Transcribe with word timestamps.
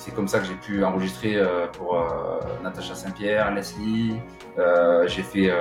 c'est 0.00 0.14
comme 0.14 0.28
ça 0.28 0.38
que 0.38 0.46
j'ai 0.46 0.54
pu 0.54 0.82
enregistrer 0.82 1.38
pour 1.74 2.02
Natacha 2.62 2.94
Saint-Pierre, 2.94 3.54
Leslie. 3.54 4.16
j'ai 5.06 5.22
fait 5.22 5.52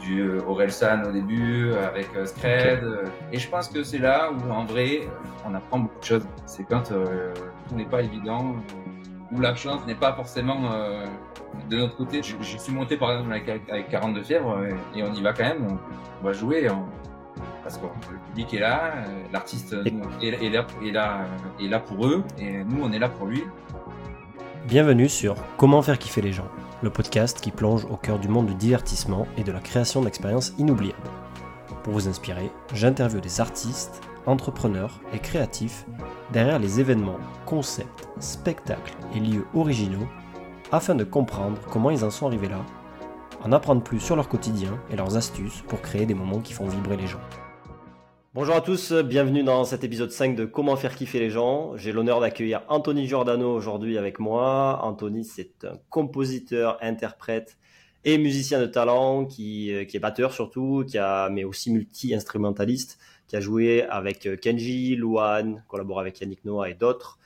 du 0.00 0.38
Orelsan 0.40 1.04
au 1.04 1.12
début 1.12 1.72
avec 1.74 2.08
Scred. 2.24 2.82
Et 3.32 3.38
je 3.38 3.48
pense 3.48 3.68
que 3.68 3.84
c'est 3.84 3.98
là 3.98 4.32
où 4.32 4.50
en 4.50 4.64
vrai 4.64 5.02
on 5.46 5.54
apprend 5.54 5.78
beaucoup 5.78 6.00
de 6.00 6.04
choses. 6.04 6.26
C'est 6.44 6.64
quand 6.64 6.82
tout 6.82 7.74
n'est 7.76 7.86
pas 7.86 8.02
évident, 8.02 8.56
où 9.30 9.40
la 9.40 9.54
chance 9.54 9.86
n'est 9.86 9.94
pas 9.94 10.12
forcément 10.12 10.72
de 11.70 11.76
notre 11.76 11.96
côté. 11.96 12.20
Je, 12.20 12.58
suis 12.58 12.72
monté 12.72 12.96
par 12.96 13.12
exemple 13.12 13.32
avec, 13.32 13.88
42 13.90 14.22
fièvres 14.24 14.58
et 14.96 15.04
on 15.04 15.12
y 15.14 15.22
va 15.22 15.32
quand 15.32 15.44
même. 15.44 15.78
On, 16.20 16.24
va 16.24 16.32
jouer. 16.32 16.68
Parce 17.72 18.06
que 18.08 18.12
le 18.12 18.18
public 18.18 18.54
est 18.54 18.60
là, 18.60 18.92
l'artiste 19.32 19.72
est, 19.72 20.50
là, 20.90 21.26
est 21.60 21.68
là 21.68 21.80
pour 21.80 22.06
eux 22.06 22.22
et 22.38 22.64
nous 22.64 22.82
on 22.82 22.92
est 22.92 22.98
là 22.98 23.08
pour 23.08 23.26
lui. 23.26 23.44
Bienvenue 24.66 25.08
sur 25.08 25.36
Comment 25.56 25.80
faire 25.82 25.98
kiffer 25.98 26.20
les 26.20 26.32
gens, 26.32 26.48
le 26.82 26.90
podcast 26.90 27.40
qui 27.40 27.50
plonge 27.50 27.84
au 27.86 27.96
cœur 27.96 28.18
du 28.18 28.28
monde 28.28 28.46
du 28.46 28.54
divertissement 28.54 29.26
et 29.36 29.42
de 29.42 29.52
la 29.52 29.60
création 29.60 30.02
d'expériences 30.02 30.52
inoubliables. 30.58 30.98
Pour 31.82 31.94
vous 31.94 32.08
inspirer, 32.08 32.50
j'interviewe 32.74 33.20
des 33.20 33.40
artistes, 33.40 34.02
entrepreneurs 34.26 35.00
et 35.14 35.18
créatifs 35.18 35.86
derrière 36.32 36.58
les 36.58 36.78
événements, 36.78 37.18
concepts, 37.46 38.08
spectacles 38.20 38.94
et 39.14 39.20
lieux 39.20 39.46
originaux 39.54 40.06
afin 40.70 40.94
de 40.94 41.04
comprendre 41.04 41.58
comment 41.70 41.90
ils 41.90 42.04
en 42.04 42.10
sont 42.10 42.26
arrivés 42.26 42.48
là, 42.48 42.64
en 43.42 43.52
apprendre 43.52 43.82
plus 43.82 43.98
sur 43.98 44.14
leur 44.14 44.28
quotidien 44.28 44.78
et 44.90 44.96
leurs 44.96 45.16
astuces 45.16 45.62
pour 45.68 45.80
créer 45.80 46.06
des 46.06 46.14
moments 46.14 46.40
qui 46.40 46.52
font 46.52 46.68
vibrer 46.68 46.96
les 46.96 47.06
gens. 47.06 47.20
Bonjour 48.34 48.54
à 48.54 48.62
tous, 48.62 48.94
bienvenue 48.94 49.42
dans 49.42 49.64
cet 49.64 49.84
épisode 49.84 50.10
5 50.10 50.34
de 50.34 50.46
Comment 50.46 50.74
faire 50.76 50.96
kiffer 50.96 51.20
les 51.20 51.28
gens. 51.28 51.76
J'ai 51.76 51.92
l'honneur 51.92 52.18
d'accueillir 52.18 52.62
Anthony 52.68 53.06
Giordano 53.06 53.54
aujourd'hui 53.54 53.98
avec 53.98 54.18
moi. 54.18 54.80
Anthony, 54.82 55.26
c'est 55.26 55.66
un 55.66 55.78
compositeur, 55.90 56.78
interprète 56.80 57.58
et 58.04 58.16
musicien 58.16 58.58
de 58.58 58.64
talent 58.64 59.26
qui, 59.26 59.70
euh, 59.74 59.84
qui 59.84 59.98
est 59.98 60.00
batteur 60.00 60.32
surtout, 60.32 60.82
qui 60.88 60.96
a, 60.96 61.28
mais 61.28 61.44
aussi 61.44 61.70
multi-instrumentaliste, 61.70 62.98
qui 63.26 63.36
a 63.36 63.40
joué 63.40 63.82
avec 63.82 64.24
euh, 64.24 64.38
Kenji, 64.38 64.96
Luan, 64.96 65.62
collabore 65.68 66.00
avec 66.00 66.18
Yannick 66.22 66.42
Noah 66.46 66.70
et 66.70 66.74
d'autres 66.74 67.18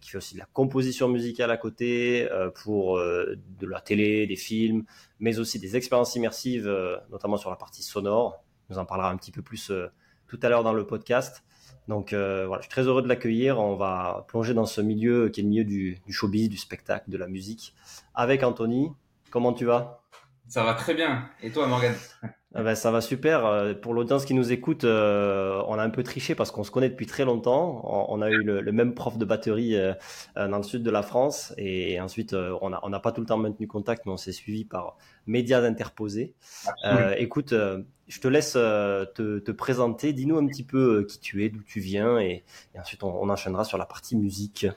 qui 0.00 0.08
fait 0.08 0.16
aussi 0.16 0.32
de 0.34 0.40
la 0.40 0.46
composition 0.46 1.08
musicale 1.08 1.50
à 1.50 1.58
côté 1.58 2.26
euh, 2.32 2.48
pour 2.50 2.98
de 2.98 3.66
la 3.66 3.82
télé, 3.82 4.26
des 4.26 4.36
films, 4.36 4.84
mais 5.20 5.38
aussi 5.38 5.58
des 5.58 5.76
expériences 5.76 6.16
immersives, 6.16 6.66
notamment 7.10 7.36
sur 7.36 7.50
la 7.50 7.56
partie 7.56 7.82
sonore. 7.82 8.42
On 8.70 8.74
nous 8.74 8.78
en 8.78 8.86
parlera 8.86 9.10
un 9.10 9.16
petit 9.18 9.30
peu 9.30 9.42
plus 9.42 9.70
tout 10.28 10.38
à 10.42 10.48
l'heure 10.48 10.62
dans 10.62 10.72
le 10.72 10.86
podcast. 10.86 11.44
Donc 11.88 12.12
voilà, 12.12 12.56
je 12.58 12.62
suis 12.62 12.70
très 12.70 12.82
heureux 12.82 13.02
de 13.02 13.08
l'accueillir. 13.08 13.58
On 13.60 13.76
va 13.76 14.24
plonger 14.28 14.54
dans 14.54 14.66
ce 14.66 14.80
milieu 14.80 15.28
qui 15.28 15.40
est 15.40 15.42
le 15.42 15.50
milieu 15.50 15.64
du, 15.64 16.00
du 16.06 16.12
showbiz, 16.12 16.48
du 16.48 16.56
spectacle, 16.56 17.10
de 17.10 17.18
la 17.18 17.26
musique, 17.26 17.74
avec 18.14 18.42
Anthony. 18.42 18.90
Comment 19.30 19.52
tu 19.52 19.64
vas? 19.64 20.02
Ça 20.48 20.62
va 20.64 20.74
très 20.74 20.94
bien. 20.94 21.28
Et 21.42 21.50
toi, 21.50 21.66
Morgan 21.66 21.94
ah 22.56 22.62
ben, 22.62 22.76
ça 22.76 22.92
va 22.92 23.00
super. 23.00 23.44
Euh, 23.46 23.74
pour 23.74 23.94
l'audience 23.94 24.24
qui 24.24 24.32
nous 24.32 24.52
écoute, 24.52 24.84
euh, 24.84 25.60
on 25.66 25.74
a 25.74 25.82
un 25.82 25.90
peu 25.90 26.04
triché 26.04 26.36
parce 26.36 26.52
qu'on 26.52 26.62
se 26.62 26.70
connaît 26.70 26.88
depuis 26.88 27.06
très 27.06 27.24
longtemps. 27.24 27.82
On, 28.08 28.22
a 28.22 28.30
eu 28.30 28.44
le, 28.44 28.72
même 28.72 28.94
prof 28.94 29.18
de 29.18 29.24
batterie 29.24 29.74
euh, 29.74 29.92
dans 30.36 30.58
le 30.58 30.62
sud 30.62 30.84
de 30.84 30.90
la 30.90 31.02
France 31.02 31.52
et 31.58 32.00
ensuite 32.00 32.32
on 32.32 32.70
n'a 32.70 32.78
on 32.84 32.92
a 32.92 33.00
pas 33.00 33.10
tout 33.10 33.20
le 33.20 33.26
temps 33.26 33.38
maintenu 33.38 33.66
contact, 33.66 34.06
mais 34.06 34.12
on 34.12 34.16
s'est 34.16 34.32
suivi 34.32 34.64
par 34.64 34.96
médias 35.26 35.62
interposés. 35.62 36.34
écoute, 37.18 37.52
je 38.06 38.20
te 38.20 38.28
laisse 38.28 38.52
te, 38.52 39.38
te, 39.38 39.50
présenter. 39.50 40.12
Dis-nous 40.12 40.38
un 40.38 40.46
petit 40.46 40.64
peu 40.64 41.04
qui 41.08 41.18
tu 41.18 41.44
es, 41.44 41.48
d'où 41.48 41.62
tu 41.62 41.80
viens 41.80 42.18
et, 42.20 42.44
ensuite 42.78 43.02
on, 43.02 43.20
on 43.20 43.30
enchaînera 43.30 43.64
sur 43.64 43.78
la 43.78 43.86
partie 43.86 44.16
musique. 44.16 44.68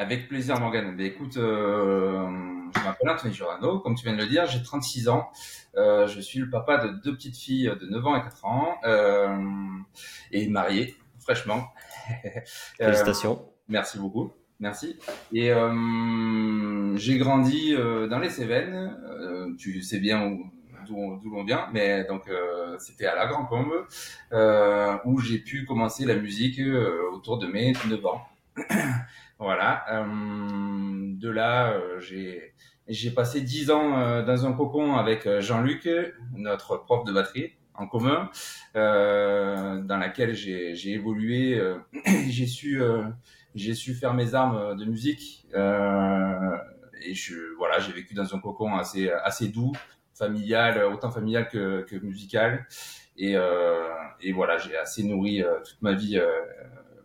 Avec 0.00 0.28
plaisir, 0.28 0.58
Morgan. 0.58 0.96
Ben, 0.96 1.04
écoute, 1.04 1.36
euh, 1.36 2.26
je 2.74 2.84
m'appelle 2.84 3.10
Anthony 3.10 3.34
Giordano, 3.34 3.80
comme 3.80 3.94
tu 3.94 4.04
viens 4.04 4.14
de 4.14 4.22
le 4.22 4.26
dire, 4.26 4.46
j'ai 4.46 4.62
36 4.62 5.10
ans. 5.10 5.28
Euh, 5.76 6.06
je 6.06 6.20
suis 6.20 6.38
le 6.38 6.48
papa 6.48 6.78
de 6.78 6.88
deux 7.04 7.14
petites 7.14 7.36
filles 7.36 7.70
de 7.78 7.86
9 7.86 8.06
ans 8.06 8.16
et 8.16 8.22
4 8.22 8.44
ans 8.46 8.78
euh, 8.84 9.36
et 10.32 10.48
marié, 10.48 10.96
fraîchement. 11.18 11.68
Félicitations. 12.78 13.44
merci 13.68 13.98
beaucoup. 13.98 14.32
Merci. 14.58 14.98
Et 15.34 15.52
j'ai 16.96 17.18
grandi 17.18 17.74
dans 17.76 18.18
les 18.20 18.30
Cévennes. 18.30 18.96
tu 19.58 19.82
sais 19.82 19.98
bien 19.98 20.34
d'où 20.86 21.30
l'on 21.30 21.44
vient, 21.44 21.68
mais 21.74 22.04
donc 22.04 22.22
c'était 22.78 23.04
à 23.04 23.14
la 23.14 23.26
Grand 23.26 23.44
Combe 23.44 23.86
où 25.04 25.20
j'ai 25.20 25.40
pu 25.40 25.66
commencer 25.66 26.06
la 26.06 26.14
musique 26.14 26.58
autour 27.12 27.36
de 27.36 27.46
mes 27.46 27.74
9 27.86 28.06
ans. 28.06 28.22
Voilà. 29.40 29.84
Euh, 29.90 30.04
de 31.16 31.30
là, 31.30 31.72
euh, 31.72 31.98
j'ai 31.98 32.52
j'ai 32.88 33.10
passé 33.10 33.40
dix 33.40 33.70
ans 33.70 33.98
euh, 33.98 34.22
dans 34.22 34.44
un 34.46 34.52
cocon 34.52 34.96
avec 34.96 35.26
Jean-Luc, 35.40 35.88
notre 36.34 36.76
prof 36.76 37.04
de 37.04 37.12
batterie 37.12 37.54
en 37.72 37.86
commun, 37.86 38.30
dans 38.74 39.98
laquelle 39.98 40.34
j'ai 40.34 40.90
évolué. 40.90 41.58
j'ai 42.28 42.46
su 42.46 42.82
j'ai 43.54 43.74
su 43.74 43.94
faire 43.94 44.12
mes 44.12 44.34
armes 44.34 44.76
de 44.76 44.84
musique 44.84 45.46
et 45.54 47.14
je 47.14 47.56
voilà 47.56 47.78
j'ai 47.78 47.92
vécu 47.92 48.12
dans 48.12 48.34
un 48.34 48.38
cocon 48.40 48.76
assez 48.76 49.10
assez 49.10 49.48
doux, 49.48 49.72
familial, 50.12 50.84
autant 50.84 51.10
familial 51.10 51.48
que, 51.48 51.82
que 51.88 51.96
musical. 51.96 52.66
Et, 53.16 53.36
et 54.20 54.32
voilà, 54.32 54.58
j'ai 54.58 54.76
assez 54.76 55.02
nourri 55.02 55.42
toute 55.64 55.80
ma 55.80 55.94
vie 55.94 56.20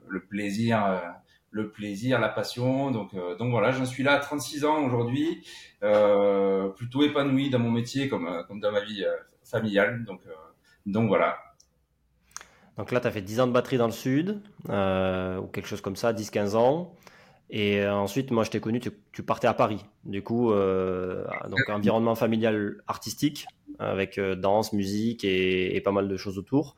le 0.10 0.26
plaisir 0.26 1.15
le 1.56 1.70
plaisir, 1.70 2.20
la 2.20 2.28
passion. 2.28 2.92
Donc, 2.92 3.14
euh, 3.14 3.38
donc 3.38 3.50
voilà, 3.52 3.72
j'en 3.72 3.86
suis 3.86 4.04
là 4.04 4.14
à 4.14 4.20
36 4.20 4.66
ans 4.66 4.86
aujourd'hui, 4.86 5.48
euh, 5.84 6.68
plutôt 6.68 7.02
épanoui 7.02 7.50
dans 7.50 7.60
mon 7.60 7.72
métier 7.72 8.10
comme, 8.10 8.28
euh, 8.28 8.44
comme 8.44 8.60
dans 8.60 8.74
ma 8.74 8.82
vie 8.82 9.06
familiale. 9.44 10.04
Donc, 10.04 10.22
donc 10.86 11.08
voilà. 11.08 11.38
Donc 12.78 12.92
là, 12.92 13.00
tu 13.00 13.08
as 13.08 13.12
fait 13.12 13.22
10 13.22 13.40
ans 13.40 13.48
de 13.48 13.54
batterie 13.54 13.78
dans 13.78 13.86
le 13.86 13.94
sud, 13.94 14.42
ou 14.66 15.48
quelque 15.48 15.68
chose 15.68 15.80
comme 15.80 15.96
ça, 15.96 16.12
10-15 16.12 16.56
ans. 16.58 16.94
Et 17.50 17.88
ensuite, 17.88 18.32
moi, 18.32 18.44
je 18.44 18.50
t'ai 18.50 18.60
connu, 18.60 18.82
tu, 18.82 19.24
partais 19.24 19.48
à 19.48 19.54
Paris. 19.54 19.86
Du 20.04 20.24
coup, 20.24 20.52
donc 20.52 21.70
environnement 21.70 22.16
familial 22.16 22.82
artistique, 22.88 23.46
avec 23.80 24.20
danse, 24.20 24.74
musique 24.74 25.24
et, 25.24 25.80
pas 25.86 25.94
mal 25.94 26.10
de 26.10 26.18
choses 26.18 26.38
autour. 26.38 26.76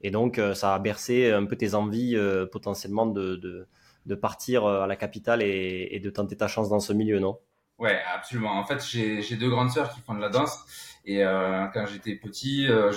Et 0.00 0.10
donc, 0.10 0.40
ça 0.54 0.74
a 0.74 0.78
bercé 0.80 1.30
un 1.30 1.44
peu 1.44 1.54
tes 1.54 1.74
envies 1.74 2.16
potentiellement 2.50 3.06
de, 3.06 3.36
de 3.36 3.68
partir 4.14 4.64
euh, 4.64 4.82
à 4.82 4.86
la 4.86 4.96
capitale 4.96 5.42
et, 5.42 6.00
de 6.02 6.10
tenter 6.10 6.36
ta 6.36 6.48
chance 6.48 6.68
dans 6.68 6.80
ce 6.80 6.92
milieu, 6.92 7.18
non? 7.18 7.38
Ouais, 7.78 8.00
absolument. 8.14 8.52
En 8.52 8.64
fait, 8.64 8.82
j'ai 8.84 9.36
deux 9.36 9.50
grandes 9.50 9.70
sœurs 9.70 9.92
qui 9.92 10.00
font 10.00 10.14
de 10.14 10.20
la 10.20 10.30
danse. 10.30 10.64
Et 11.04 11.24
euh, 11.24 11.66
quand 11.74 11.86
j'étais 11.86 12.14
petit, 12.14 12.66
euh, 12.68 12.90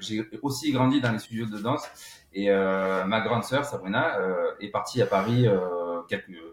j'ai 0.00 0.28
aussi 0.42 0.72
grandi 0.72 1.00
dans 1.00 1.12
les 1.12 1.18
studios 1.18 1.46
de 1.46 1.58
danse. 1.58 1.86
Et 2.32 2.48
ma 2.48 3.20
grande 3.20 3.44
sœur, 3.44 3.66
Sabrina, 3.66 4.16
est 4.58 4.70
partie 4.70 5.02
à 5.02 5.06
Paris 5.06 5.46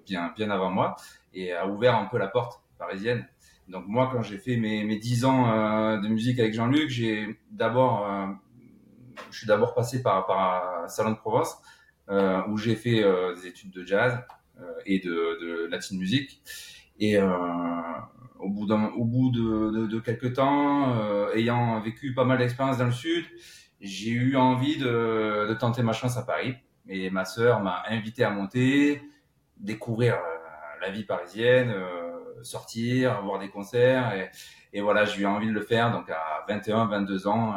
bien, 0.06 0.34
avant 0.50 0.72
moi 0.72 0.98
et 1.34 1.54
a 1.54 1.68
ouvert 1.68 1.96
un 1.96 2.06
peu 2.06 2.18
la 2.18 2.28
porte 2.28 2.62
parisienne. 2.78 3.26
Donc 3.70 3.86
moi, 3.88 4.10
quand 4.12 4.22
j'ai 4.22 4.38
fait 4.38 4.58
mes, 4.58 4.84
mes 4.84 4.98
10 4.98 5.24
ans 5.24 5.98
de 5.98 6.08
musique 6.10 6.38
avec 6.38 6.54
Jean-Luc, 6.54 6.90
j'ai 6.90 7.40
d'abord, 7.50 8.06
je 9.32 9.38
suis 9.38 9.48
d'abord 9.48 9.74
passé 9.74 10.02
par, 10.02 10.26
par 10.26 10.90
salon 10.90 11.12
de 11.12 11.16
Provence 11.16 11.58
où 12.10 12.58
j'ai 12.58 12.76
fait 12.76 13.04
euh, 13.04 13.36
des 13.36 13.48
études 13.48 13.72
de 13.72 13.86
jazz 13.86 14.20
euh, 14.60 14.64
et 14.86 15.00
de, 15.00 15.10
de 15.42 15.68
latin 15.70 15.96
music. 15.96 16.42
Et 17.00 17.18
au 18.40 18.50
bout, 18.50 18.70
au 18.70 19.06
bout 19.06 19.32
de, 19.32 19.72
de, 19.72 19.88
de 19.88 20.00
quelques 20.00 20.34
temps, 20.34 20.94
ayant 21.34 21.80
vécu 21.80 22.14
pas 22.14 22.26
mal 22.26 22.40
d'expériences 22.40 22.78
dans 22.78 22.88
le 22.88 22.92
sud, 22.92 23.24
j'ai 23.80 24.12
eu 24.12 24.36
envie 24.36 24.78
de, 24.78 25.48
de, 25.48 25.54
tenter 25.54 25.82
ma 25.82 25.94
chance 25.94 26.18
à 26.18 26.24
Paris. 26.24 26.56
Et 26.90 27.10
ma 27.10 27.24
sœur 27.24 27.62
m'a 27.62 27.84
invité 27.88 28.26
à 28.26 28.32
monter, 28.32 29.02
découvrir 29.56 30.18
la 30.82 30.92
vie 30.92 31.06
parisienne, 31.06 31.74
sortir, 32.42 33.22
voir 33.22 33.40
des 33.40 33.48
concerts. 33.48 34.14
Et, 34.14 34.30
et 34.74 34.82
voilà, 34.82 35.06
j'ai 35.06 35.22
eu 35.22 35.26
envie 35.26 35.48
de 35.48 35.54
le 35.54 35.62
faire. 35.62 35.94
Donc 35.94 36.10
à 36.10 36.44
21, 36.50 36.88
22 36.88 37.28
ans, 37.28 37.56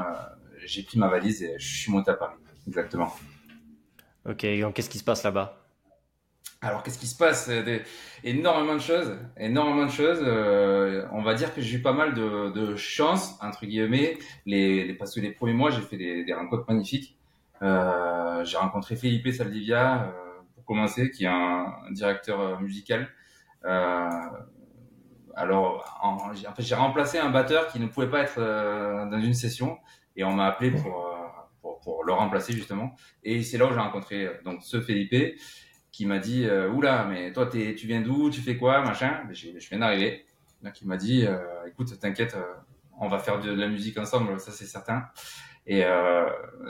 j'ai 0.65 0.85
pris 0.85 1.01
ma 1.01 1.09
valise 1.09 1.43
et 1.43 1.59
je 1.59 1.79
suis 1.79 1.91
monté 1.91 2.13
à 2.13 2.15
Paris. 2.15 2.37
Exactement. 2.69 3.13
Ok, 4.29 4.47
donc 4.61 4.75
qu'est-ce 4.75 4.91
qui 4.91 4.99
se 4.99 5.05
passe 5.05 5.23
là-bas? 5.25 5.63
Alors, 6.61 6.85
qu'est-ce 6.85 6.99
qui 6.99 7.09
se 7.09 7.17
passe? 7.17 7.51
Énormément 8.23 8.75
de 8.75 8.81
choses, 8.81 9.19
énormément 9.37 9.85
de 9.85 9.91
choses. 9.91 10.21
Euh, 10.23 11.05
on 11.11 11.21
va 11.21 11.35
dire 11.35 11.53
que 11.53 11.61
j'ai 11.61 11.79
eu 11.79 11.83
pas 11.83 11.93
mal 11.93 12.15
de, 12.15 12.51
de 12.51 12.77
chance, 12.77 13.37
entre 13.43 13.67
guillemets, 13.67 14.17
les, 14.47 14.85
les, 14.85 14.95
parce 14.95 15.13
que 15.13 15.21
les 15.21 15.33
premiers 15.33 15.55
mois, 15.55 15.71
j'ai 15.71 15.81
fait 15.81 15.97
des, 15.97 16.25
des, 16.25 16.33
rencontres 16.33 16.65
magnifiques. 16.69 17.19
Euh, 17.63 18.45
j'ai 18.45 18.57
rencontré 18.57 18.95
Felipe 18.95 19.29
Saldivia, 19.33 20.05
euh, 20.05 20.11
pour 20.55 20.65
commencer, 20.65 21.11
qui 21.11 21.25
est 21.25 21.29
un, 21.29 21.75
directeur 21.91 22.41
euh, 22.41 22.59
musical. 22.59 23.09
Euh, 23.65 24.09
alors, 25.35 25.99
en, 26.01 26.31
en 26.31 26.55
fait, 26.55 26.63
j'ai 26.63 26.77
remplacé 26.77 27.19
un 27.19 27.31
batteur 27.31 27.67
qui 27.69 27.81
ne 27.81 27.89
pouvait 27.89 28.11
pas 28.11 28.21
être 28.21 28.39
dans 28.39 29.21
une 29.21 29.35
session, 29.35 29.79
et 30.15 30.23
on 30.23 30.33
m'a 30.33 30.47
appelé 30.47 30.71
pour 30.71 31.12
pour, 31.63 32.05
le 32.05 32.13
remplacer 32.13 32.53
justement. 32.53 32.95
Et 33.23 33.43
c'est 33.43 33.59
là 33.59 33.67
où 33.67 33.73
j'ai 33.73 33.79
rencontré 33.79 34.27
euh, 34.27 34.35
donc 34.45 34.63
ce 34.63 34.81
Felipe. 34.81 35.15
qui 35.91 36.07
m'a 36.07 36.19
dit 36.19 36.47
oula 36.75 37.05
mais 37.05 37.33
toi 37.33 37.47
tu 37.47 37.87
viens 37.87 38.01
d'où? 38.01 38.31
Tu 38.31 38.41
fais 38.41 38.57
quoi? 38.57 38.83
Machin. 38.83 39.23
Je 39.31 39.51
viens 39.71 39.79
d'arriver. 39.79 40.27
Donc 40.63 40.81
il 40.81 40.89
m'a 40.89 40.97
dit 40.97 41.27
écoute 41.67 41.99
t'inquiète 42.01 42.37
on 42.99 43.09
va 43.09 43.19
faire 43.19 43.41
de, 43.41 43.53
la 43.53 43.69
musique 43.69 43.99
ensemble 43.99 44.41
ça 44.41 44.53
c'est 44.53 44.67
certain. 44.67 45.05
Et 45.67 45.85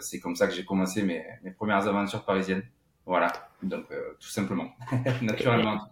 c'est 0.00 0.18
comme 0.20 0.34
ça 0.34 0.48
que 0.48 0.54
j'ai 0.54 0.64
commencé 0.64 1.02
mes, 1.02 1.24
mes 1.42 1.52
premières 1.52 1.86
aventures 1.86 2.24
parisiennes. 2.24 2.64
Voilà. 3.06 3.32
Donc 3.62 3.86
tout 4.18 4.28
simplement. 4.28 4.72
Naturellement 5.22 5.88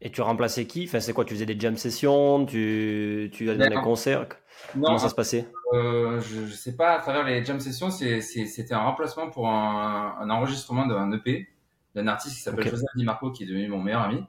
et 0.00 0.10
tu 0.10 0.20
remplaçais 0.20 0.66
qui? 0.66 0.84
Enfin, 0.84 1.00
C'est 1.00 1.12
quoi 1.12 1.24
Tu 1.24 1.34
faisais 1.34 1.46
des 1.46 1.58
jam 1.58 1.76
sessions 1.76 2.44
Tu, 2.46 3.30
tu 3.32 3.50
allais 3.50 3.68
dans 3.68 3.76
les 3.76 3.82
concerts? 3.82 4.26
Comment 4.72 4.98
ça 4.98 5.08
se 5.08 5.14
passait? 5.14 5.48
Euh, 5.72 6.20
Je 6.20 6.40
ne 6.40 6.48
sais 6.48 6.76
pas, 6.76 6.92
à 6.94 6.98
travers 6.98 7.24
les 7.24 7.44
jam 7.44 7.60
sessions, 7.60 7.90
c'était 7.90 8.74
un 8.74 8.80
remplacement 8.80 9.30
pour 9.30 9.48
un, 9.48 10.16
un 10.20 10.30
enregistrement 10.30 10.86
d'un 10.86 11.10
EP 11.12 11.48
d'un 11.94 12.06
artiste 12.06 12.36
qui 12.36 12.42
s'appelle 12.42 12.68
Joseph 12.68 12.90
Di 12.94 13.04
Marco, 13.04 13.30
qui 13.30 13.44
est 13.44 13.46
devenu 13.46 13.68
mon 13.68 13.82
meilleur 13.82 14.02
ami. 14.02 14.22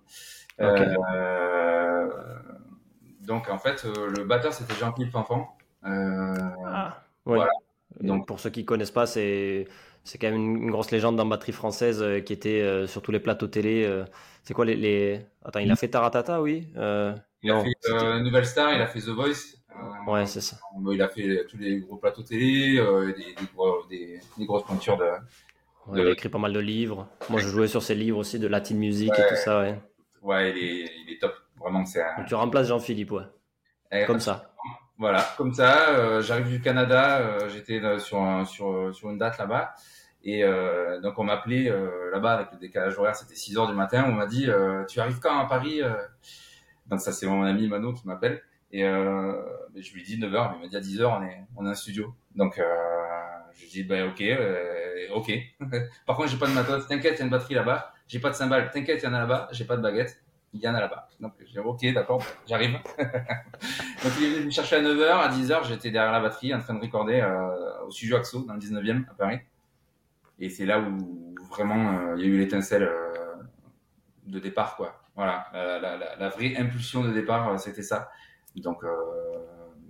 Euh, 0.60 2.08
donc 3.22 3.50
en 3.50 3.58
fait, 3.58 3.86
euh, 3.86 4.10
le 4.10 4.24
batteur 4.24 4.54
c'était 4.54 4.74
Jean-Philippe 4.76 5.12
Fanfan. 5.12 5.48
Euh, 5.86 6.36
ah, 6.66 7.04
voilà. 7.26 7.50
Donc 8.02 8.28
pour 8.28 8.40
ceux 8.40 8.50
qui 8.50 8.66
connaissent 8.66 8.92
pas, 8.92 9.06
c'est 9.06 9.68
c'est 10.10 10.18
quand 10.18 10.32
même 10.32 10.64
une, 10.64 10.72
grosse 10.72 10.90
légende 10.90 11.18
dans 11.18 11.26
batterie 11.26 11.52
française 11.52 12.02
euh, 12.02 12.20
qui 12.20 12.34
était 12.34 12.62
euh, 12.62 12.88
sur 12.88 13.04
tous 13.04 13.12
les 13.12 13.20
plateaux 13.20 13.46
télé. 13.46 13.86
Euh. 13.86 14.06
c'est 14.42 14.56
quoi 14.56 14.66
les, 14.66 14.76
les, 14.76 15.22
Attends, 15.46 15.60
il 15.60 15.70
a 15.70 15.76
fait 15.76 15.88
Taratata, 15.88 16.42
oui 16.42 16.68
Il 17.44 17.52
a 17.52 17.64
fait 17.64 18.20
Nouvelle 18.22 18.48
Star, 18.48 18.74
il 18.74 18.82
a 18.82 18.88
fait 18.88 19.02
The 19.02 19.10
Voice. 19.10 19.56
ouais, 20.08 20.26
c'est 20.26 20.42
ça. 20.42 20.58
il 20.92 21.02
a 21.04 21.10
fait 21.10 21.46
tous 21.48 21.58
les 21.58 21.82
gros 21.82 21.98
plateaux 21.98 22.24
télé, 22.24 22.78
des, 23.16 23.36
des, 23.96 24.20
des, 24.36 24.46
grosses 24.46 24.64
pointures 24.64 24.98
de. 24.98 25.06
Il 25.94 26.00
a 26.00 26.10
écrit 26.10 26.30
pas 26.30 26.40
mal 26.40 26.54
de 26.54 26.60
livres. 26.60 27.08
Moi, 27.30 27.40
je 27.40 27.48
jouais 27.48 27.68
sur 27.68 27.84
ses 27.84 27.96
livres 27.96 28.18
aussi 28.18 28.40
de 28.40 28.48
Latin 28.48 28.76
music 28.76 29.12
et 29.16 29.28
tout 29.30 29.36
ça, 29.36 29.60
ouais. 29.60 29.80
Ouais, 30.24 30.52
il 30.52 30.58
est, 30.58 30.92
il 31.06 31.14
est 31.14 31.20
top. 31.20 31.36
Vraiment, 31.60 31.86
c'est. 31.86 32.02
Tu 32.28 32.34
remplaces 32.34 32.68
Jean-Philippe, 32.68 33.12
ouais. 33.12 33.24
Eh, 33.92 34.06
comme 34.06 34.20
ça. 34.20 34.54
Voilà, 34.98 35.24
comme 35.38 35.54
ça. 35.54 36.20
J'arrive 36.22 36.50
du 36.50 36.62
Canada. 36.62 37.48
J'étais 37.48 37.80
sur, 38.00 38.20
sur, 38.48 38.94
sur 38.94 39.10
une 39.12 39.20
date 39.20 39.38
là-bas. 39.38 39.76
Et 40.24 40.44
euh, 40.44 41.00
donc 41.00 41.18
on 41.18 41.24
m'a 41.24 41.34
appelé 41.34 41.70
euh, 41.70 42.12
là-bas 42.12 42.34
avec 42.34 42.52
le 42.52 42.58
décalage 42.58 42.98
horaire, 42.98 43.16
c'était 43.16 43.36
6 43.36 43.58
heures 43.58 43.68
du 43.68 43.74
matin. 43.74 44.06
On 44.08 44.12
m'a 44.12 44.26
dit 44.26 44.50
euh, 44.50 44.84
tu 44.86 45.00
arrives 45.00 45.20
quand 45.20 45.38
à 45.38 45.46
Paris 45.46 45.82
Donc 46.88 47.00
ça 47.00 47.12
c'est 47.12 47.28
mon 47.28 47.44
ami 47.44 47.68
Mano 47.68 47.94
qui 47.94 48.08
m'appelle. 48.08 48.42
Et 48.72 48.82
je 48.82 49.94
lui 49.94 50.04
dis 50.04 50.20
9 50.20 50.36
heures, 50.36 50.52
mais 50.52 50.58
il 50.58 50.62
m'a 50.64 50.68
dit 50.68 50.78
à 50.78 50.82
10 50.82 51.02
heures 51.02 51.20
on 51.20 51.24
est 51.24 51.44
on 51.56 51.66
est 51.66 51.70
un 51.70 51.76
studio. 51.76 52.14
Donc 52.36 52.60
je 53.54 53.62
lui 53.62 53.70
dis 53.70 53.84
bah 53.84 54.06
ok 54.06 54.24
ok. 55.14 55.32
Par 56.06 56.18
contre 56.18 56.30
j'ai 56.30 56.38
pas 56.38 56.48
de 56.48 56.54
matos, 56.54 56.88
t'inquiète 56.88 57.16
il 57.16 57.20
y 57.20 57.22
a 57.22 57.26
une 57.26 57.32
batterie 57.32 57.56
là-bas. 57.56 57.94
J'ai 58.08 58.20
pas 58.20 58.30
de 58.30 58.36
cymbales, 58.36 58.72
t'inquiète 58.72 59.02
il 59.02 59.06
y 59.06 59.08
en 59.08 59.14
a 59.14 59.20
là-bas. 59.20 59.48
J'ai 59.52 59.66
pas 59.66 59.78
de 59.78 59.82
baguette, 59.82 60.22
il 60.54 60.60
y 60.60 60.68
en 60.68 60.76
a 60.76 60.82
là-bas. 60.82 61.08
Donc 61.22 61.34
je 61.40 61.46
dis 61.46 61.60
ok 61.60 61.94
d'accord 61.94 62.22
j'arrive. 62.46 62.74
donc 62.98 64.12
il 64.20 64.26
est 64.26 64.34
venu 64.36 64.46
me 64.48 64.52
chercher 64.52 64.76
à 64.76 64.82
9 64.82 65.00
heures, 65.00 65.20
à 65.22 65.30
10 65.30 65.52
heures 65.52 65.64
j'étais 65.64 65.92
derrière 65.92 66.12
la 66.12 66.20
batterie 66.20 66.54
en 66.54 66.60
train 66.60 66.74
de 66.74 66.82
recorder 66.82 67.26
au 67.88 67.90
studio 67.90 68.18
Axo 68.18 68.44
dans 68.44 68.54
le 68.54 68.60
19e 68.60 69.10
à 69.10 69.14
Paris. 69.14 69.40
Et 70.40 70.50
c'est 70.50 70.66
là 70.66 70.80
où 70.80 71.36
vraiment 71.50 71.92
euh, 71.92 72.16
il 72.18 72.22
y 72.22 72.26
a 72.26 72.28
eu 72.28 72.38
l'étincelle 72.38 72.84
euh, 72.84 73.36
de 74.26 74.40
départ, 74.40 74.76
quoi. 74.76 75.02
Voilà, 75.16 75.50
la, 75.54 76.30
vraie 76.30 76.56
impulsion 76.56 77.04
de 77.04 77.12
départ, 77.12 77.50
euh, 77.50 77.58
c'était 77.58 77.84
ça. 77.84 78.10
Donc, 78.56 78.84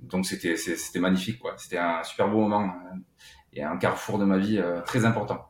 donc 0.01 0.25
c'était 0.25 0.57
c'était 0.57 0.99
magnifique, 0.99 1.39
quoi. 1.39 1.53
C'était 1.57 1.77
un 1.77 2.03
super 2.03 2.29
beau 2.29 2.39
moment 2.41 2.73
et 3.53 3.63
un 3.63 3.77
carrefour 3.77 4.17
de 4.19 4.25
ma 4.25 4.37
vie 4.37 4.61
très 4.85 5.05
important. 5.05 5.49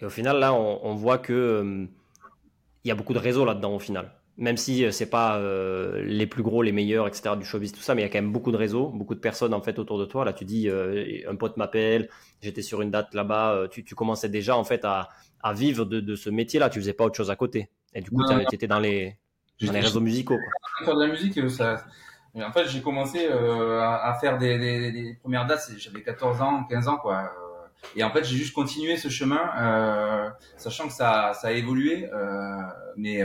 Et 0.00 0.04
au 0.04 0.10
final, 0.10 0.38
là, 0.38 0.52
on, 0.52 0.80
on 0.84 0.94
voit 0.94 1.18
que 1.18 1.86
il 2.84 2.88
y 2.88 2.90
a 2.90 2.94
beaucoup 2.94 3.14
de 3.14 3.18
réseaux 3.18 3.44
là-dedans 3.44 3.74
au 3.74 3.78
final 3.78 4.17
même 4.38 4.56
si 4.56 4.84
euh, 4.84 4.92
c'est 4.92 5.10
pas 5.10 5.36
euh, 5.36 6.00
les 6.04 6.26
plus 6.26 6.44
gros, 6.44 6.62
les 6.62 6.70
meilleurs, 6.70 7.08
etc. 7.08 7.34
du 7.36 7.44
showbiz, 7.44 7.72
tout 7.72 7.80
ça, 7.80 7.94
mais 7.94 8.02
il 8.02 8.04
y 8.04 8.06
a 8.06 8.10
quand 8.10 8.22
même 8.22 8.32
beaucoup 8.32 8.52
de 8.52 8.56
réseaux, 8.56 8.86
beaucoup 8.86 9.16
de 9.16 9.20
personnes 9.20 9.52
en 9.52 9.60
fait 9.60 9.80
autour 9.80 9.98
de 9.98 10.04
toi. 10.04 10.24
Là, 10.24 10.32
tu 10.32 10.44
dis, 10.44 10.68
euh, 10.68 11.28
un 11.28 11.34
pote 11.34 11.56
m'appelle, 11.56 12.08
j'étais 12.40 12.62
sur 12.62 12.80
une 12.80 12.92
date 12.92 13.14
là-bas. 13.14 13.66
Tu, 13.70 13.84
tu, 13.84 13.96
commençais 13.96 14.28
déjà 14.28 14.56
en 14.56 14.62
fait 14.62 14.84
à, 14.84 15.08
à 15.42 15.52
vivre 15.52 15.84
de, 15.84 15.98
de 15.98 16.14
ce 16.14 16.30
métier-là. 16.30 16.70
Tu 16.70 16.78
faisais 16.78 16.92
pas 16.92 17.04
autre 17.04 17.16
chose 17.16 17.32
à 17.32 17.36
côté. 17.36 17.68
Et 17.94 18.00
du 18.00 18.10
coup, 18.10 18.22
tu 18.24 18.54
étais 18.54 18.68
dans 18.68 18.78
les, 18.78 19.16
dans 19.60 19.72
les 19.72 19.80
réseaux 19.80 20.00
musicaux. 20.00 20.36
Quoi. 20.36 20.86
Faire 20.86 20.96
de 20.96 21.04
la 21.04 21.08
musique, 21.08 21.50
ça. 21.50 21.84
En 22.36 22.52
fait, 22.52 22.68
j'ai 22.68 22.80
commencé 22.80 23.26
à, 23.26 24.04
à, 24.04 24.14
faire 24.20 24.38
des, 24.38 24.56
des, 24.56 24.92
des 24.92 25.14
premières 25.14 25.46
dates. 25.46 25.68
J'avais 25.78 26.02
14 26.02 26.40
ans, 26.42 26.64
15 26.70 26.86
ans, 26.86 26.98
quoi. 26.98 27.32
Et 27.96 28.04
en 28.04 28.10
fait, 28.10 28.22
j'ai 28.22 28.36
juste 28.36 28.54
continué 28.54 28.96
ce 28.96 29.08
chemin, 29.08 30.32
sachant 30.56 30.86
que 30.86 30.92
ça, 30.92 31.32
ça 31.34 31.48
a 31.48 31.52
évolué, 31.52 32.08
mais 32.96 33.24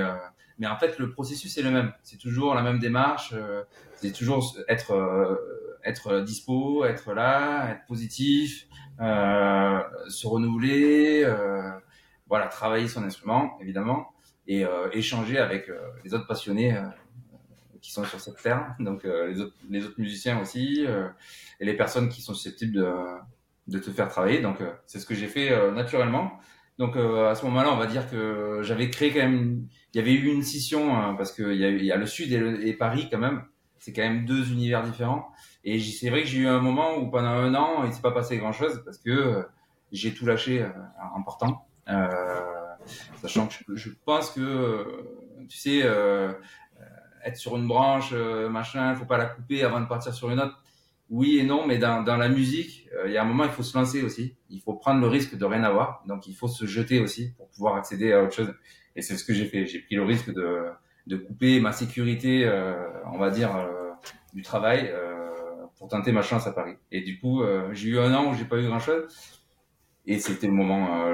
mais 0.59 0.67
en 0.67 0.77
fait, 0.77 0.99
le 0.99 1.09
processus 1.09 1.57
est 1.57 1.61
le 1.61 1.71
même. 1.71 1.93
C'est 2.03 2.17
toujours 2.17 2.53
la 2.53 2.61
même 2.61 2.79
démarche. 2.79 3.33
Euh, 3.33 3.63
c'est 3.95 4.11
toujours 4.11 4.55
être 4.67 4.91
euh, 4.91 5.35
être 5.85 6.21
dispo, 6.21 6.85
être 6.85 7.13
là, 7.13 7.71
être 7.71 7.85
positif, 7.85 8.67
euh, 9.01 9.79
se 10.07 10.27
renouveler, 10.27 11.27
voilà, 12.27 12.47
travailler 12.47 12.87
son 12.87 13.03
instrument 13.03 13.57
évidemment 13.59 14.13
et 14.47 14.65
échanger 14.93 15.39
avec 15.39 15.69
les 16.05 16.13
autres 16.13 16.25
passionnés 16.25 16.81
qui 17.81 17.91
sont 17.91 18.05
sur 18.05 18.21
cette 18.21 18.41
terre, 18.41 18.75
donc 18.79 19.03
les 19.03 19.41
autres 19.41 19.55
les 19.69 19.85
autres 19.85 19.99
musiciens 19.99 20.39
aussi 20.39 20.85
et 21.59 21.65
les 21.65 21.73
personnes 21.73 22.07
qui 22.07 22.21
sont 22.21 22.33
susceptibles 22.33 22.75
de 22.75 22.93
de 23.67 23.79
te 23.79 23.91
faire 23.91 24.07
travailler. 24.07 24.39
Donc 24.39 24.59
c'est 24.85 24.99
ce 24.99 25.05
que 25.05 25.15
j'ai 25.15 25.27
fait 25.27 25.71
naturellement. 25.73 26.39
Donc 26.79 26.95
à 26.95 27.35
ce 27.35 27.45
moment-là, 27.45 27.71
on 27.71 27.77
va 27.77 27.85
dire 27.85 28.09
que 28.09 28.61
j'avais 28.63 28.89
créé 28.89 29.11
quand 29.11 29.19
même 29.19 29.67
il 29.93 29.97
y 29.97 30.01
avait 30.01 30.13
eu 30.13 30.33
une 30.33 30.41
scission 30.41 30.95
hein, 30.95 31.13
parce 31.15 31.31
qu'il 31.31 31.53
y, 31.53 31.63
a, 31.63 31.69
y 31.69 31.91
a 31.91 31.97
le 31.97 32.07
Sud 32.07 32.31
et, 32.31 32.73
Paris 32.73 33.09
quand 33.11 33.19
même. 33.19 33.43
C'est 33.77 33.93
quand 33.93 34.01
même 34.01 34.25
deux 34.25 34.51
univers 34.51 34.81
différents. 34.81 35.27
Et 35.63 35.79
c'est 35.79 36.09
vrai 36.09 36.21
que 36.21 36.27
j'ai 36.27 36.39
eu 36.39 36.47
un 36.47 36.59
moment 36.59 36.97
où 36.97 37.11
pendant 37.11 37.29
un 37.29 37.53
an, 37.53 37.83
il 37.85 37.93
s'est 37.93 38.01
pas 38.01 38.11
passé 38.11 38.37
grand-chose 38.37 38.81
parce 38.85 38.97
que 38.97 39.11
euh, 39.11 39.43
j'ai 39.91 40.13
tout 40.13 40.25
lâché 40.25 40.63
euh, 40.63 40.69
en 41.13 41.21
partant. 41.21 41.67
Euh, 41.89 42.07
sachant 43.21 43.47
que 43.47 43.75
je, 43.75 43.89
pense 44.05 44.31
que, 44.31 44.41
euh, 44.41 45.45
tu 45.49 45.57
sais, 45.57 45.81
euh, 45.83 46.33
être 47.23 47.37
sur 47.37 47.55
une 47.55 47.67
branche, 47.67 48.13
machin, 48.13 48.95
faut 48.95 49.05
pas 49.05 49.17
la 49.17 49.25
couper 49.25 49.63
avant 49.63 49.79
de 49.79 49.85
partir 49.85 50.13
sur 50.13 50.29
une 50.29 50.39
autre. 50.39 50.61
Oui 51.13 51.37
et 51.37 51.43
non, 51.43 51.67
mais 51.67 51.77
dans, 51.77 52.01
dans 52.01 52.17
la 52.17 52.27
musique, 52.27 52.89
il 53.05 53.11
y 53.11 53.17
a 53.17 53.21
un 53.21 53.25
moment, 53.25 53.43
il 53.43 53.51
faut 53.51 53.61
se 53.61 53.77
lancer 53.77 54.01
aussi. 54.01 54.35
Il 54.49 54.61
faut 54.61 54.73
prendre 54.73 54.99
le 54.99 55.07
risque 55.07 55.37
de 55.37 55.45
rien 55.45 55.63
avoir. 55.63 56.03
Donc, 56.07 56.25
il 56.25 56.33
faut 56.33 56.47
se 56.47 56.65
jeter 56.65 56.99
aussi 56.99 57.33
pour 57.37 57.49
pouvoir 57.49 57.75
accéder 57.75 58.13
à 58.13 58.23
autre 58.23 58.33
chose. 58.33 58.51
Et 58.95 59.03
c'est 59.03 59.15
ce 59.15 59.23
que 59.23 59.31
j'ai 59.31 59.45
fait. 59.45 59.67
J'ai 59.67 59.79
pris 59.79 59.93
le 59.93 60.03
risque 60.03 60.33
de, 60.33 60.71
de 61.05 61.17
couper 61.17 61.59
ma 61.59 61.71
sécurité, 61.71 62.45
euh, 62.45 62.73
on 63.11 63.19
va 63.19 63.29
dire, 63.29 63.55
euh, 63.55 63.91
du 64.33 64.41
travail 64.41 64.89
euh, 64.91 65.29
pour 65.77 65.87
tenter 65.87 66.11
ma 66.11 66.23
chance 66.23 66.47
à 66.47 66.51
Paris. 66.51 66.77
Et 66.91 67.01
du 67.01 67.19
coup, 67.19 67.43
j'ai 67.73 67.89
eu 67.89 67.99
un 67.99 68.11
an 68.15 68.31
où 68.31 68.33
j'ai 68.33 68.45
pas 68.45 68.57
eu 68.57 68.65
grand 68.65 68.79
chose. 68.79 69.07
Et 70.07 70.17
c'était 70.17 70.47
le 70.47 70.53
moment. 70.53 71.05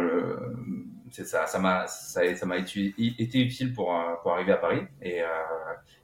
c'est 1.12 1.26
ça, 1.26 1.46
ça 1.46 1.60
m'a, 1.60 1.88
ça, 1.88 2.46
m'a 2.46 2.58
été, 2.58 2.94
utile 3.18 3.74
pour 3.74 3.94
pour 4.22 4.34
arriver 4.34 4.54
à 4.54 4.58
Paris. 4.58 4.82
Et 5.02 5.22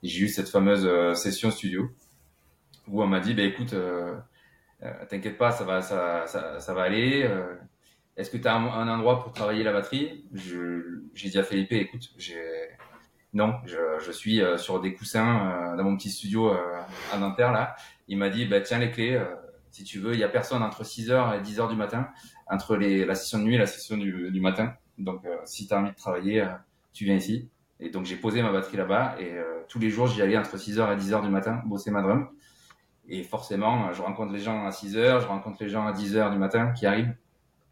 j'ai 0.04 0.26
eu 0.26 0.28
cette 0.28 0.50
fameuse 0.50 1.16
session 1.18 1.52
studio 1.52 1.90
où 2.88 3.02
on 3.04 3.08
m'a 3.08 3.20
dit, 3.20 3.34
bah 3.34 3.44
écoute, 3.44 3.76
t'inquiète 5.10 5.38
pas, 5.38 5.52
ça 5.52 5.64
va, 5.64 5.82
ça, 5.82 6.26
ça, 6.28 6.60
ça 6.60 6.74
va 6.74 6.84
aller 6.84 7.28
est-ce 8.18 8.30
que 8.30 8.38
tu 8.38 8.48
as 8.48 8.56
un, 8.56 8.88
endroit 8.88 9.22
pour 9.22 9.34
travailler 9.34 9.64
la 9.64 9.74
batterie? 9.74 10.26
J'ai 10.34 11.30
dit 11.30 11.38
à 11.38 11.44
Felipe, 11.44 11.72
écoute, 11.74 12.14
non, 13.34 13.56
je, 13.66 13.76
je, 14.00 14.12
suis 14.14 14.42
euh, 14.42 14.58
sur 14.58 14.80
des 14.80 14.94
coussins 14.94 15.74
euh, 15.74 15.76
dans 15.76 15.84
mon 15.84 15.98
petit 15.98 16.10
studio 16.10 16.54
euh, 16.54 16.58
à 17.12 17.18
Nanterre 17.18 17.52
là. 17.52 17.76
Il 18.08 18.18
m'a 18.18 18.30
dit, 18.30 18.46
bah, 18.46 18.62
tiens 18.62 18.80
les 18.80 18.92
clés, 18.92 19.22
si 19.72 19.84
tu 19.84 20.00
veux, 20.00 20.14
il 20.14 20.20
y 20.20 20.24
a 20.24 20.30
personne 20.30 20.64
entre 20.64 20.84
6h 20.86 21.38
et 21.38 21.42
10h 21.42 21.70
du 21.70 21.76
matin, 21.76 22.08
entre 22.48 22.78
les, 22.78 23.04
la 23.04 23.16
session 23.16 23.40
de 23.40 23.44
nuit 23.44 23.56
et 23.56 23.58
la 23.58 23.66
session 23.66 23.98
du, 23.98 24.32
du 24.32 24.40
matin. 24.40 24.74
Donc 24.98 25.24
si 25.44 25.68
tu 25.68 25.74
as 25.74 25.80
envie 25.80 25.92
de 25.92 25.96
travailler, 25.96 26.48
tu 26.94 27.04
viens 27.04 27.16
ici. 27.16 27.50
Et 27.82 27.90
donc 27.90 28.06
j'ai 28.06 28.16
posé 28.16 28.42
ma 28.42 28.54
batterie 28.54 28.78
là-bas 28.78 29.18
et 29.20 29.36
tous 29.68 29.80
les 29.80 29.90
jours 29.90 30.08
j'y 30.08 30.22
allais 30.22 30.38
entre 30.38 30.56
6h 30.56 30.94
et 30.94 30.98
10h 30.98 31.24
du 31.24 31.30
matin 31.30 31.62
bosser 31.66 31.92
ma 31.92 32.02
drum. 32.02 32.30
Et 33.08 33.24
forcément, 33.24 33.94
je 33.94 34.02
rencontre 34.02 34.34
les 34.34 34.40
gens 34.40 34.66
à 34.66 34.70
6h, 34.70 35.22
je 35.22 35.28
rencontre 35.28 35.58
les 35.62 35.70
gens 35.70 35.86
à 35.86 35.92
10h 35.92 36.32
du 36.32 36.38
matin 36.38 36.72
qui 36.72 36.86
arrivent 36.86 37.14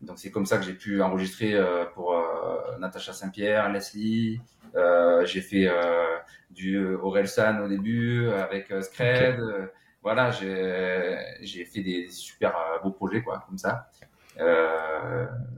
donc 0.04 0.20
c'est 0.20 0.32
comme 0.32 0.46
ça 0.46 0.58
que 0.58 0.64
j'ai 0.64 0.74
pu 0.74 1.02
enregistrer 1.02 1.54
euh, 1.54 1.86
pour 1.86 2.14
euh, 2.14 2.78
Natacha 2.80 3.14
Saint-Pierre, 3.14 3.72
Leslie. 3.72 4.42
Euh, 4.76 5.26
j'ai 5.26 5.42
fait 5.42 5.70
du 6.50 6.78
Orelsan 6.96 7.64
au 7.64 7.68
début 7.68 8.30
avec 8.30 8.74
Scred. 8.82 9.40
Voilà, 10.02 10.32
j'ai 10.32 11.66
fait 11.66 11.82
des 11.82 12.10
super 12.10 12.54
beaux 12.84 12.92
projets 12.92 13.22
quoi, 13.22 13.44
comme 13.48 13.58
ça. 13.58 13.90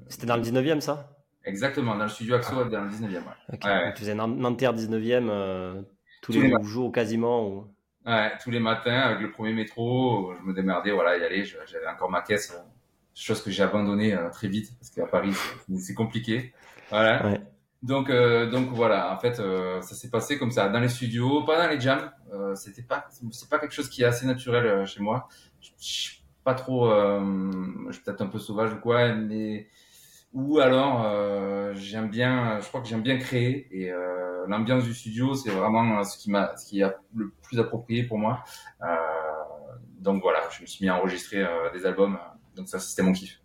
C'était 0.07 0.27
dans 0.27 0.37
le 0.37 0.43
19e 0.43 0.81
ça? 0.81 1.09
Exactement, 1.43 1.95
dans 1.95 2.03
le 2.03 2.09
studio 2.09 2.35
Axo 2.35 2.55
ah. 2.59 2.63
dans 2.65 2.83
le 2.83 2.89
19e. 2.89 3.21
Ouais. 3.49 3.93
Tu 3.93 3.99
faisais 3.99 4.15
Nanterre 4.15 4.73
19e 4.73 5.85
tous, 6.21 6.33
les, 6.33 6.51
jours 6.63 6.91
quasiment 6.91 7.67
Ouais, 8.05 8.31
tous 8.43 8.51
les 8.51 8.59
matins 8.59 8.99
avec 8.99 9.21
le 9.21 9.31
premier 9.31 9.53
métro, 9.53 10.33
je 10.39 10.45
me 10.45 10.53
démerdais, 10.53 10.91
voilà, 10.91 11.17
y 11.17 11.23
aller. 11.23 11.43
J'avais 11.43 11.87
encore 11.87 12.09
ma 12.09 12.21
caisse 12.21 12.55
chose 13.15 13.41
que 13.41 13.49
j'ai 13.49 13.63
abandonné 13.63 14.13
euh, 14.13 14.29
très 14.29 14.47
vite 14.49 14.73
parce 14.77 14.91
qu'à 14.91 15.07
Paris 15.07 15.33
c'est 15.77 15.93
compliqué. 15.93 16.53
Voilà. 16.89 17.39
Donc, 17.81 18.09
euh, 18.09 18.49
donc 18.49 18.69
voilà, 18.69 19.13
en 19.13 19.19
fait, 19.19 19.39
euh, 19.39 19.81
ça 19.81 19.95
s'est 19.95 20.09
passé 20.09 20.37
comme 20.39 20.51
ça, 20.51 20.69
dans 20.69 20.79
les 20.79 20.89
studios, 20.89 21.43
pas 21.43 21.61
dans 21.61 21.69
les 21.69 21.79
jams. 21.79 22.11
Euh, 22.33 22.55
c'était 22.55 22.81
pas, 22.81 23.05
c'est 23.31 23.49
pas 23.49 23.59
quelque 23.59 23.73
chose 23.73 23.89
qui 23.89 24.01
est 24.01 24.05
assez 24.05 24.25
naturel 24.25 24.65
euh, 24.65 24.85
chez 24.85 25.01
moi. 25.01 25.27
Je, 25.61 25.69
je 25.79 25.85
suis 25.85 26.23
pas 26.43 26.55
trop, 26.55 26.89
euh, 26.91 27.51
je 27.87 27.93
suis 27.93 28.03
peut-être 28.03 28.21
un 28.21 28.27
peu 28.27 28.39
sauvage 28.39 28.73
ou 28.73 28.77
quoi, 28.77 29.13
mais 29.13 29.67
ou 30.35 30.59
alors 30.59 31.03
euh, 31.05 31.73
j'aime 31.75 32.09
bien, 32.09 32.59
je 32.59 32.67
crois 32.67 32.81
que 32.81 32.87
j'aime 32.87 33.01
bien 33.01 33.17
créer 33.17 33.67
et 33.71 33.91
euh, 33.91 34.45
l'ambiance 34.47 34.83
du 34.83 34.93
studio, 34.93 35.33
c'est 35.33 35.49
vraiment 35.49 36.03
ce 36.03 36.17
qui 36.17 36.29
m'a, 36.29 36.55
ce 36.57 36.69
qui 36.69 36.81
est 36.81 36.93
le 37.15 37.31
plus 37.41 37.57
approprié 37.59 38.03
pour 38.03 38.19
moi. 38.19 38.43
Euh, 38.83 38.85
donc 39.97 40.21
voilà, 40.21 40.41
je 40.51 40.61
me 40.61 40.67
suis 40.67 40.85
mis 40.85 40.89
à 40.89 40.95
enregistrer 40.95 41.43
euh, 41.43 41.71
des 41.73 41.85
albums. 41.85 42.19
Donc 42.55 42.67
ça, 42.67 42.79
c'était 42.79 43.01
mon 43.01 43.13
kiff. 43.13 43.41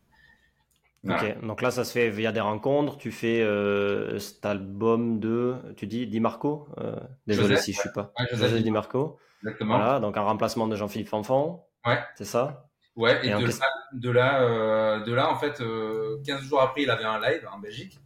Voilà. 1.02 1.22
Ok, 1.22 1.46
donc 1.46 1.62
là 1.62 1.70
ça 1.70 1.84
se 1.84 1.92
fait 1.92 2.10
via 2.10 2.32
des 2.32 2.40
rencontres. 2.40 2.98
Tu 2.98 3.10
fais 3.10 3.40
euh, 3.40 4.18
cet 4.18 4.44
album 4.44 5.18
de, 5.18 5.56
tu 5.76 5.86
dis 5.86 6.06
Di 6.06 6.20
Marco 6.20 6.68
euh, 6.78 6.96
Désolé 7.26 7.50
Joseph, 7.50 7.64
si 7.64 7.72
je 7.72 7.80
suis 7.80 7.92
pas. 7.94 8.12
Ouais, 8.18 8.26
Joseph 8.30 8.50
Joseph 8.50 8.62
Di 8.62 8.70
Marco. 8.70 9.18
Exactement. 9.42 9.78
Voilà, 9.78 10.00
donc 10.00 10.16
un 10.18 10.22
remplacement 10.22 10.68
de 10.68 10.76
Jean-Philippe 10.76 11.08
Fanfan. 11.08 11.66
Ouais. 11.86 11.98
C'est 12.16 12.26
ça? 12.26 12.69
Ouais, 12.96 13.24
et, 13.24 13.30
de, 13.30 13.46
là, 13.46 13.52
de 13.92 14.10
là, 14.10 14.42
euh, 14.42 15.00
de 15.04 15.12
là, 15.12 15.30
en 15.30 15.36
fait, 15.36 15.60
euh, 15.60 16.18
15 16.24 16.42
jours 16.42 16.60
après, 16.60 16.82
il 16.82 16.90
avait 16.90 17.04
un 17.04 17.20
live 17.20 17.46
en 17.52 17.58
Belgique. 17.58 17.98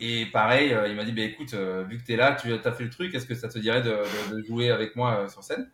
Et 0.00 0.26
pareil, 0.26 0.72
euh, 0.72 0.88
il 0.88 0.96
m'a 0.96 1.04
dit, 1.04 1.12
bah, 1.12 1.22
écoute, 1.22 1.54
euh, 1.54 1.82
vu 1.84 1.98
que 1.98 2.04
t'es 2.06 2.16
là, 2.16 2.32
tu 2.32 2.52
as 2.52 2.72
fait 2.72 2.84
le 2.84 2.90
truc, 2.90 3.14
est-ce 3.14 3.26
que 3.26 3.34
ça 3.34 3.48
te 3.48 3.58
dirait 3.58 3.82
de, 3.82 3.90
de, 4.30 4.36
de 4.36 4.42
jouer 4.46 4.70
avec 4.70 4.94
moi 4.96 5.28
sur 5.28 5.42
scène? 5.42 5.68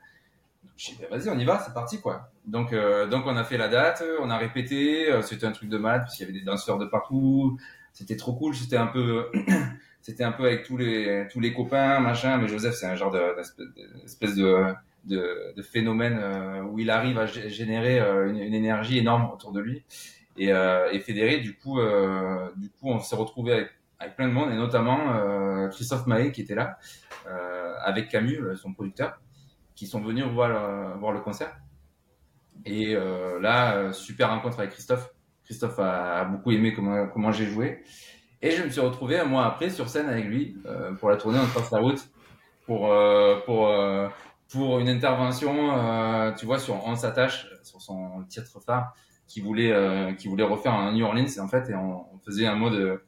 J'ai 0.76 0.94
dit, 0.94 0.98
bah, 1.02 1.16
vas-y, 1.16 1.28
on 1.28 1.38
y 1.38 1.44
va, 1.44 1.60
c'est 1.60 1.74
parti, 1.74 2.00
quoi. 2.00 2.30
Donc, 2.46 2.74
donc, 3.10 3.26
on 3.26 3.36
a 3.36 3.44
fait 3.44 3.58
la 3.58 3.68
date, 3.68 4.02
on 4.20 4.30
a 4.30 4.38
répété, 4.38 5.10
c'était 5.22 5.46
un 5.46 5.52
truc 5.52 5.68
de 5.68 5.78
malade, 5.78 6.02
parce 6.02 6.16
qu'il 6.16 6.26
y 6.26 6.30
avait 6.30 6.38
des 6.38 6.44
danseurs 6.44 6.78
de 6.78 6.86
partout, 6.86 7.58
c'était 7.92 8.16
trop 8.16 8.34
cool, 8.34 8.54
c'était 8.54 8.76
un 8.78 8.86
peu, 8.88 9.30
c'était 10.02 10.24
un 10.24 10.32
peu 10.32 10.44
avec 10.44 10.64
tous 10.64 10.76
les, 10.76 11.28
tous 11.30 11.40
les 11.40 11.54
copains, 11.54 12.00
machin, 12.00 12.38
mais 12.38 12.48
Joseph, 12.48 12.74
c'est 12.74 12.86
un 12.86 12.96
genre 12.96 13.10
de- 13.12 13.36
d'espèce 13.36 13.66
d'espèce 14.02 14.34
de, 14.34 14.74
de, 15.06 15.54
de 15.54 15.62
phénomène 15.62 16.18
euh, 16.20 16.62
où 16.62 16.78
il 16.78 16.90
arrive 16.90 17.18
à 17.18 17.26
gé- 17.26 17.48
générer 17.48 18.00
euh, 18.00 18.30
une, 18.30 18.54
énergie 18.54 18.98
énorme 18.98 19.30
autour 19.32 19.52
de 19.52 19.60
lui. 19.60 19.84
Et, 20.36 20.52
euh, 20.52 20.98
fédéré 21.00 21.38
du 21.38 21.56
coup 21.56 21.78
euh, 21.78 22.50
du 22.56 22.68
coup 22.70 22.90
on 22.90 22.98
s'est 22.98 23.16
retrouvé 23.16 23.52
avec, 23.98 24.16
plein 24.16 24.28
de 24.28 24.32
monde 24.32 24.50
et 24.52 24.56
notamment 24.56 24.98
Christophe 25.70 26.06
Mahé 26.06 26.30
qui 26.30 26.42
était 26.42 26.54
là 26.54 26.78
avec 27.82 28.10
Camus 28.10 28.54
son 28.54 28.74
producteur 28.74 29.18
qui 29.74 29.86
sont 29.86 30.02
venus 30.02 30.24
voir 30.24 31.14
le, 31.14 31.20
concert. 31.20 31.56
Et 32.66 32.94
là 33.40 33.94
super 33.94 34.28
rencontre 34.28 34.58
avec 34.58 34.72
Christophe. 34.72 35.08
Christophe 35.44 35.78
a, 35.78 36.24
beaucoup 36.24 36.50
aimé 36.50 36.74
comment 36.74 37.06
comment 37.06 37.32
j'ai 37.32 37.46
joué. 37.46 37.82
Et 38.42 38.50
je 38.50 38.62
me 38.62 38.68
suis 38.68 38.82
retrouvé 38.82 39.18
un 39.18 39.24
mois 39.24 39.46
après 39.46 39.70
sur 39.70 39.88
scène 39.88 40.10
avec 40.10 40.26
lui 40.26 40.54
pour 40.98 41.08
la 41.08 41.16
tournée 41.16 41.38
on 41.38 41.58
passe 41.58 41.70
la 41.70 41.78
route 41.78 42.06
pour 42.66 42.92
pour 43.46 43.70
pour 44.50 44.78
une 44.78 44.88
intervention, 44.88 45.76
euh, 45.78 46.32
tu 46.32 46.46
vois, 46.46 46.58
sur 46.58 46.84
On 46.86 46.94
s'attache, 46.96 47.46
sur 47.62 47.80
son 47.80 48.22
titre 48.28 48.60
phare, 48.60 48.94
qui 49.26 49.40
voulait, 49.40 49.72
euh, 49.72 50.12
qui 50.12 50.28
voulait 50.28 50.44
refaire 50.44 50.74
un 50.74 50.92
New 50.92 51.04
Orleans, 51.04 51.26
en 51.40 51.48
fait, 51.48 51.70
et 51.70 51.74
on, 51.74 52.14
on 52.14 52.18
faisait 52.24 52.46
un 52.46 52.54
mode, 52.54 53.00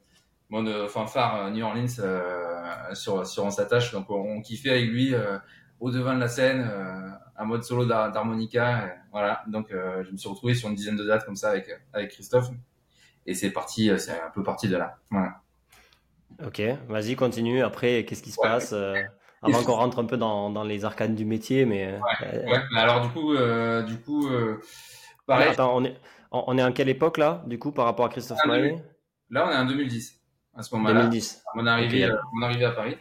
mode 0.49 0.87
fanfare 0.89 1.35
euh, 1.45 1.49
New 1.51 1.63
Orleans 1.65 1.85
euh, 1.99 2.93
sur, 2.93 3.25
sur 3.25 3.45
On 3.45 3.49
s'attache. 3.51 3.91
Donc, 3.93 4.09
on, 4.09 4.15
on 4.37 4.41
kiffait 4.41 4.71
avec 4.71 4.85
lui 4.89 5.13
euh, 5.13 5.37
au 5.79 5.91
devant 5.91 6.15
de 6.15 6.19
la 6.19 6.27
scène, 6.27 6.67
euh, 6.69 7.09
un 7.37 7.45
mode 7.45 7.63
solo 7.63 7.85
d'har- 7.85 8.11
d'harmonica. 8.11 8.95
Voilà. 9.11 9.43
Donc, 9.47 9.71
euh, 9.71 10.03
je 10.03 10.11
me 10.11 10.17
suis 10.17 10.27
retrouvé 10.27 10.53
sur 10.55 10.69
une 10.69 10.75
dizaine 10.75 10.95
de 10.97 11.05
dates 11.05 11.23
comme 11.25 11.35
ça 11.35 11.51
avec, 11.51 11.69
avec 11.93 12.11
Christophe. 12.11 12.49
Et 13.25 13.33
c'est 13.35 13.51
parti, 13.51 13.89
euh, 13.89 13.97
c'est 13.97 14.19
un 14.19 14.29
peu 14.33 14.41
parti 14.43 14.67
de 14.67 14.75
là. 14.77 14.97
Voilà. 15.11 15.41
Ok, 16.45 16.61
vas-y, 16.87 17.15
continue. 17.15 17.61
Après, 17.63 18.05
qu'est-ce 18.05 18.23
qui 18.23 18.31
se 18.31 18.39
Ouais. 18.39 18.47
passe 18.47 18.71
euh, 18.73 18.95
Avant 19.41 19.63
qu'on 19.63 19.73
rentre 19.75 19.99
un 19.99 20.05
peu 20.05 20.17
dans, 20.17 20.49
dans 20.49 20.63
les 20.63 20.83
arcanes 20.85 21.15
du 21.15 21.25
métier, 21.25 21.65
mais. 21.65 21.85
euh, 21.85 21.99
Ouais, 22.47 22.61
mais 22.71 22.79
alors, 22.79 23.01
du 23.01 23.09
coup, 23.09 23.33
euh, 23.33 23.83
du 23.83 23.99
coup, 24.01 24.27
euh, 24.27 24.59
pareil. 25.25 25.49
Attends, 25.49 25.75
on 25.77 25.83
est, 25.85 25.95
on 26.31 26.43
on 26.47 26.57
est 26.57 26.63
en 26.63 26.71
quelle 26.71 26.89
époque 26.89 27.17
là, 27.17 27.43
du 27.45 27.59
coup, 27.59 27.71
par 27.71 27.85
rapport 27.85 28.05
à 28.05 28.09
Christophe 28.09 28.39
Ah, 28.43 28.47
Maé 28.47 28.75
Là, 29.29 29.47
on 29.47 29.51
est 29.51 29.55
en 29.57 29.65
2010. 29.65 30.19
À 30.55 30.63
ce 30.63 30.73
moment-là. 30.75 31.01
2010. 31.01 31.43
mon 31.55 31.67
arrivée, 31.67 32.05
Ok. 32.05 32.11
euh, 32.11 32.17
mon 32.33 32.41
arrivée 32.43 32.65
à 32.65 32.71
Paris. 32.71 32.97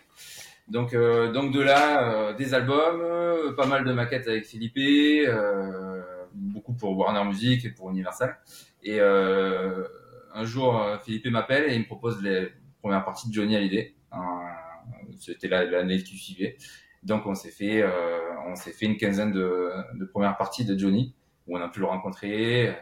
Donc, 0.68 0.92
euh, 0.94 1.32
donc 1.32 1.52
de 1.52 1.60
là, 1.60 2.02
euh, 2.12 2.34
des 2.34 2.52
albums, 2.52 3.00
euh, 3.00 3.54
pas 3.54 3.66
mal 3.66 3.84
de 3.84 3.92
maquettes 3.92 4.26
avec 4.28 4.44
Philippe, 4.44 4.76
euh, 4.76 6.02
beaucoup 6.34 6.74
pour 6.74 6.96
Warner 6.98 7.24
Music 7.24 7.64
et 7.64 7.70
pour 7.70 7.88
Universal. 7.90 8.36
Et 8.82 9.00
euh, 9.00 9.84
un 10.34 10.44
jour, 10.44 10.78
euh, 10.82 10.98
Philippe 10.98 11.26
m'appelle 11.28 11.70
et 11.70 11.74
il 11.74 11.80
me 11.80 11.86
propose 11.86 12.20
les 12.22 12.50
premières 12.82 13.04
parties 13.04 13.28
de 13.28 13.32
Johnny 13.34 13.56
Hallyday. 13.56 13.94
Euh, 14.12 14.16
C'était 15.18 15.48
la- 15.48 15.64
l'année 15.64 16.02
qui 16.02 16.16
suivait. 16.16 16.56
Donc, 17.02 17.26
on 17.26 17.34
s'est 17.34 17.50
fait, 17.50 17.82
euh, 17.82 17.90
on 18.46 18.54
s'est 18.56 18.72
fait 18.72 18.86
une 18.86 18.96
quinzaine 18.96 19.32
de, 19.32 19.70
de 19.94 20.04
premières 20.06 20.36
parties 20.36 20.64
de 20.64 20.76
Johnny 20.78 21.14
où 21.46 21.56
on 21.56 21.60
a 21.60 21.68
pu 21.68 21.80
le 21.80 21.86
rencontrer 21.86 22.74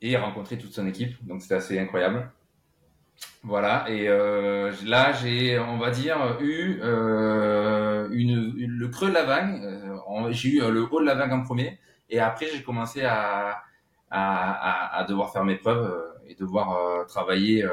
et 0.00 0.16
rencontrer 0.16 0.58
toute 0.58 0.72
son 0.72 0.86
équipe. 0.86 1.24
Donc, 1.24 1.42
c'était 1.42 1.54
assez 1.54 1.78
incroyable. 1.78 2.30
Voilà, 3.44 3.84
et 3.88 4.08
euh, 4.08 4.72
là 4.84 5.12
j'ai, 5.12 5.58
on 5.58 5.76
va 5.78 5.90
dire, 5.90 6.38
eu 6.40 6.78
euh, 6.82 8.08
une, 8.12 8.52
le 8.56 8.88
creux 8.88 9.08
de 9.08 9.14
la 9.14 9.24
vague. 9.24 9.60
J'ai 10.30 10.50
eu 10.56 10.60
le 10.60 10.82
haut 10.90 11.00
de 11.00 11.06
la 11.06 11.14
vague 11.14 11.32
en 11.32 11.42
premier, 11.42 11.78
et 12.08 12.20
après 12.20 12.46
j'ai 12.46 12.62
commencé 12.62 13.02
à, 13.04 13.62
à, 14.10 14.52
à, 14.90 14.98
à 14.98 15.04
devoir 15.04 15.32
faire 15.32 15.44
mes 15.44 15.56
preuves 15.56 15.92
et 16.26 16.34
devoir 16.36 17.06
travailler 17.06 17.64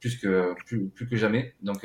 plus 0.00 0.16
que 0.18 0.54
plus, 0.66 0.88
plus 0.90 1.08
que 1.08 1.16
jamais. 1.16 1.54
Donc 1.62 1.84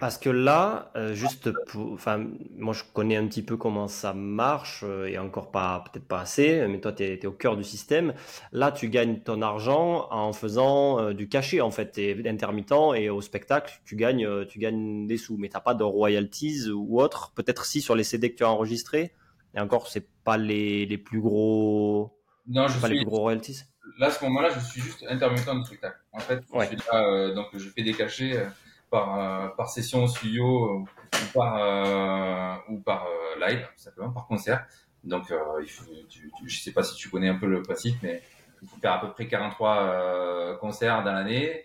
Parce 0.00 0.18
que 0.18 0.28
là, 0.28 0.90
euh, 0.96 1.14
juste 1.14 1.50
pour, 1.66 1.92
enfin, 1.92 2.26
moi 2.56 2.74
je 2.74 2.82
connais 2.92 3.16
un 3.16 3.26
petit 3.26 3.42
peu 3.42 3.56
comment 3.56 3.88
ça 3.88 4.12
marche 4.12 4.82
euh, 4.84 5.06
et 5.06 5.18
encore 5.18 5.50
pas, 5.50 5.84
peut-être 5.90 6.06
pas 6.06 6.20
assez, 6.20 6.66
mais 6.68 6.80
toi 6.80 6.92
tu 6.92 7.02
es, 7.04 7.24
au 7.26 7.32
cœur 7.32 7.56
du 7.56 7.64
système. 7.64 8.12
Là, 8.52 8.72
tu 8.72 8.88
gagnes 8.88 9.20
ton 9.20 9.40
argent 9.42 10.08
en 10.10 10.32
faisant 10.32 11.00
euh, 11.00 11.12
du 11.14 11.28
cachet 11.28 11.60
en 11.60 11.70
fait, 11.70 11.92
t'es 11.92 12.28
intermittent 12.28 12.72
et 12.96 13.08
au 13.10 13.20
spectacle, 13.20 13.80
tu 13.84 13.96
gagnes, 13.96 14.44
tu 14.46 14.58
gagnes 14.58 15.06
des 15.06 15.16
sous, 15.16 15.36
mais 15.38 15.48
t'as 15.48 15.60
pas 15.60 15.74
de 15.74 15.84
royalties 15.84 16.68
ou 16.70 17.00
autre. 17.00 17.32
Peut-être 17.34 17.64
si 17.64 17.80
sur 17.80 17.94
les 17.94 18.04
CD 18.04 18.30
que 18.32 18.36
tu 18.36 18.44
as 18.44 18.50
enregistrés, 18.50 19.12
et 19.54 19.60
encore 19.60 19.88
c'est 19.88 20.06
pas 20.24 20.36
les, 20.36 20.84
les 20.86 20.98
plus 20.98 21.20
gros, 21.20 22.18
non, 22.46 22.68
je 22.68 22.78
pas 22.80 22.88
les 22.88 22.96
suis 22.96 23.04
plus 23.04 23.10
gros 23.10 23.20
royalties. 23.20 23.62
là 23.98 24.08
à 24.08 24.10
ce 24.10 24.22
moment-là, 24.24 24.50
je 24.54 24.60
suis 24.60 24.80
juste 24.82 25.04
intermittent 25.08 25.48
de 25.48 25.64
spectacle. 25.64 25.98
En 26.12 26.18
fait, 26.20 26.42
je 26.52 26.56
Ouais. 26.58 26.66
suis 26.66 26.76
là, 26.92 27.30
donc 27.34 27.46
je 27.56 27.68
fais 27.70 27.82
des 27.82 27.94
cachets 27.94 28.46
par 28.90 29.18
euh, 29.20 29.48
par 29.48 29.68
session 29.68 30.04
au 30.04 30.08
studio 30.08 30.84
euh, 30.84 30.84
ou 31.22 31.32
par 31.34 31.56
euh, 31.58 32.56
ou 32.70 32.80
par 32.80 33.06
live, 33.40 33.66
simplement 33.76 34.10
par 34.10 34.26
concert. 34.26 34.66
Donc, 35.04 35.32
il 35.62 35.68
faut, 35.70 35.84
tu, 36.08 36.32
tu- 36.36 36.48
je 36.48 36.60
sais 36.60 36.72
pas 36.72 36.82
si 36.82 36.96
tu 36.96 37.08
connais 37.10 37.28
un 37.28 37.36
peu 37.36 37.46
le 37.46 37.62
principe, 37.62 37.96
mais 38.02 38.22
il 38.62 38.68
faut 38.68 38.76
faire 38.78 38.92
à 38.94 39.00
peu 39.00 39.12
près 39.12 39.28
43 39.28 39.82
euh, 39.82 40.56
concerts 40.56 41.04
dans 41.04 41.12
l'année 41.12 41.64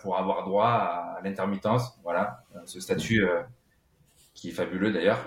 pour 0.00 0.16
avoir 0.18 0.44
droit 0.44 0.68
à 0.68 1.20
l'intermittence. 1.22 1.98
Voilà, 2.02 2.42
ce 2.64 2.80
statut 2.80 3.22
qui 4.34 4.50
est 4.50 4.52
fabuleux 4.52 4.92
d'ailleurs, 4.92 5.18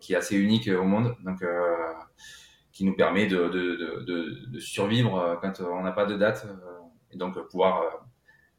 qui 0.00 0.12
est 0.12 0.16
assez 0.16 0.36
unique 0.36 0.68
au 0.68 0.84
monde. 0.84 1.16
Donc, 1.24 1.42
euh, 1.42 1.92
qui 2.72 2.84
nous 2.84 2.94
permet 2.96 3.26
de, 3.26 3.48
de, 3.48 3.76
de, 4.06 4.46
de, 4.48 4.58
survivre 4.58 5.38
quand 5.42 5.60
on 5.60 5.82
n'a 5.82 5.92
pas 5.92 6.06
de 6.06 6.16
date 6.16 6.46
et 7.10 7.18
donc 7.18 7.38
pouvoir 7.48 7.82
euh, 7.82 7.90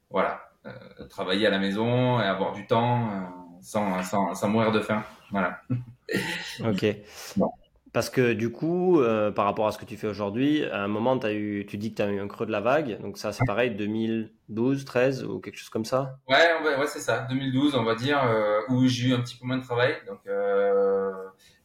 voilà 0.09 0.52
travailler 1.09 1.47
à 1.47 1.49
la 1.49 1.59
maison 1.59 2.19
et 2.19 2.23
avoir 2.23 2.53
du 2.53 2.65
temps 2.67 3.09
euh, 3.09 3.21
sans, 3.61 4.01
sans, 4.03 4.33
sans 4.35 4.47
mourir 4.49 4.71
de 4.71 4.79
faim 4.79 5.03
voilà 5.31 5.59
Ok. 6.63 6.85
Bon. 7.37 7.51
Parce 7.91 8.09
que 8.09 8.33
du 8.33 8.51
coup, 8.51 9.01
euh, 9.01 9.31
par 9.31 9.45
rapport 9.45 9.67
à 9.67 9.71
ce 9.71 9.77
que 9.77 9.85
tu 9.85 9.97
fais 9.97 10.07
aujourd'hui, 10.07 10.65
à 10.65 10.81
un 10.83 10.87
moment, 10.87 11.15
as 11.19 11.31
eu, 11.33 11.63
tu 11.67 11.77
dis 11.77 11.91
que 11.91 11.97
tu 11.97 12.01
as 12.01 12.09
eu 12.09 12.19
un 12.19 12.27
creux 12.27 12.47
de 12.47 12.51
la 12.51 12.59
vague. 12.59 12.99
Donc 13.01 13.19
ça, 13.19 13.31
c'est 13.31 13.45
pareil, 13.45 13.69
2012, 13.75 14.83
13 14.83 15.23
ou 15.25 15.39
quelque 15.39 15.57
chose 15.57 15.69
comme 15.69 15.85
ça. 15.85 16.17
ouais 16.27 16.35
ouais 16.63 16.87
c'est 16.87 16.99
ça 16.99 17.27
2012 17.29 17.75
on 17.75 17.83
va 17.83 17.93
dire 17.95 18.19
euh, 18.23 18.61
où 18.69 18.87
j'ai 18.87 19.09
eu 19.09 19.13
un 19.13 19.19
petit 19.21 19.37
peu 19.37 19.45
moins 19.45 19.57
de 19.57 19.63
travail 19.63 19.95
donc 20.07 20.19
euh, 20.27 21.11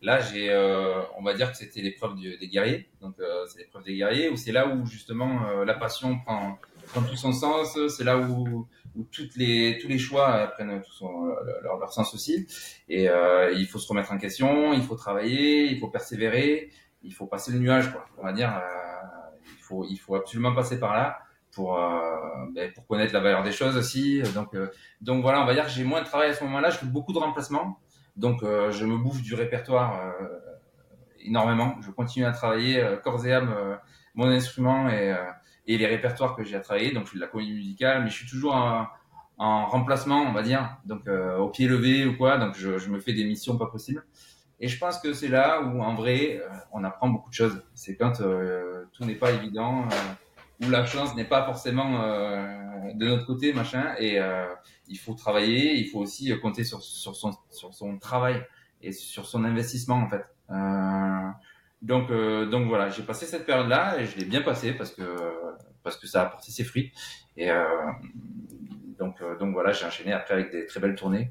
là 0.02 0.20
j'ai 0.20 0.50
euh, 0.50 1.00
on 1.16 1.22
va 1.22 1.32
dire 1.34 1.50
que 1.50 1.56
c'était 1.56 1.80
l'épreuve 1.80 2.14
des 2.16 2.48
guerriers 2.48 2.90
donc 3.00 3.14
euh, 3.20 3.46
c'est 3.46 3.60
l'épreuve 3.60 3.84
des 3.84 3.96
guerriers 3.96 4.28
où 4.28 4.36
c'est 4.36 4.52
là 4.52 4.66
où 4.68 4.84
justement 4.86 5.46
euh, 5.48 5.64
la 5.64 5.74
passion 5.74 6.18
prend 6.20 6.58
prend 6.88 7.02
tout 7.02 7.16
son 7.16 7.32
sens 7.32 7.78
c'est 7.88 8.04
là 8.04 8.18
où 8.18 8.68
où 8.96 9.04
toutes 9.12 9.36
les 9.36 9.78
tous 9.80 9.88
les 9.88 9.98
choix 9.98 10.30
euh, 10.34 10.46
prennent 10.48 10.82
tout 10.82 10.92
son 10.92 11.26
leur, 11.62 11.78
leur 11.78 11.92
sens 11.92 12.14
aussi. 12.14 12.46
Et 12.88 13.08
euh, 13.08 13.52
il 13.52 13.66
faut 13.66 13.78
se 13.78 13.88
remettre 13.88 14.12
en 14.12 14.18
question 14.18 14.72
il 14.72 14.82
faut 14.82 14.96
travailler 14.96 15.66
il 15.70 15.78
faut 15.78 15.88
persévérer 15.88 16.70
il 17.02 17.12
faut 17.14 17.26
passer 17.26 17.52
le 17.52 17.58
nuage 17.58 17.92
quoi. 17.92 18.04
On 18.18 18.24
va 18.24 18.32
dire 18.32 18.56
euh, 18.56 19.38
il 19.56 19.62
faut 19.62 19.84
il 19.88 19.96
faut 19.96 20.14
absolument 20.16 20.54
passer 20.54 20.78
par 20.80 20.94
là 20.94 21.18
pour 21.52 21.78
euh, 21.78 21.86
ben, 22.54 22.72
pour 22.72 22.86
connaître 22.86 23.12
la 23.14 23.20
valeur 23.20 23.42
des 23.42 23.52
choses 23.52 23.76
aussi. 23.76 24.22
Donc 24.34 24.54
euh, 24.54 24.68
donc 25.00 25.22
voilà 25.22 25.42
on 25.42 25.46
va 25.46 25.54
dire 25.54 25.64
que 25.64 25.70
j'ai 25.70 25.84
moins 25.84 26.00
de 26.02 26.06
travail 26.06 26.30
à 26.30 26.34
ce 26.34 26.42
moment-là 26.44 26.70
je 26.70 26.78
fais 26.78 26.86
beaucoup 26.86 27.12
de 27.12 27.18
remplacements. 27.18 27.78
Donc 28.16 28.42
euh, 28.42 28.72
je 28.72 28.84
me 28.84 28.96
bouffe 28.96 29.22
du 29.22 29.34
répertoire 29.34 30.00
euh, 30.20 30.38
énormément. 31.20 31.76
Je 31.82 31.90
continue 31.90 32.24
à 32.26 32.32
travailler 32.32 32.80
euh, 32.82 32.96
corps 32.96 33.24
et 33.26 33.32
âme 33.32 33.54
euh, 33.56 33.76
mon 34.14 34.26
instrument 34.26 34.88
et 34.88 35.12
euh, 35.12 35.16
et 35.68 35.78
les 35.78 35.86
répertoires 35.86 36.34
que 36.34 36.42
j'ai 36.42 36.56
à 36.56 36.60
travailler. 36.60 36.90
Donc 36.92 37.06
je 37.06 37.10
fais 37.10 37.16
de 37.16 37.20
la 37.20 37.28
comédie 37.28 37.52
musicale, 37.52 38.02
mais 38.02 38.10
je 38.10 38.16
suis 38.16 38.26
toujours 38.26 38.54
en, 38.54 38.86
en 39.38 39.66
remplacement, 39.66 40.22
on 40.22 40.32
va 40.32 40.42
dire, 40.42 40.76
donc 40.84 41.06
euh, 41.06 41.38
au 41.38 41.48
pied 41.48 41.68
levé 41.68 42.04
ou 42.06 42.16
quoi. 42.16 42.38
Donc 42.38 42.56
je, 42.56 42.88
me 42.90 43.00
fais 43.00 43.12
des 43.12 43.24
missions 43.24 43.56
pas 43.56 43.66
possibles. 43.66 44.04
Et 44.60 44.66
je 44.66 44.76
pense 44.76 44.98
que 44.98 45.12
c'est 45.12 45.28
là 45.28 45.62
où 45.62 45.80
en 45.82 45.94
vrai 45.94 46.40
euh, 46.42 46.48
on 46.72 46.82
apprend 46.82 47.08
beaucoup 47.08 47.30
de 47.30 47.34
choses. 47.34 47.62
C'est 47.74 47.96
quand 47.96 48.20
euh, 48.20 48.84
tout 48.92 49.04
n'est 49.04 49.14
pas 49.14 49.30
évident, 49.30 49.86
où 50.60 50.68
la 50.70 50.84
chance 50.84 51.14
n'est 51.14 51.24
pas 51.24 51.44
forcément 51.44 52.02
de 52.92 53.06
notre 53.06 53.26
côté, 53.26 53.52
machin. 53.52 53.94
Et 54.00 54.18
il 54.88 54.98
faut 54.98 55.14
travailler, 55.14 55.76
il 55.76 55.88
faut 55.88 56.00
aussi 56.00 56.36
compter 56.40 56.64
sur 56.64 56.82
son 56.82 57.98
travail 58.00 58.44
et 58.82 58.90
sur 58.90 59.26
son 59.26 59.44
investissement 59.44 60.02
en 60.02 60.08
fait. 60.08 60.24
Donc, 61.82 62.10
euh, 62.10 62.46
donc 62.46 62.66
voilà, 62.66 62.88
j'ai 62.88 63.02
passé 63.02 63.26
cette 63.26 63.46
période-là 63.46 64.00
et 64.00 64.06
je 64.06 64.18
l'ai 64.18 64.24
bien 64.24 64.42
passé 64.42 64.72
parce 64.72 64.90
que 64.90 65.02
parce 65.82 65.96
que 65.96 66.06
ça 66.06 66.22
a 66.22 66.26
apporté 66.26 66.50
ses 66.50 66.64
fruits. 66.64 66.92
Et 67.36 67.50
euh, 67.50 67.64
donc 68.98 69.22
euh, 69.22 69.36
donc 69.38 69.52
voilà, 69.52 69.72
j'ai 69.72 69.86
enchaîné 69.86 70.12
après 70.12 70.34
avec 70.34 70.50
des 70.50 70.66
très 70.66 70.80
belles 70.80 70.96
tournées. 70.96 71.30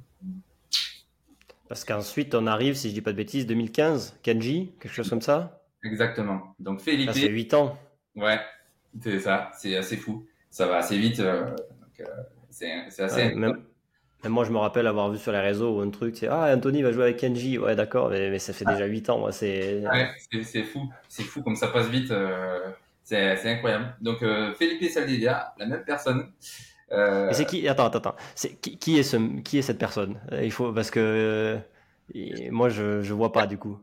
Parce 1.68 1.84
qu'ensuite 1.84 2.34
on 2.34 2.48
arrive, 2.48 2.76
si 2.76 2.90
je 2.90 2.94
dis 2.94 3.02
pas 3.02 3.12
de 3.12 3.18
bêtises, 3.18 3.46
2015, 3.46 4.20
Kenji, 4.24 4.74
quelque 4.80 4.94
chose 4.94 5.10
comme 5.10 5.22
ça? 5.22 5.66
Exactement. 5.84 6.56
Donc 6.60 6.80
Felipe. 6.80 7.12
Ça 7.12 7.14
fait 7.14 7.28
8 7.28 7.54
ans. 7.54 7.78
Ouais, 8.16 8.40
c'est 9.02 9.20
ça, 9.20 9.52
c'est 9.58 9.76
assez 9.76 9.98
fou. 9.98 10.26
Ça 10.50 10.66
va 10.66 10.78
assez 10.78 10.98
vite. 10.98 11.22
c'est 12.50 13.04
assez. 13.04 13.36
Même 13.36 13.64
moi, 14.26 14.44
je 14.44 14.52
me 14.52 14.58
rappelle 14.58 14.88
avoir 14.88 15.12
vu 15.12 15.18
sur 15.18 15.32
les 15.32 15.40
réseaux 15.40 15.82
un 15.82 15.90
truc, 15.90 16.18
c'est 16.18 16.28
Ah, 16.28 16.54
Anthony 16.54 16.82
va 16.82 16.92
jouer 16.92 17.04
avec 17.04 17.18
Kenji. 17.18 17.58
Ouais, 17.58 17.76
d'accord, 17.76 18.10
mais, 18.10 18.40
ça 18.40 18.54
fait 18.54 18.66
déjà 18.66 18.86
8 18.86 19.10
ans. 19.10 19.32
c'est 19.32 19.84
c'est 20.44 20.64
fou. 20.64 20.92
C'est 21.08 21.24
fou 21.24 21.42
comme 21.44 21.56
ça 21.56 21.68
passe 21.68 21.88
vite. 21.88 22.12
Euh, 22.12 22.72
c'est 23.04 23.50
incroyable. 23.50 23.96
Donc, 24.02 24.22
euh, 24.24 24.54
Felipe 24.56 24.90
Saldivia, 24.90 25.54
la 25.58 25.66
même 25.66 25.84
personne. 25.86 26.32
Euh... 26.92 27.30
c'est 27.32 27.46
qui 27.46 27.68
Attends, 27.68 27.86
attends, 27.86 28.00
attends. 28.00 28.16
Qui, 28.62 28.78
qui, 28.78 28.98
est 28.98 29.04
ce, 29.04 29.18
qui 29.42 29.60
est 29.60 29.62
cette 29.62 29.78
personne? 29.78 30.20
Il 30.42 30.52
faut 30.52 30.74
parce 30.74 30.90
que 30.90 31.60
moi, 32.50 32.70
je 32.70 33.02
je 33.02 33.14
vois 33.14 33.32
pas 33.32 33.46
du 33.46 33.58
coup. 33.58 33.80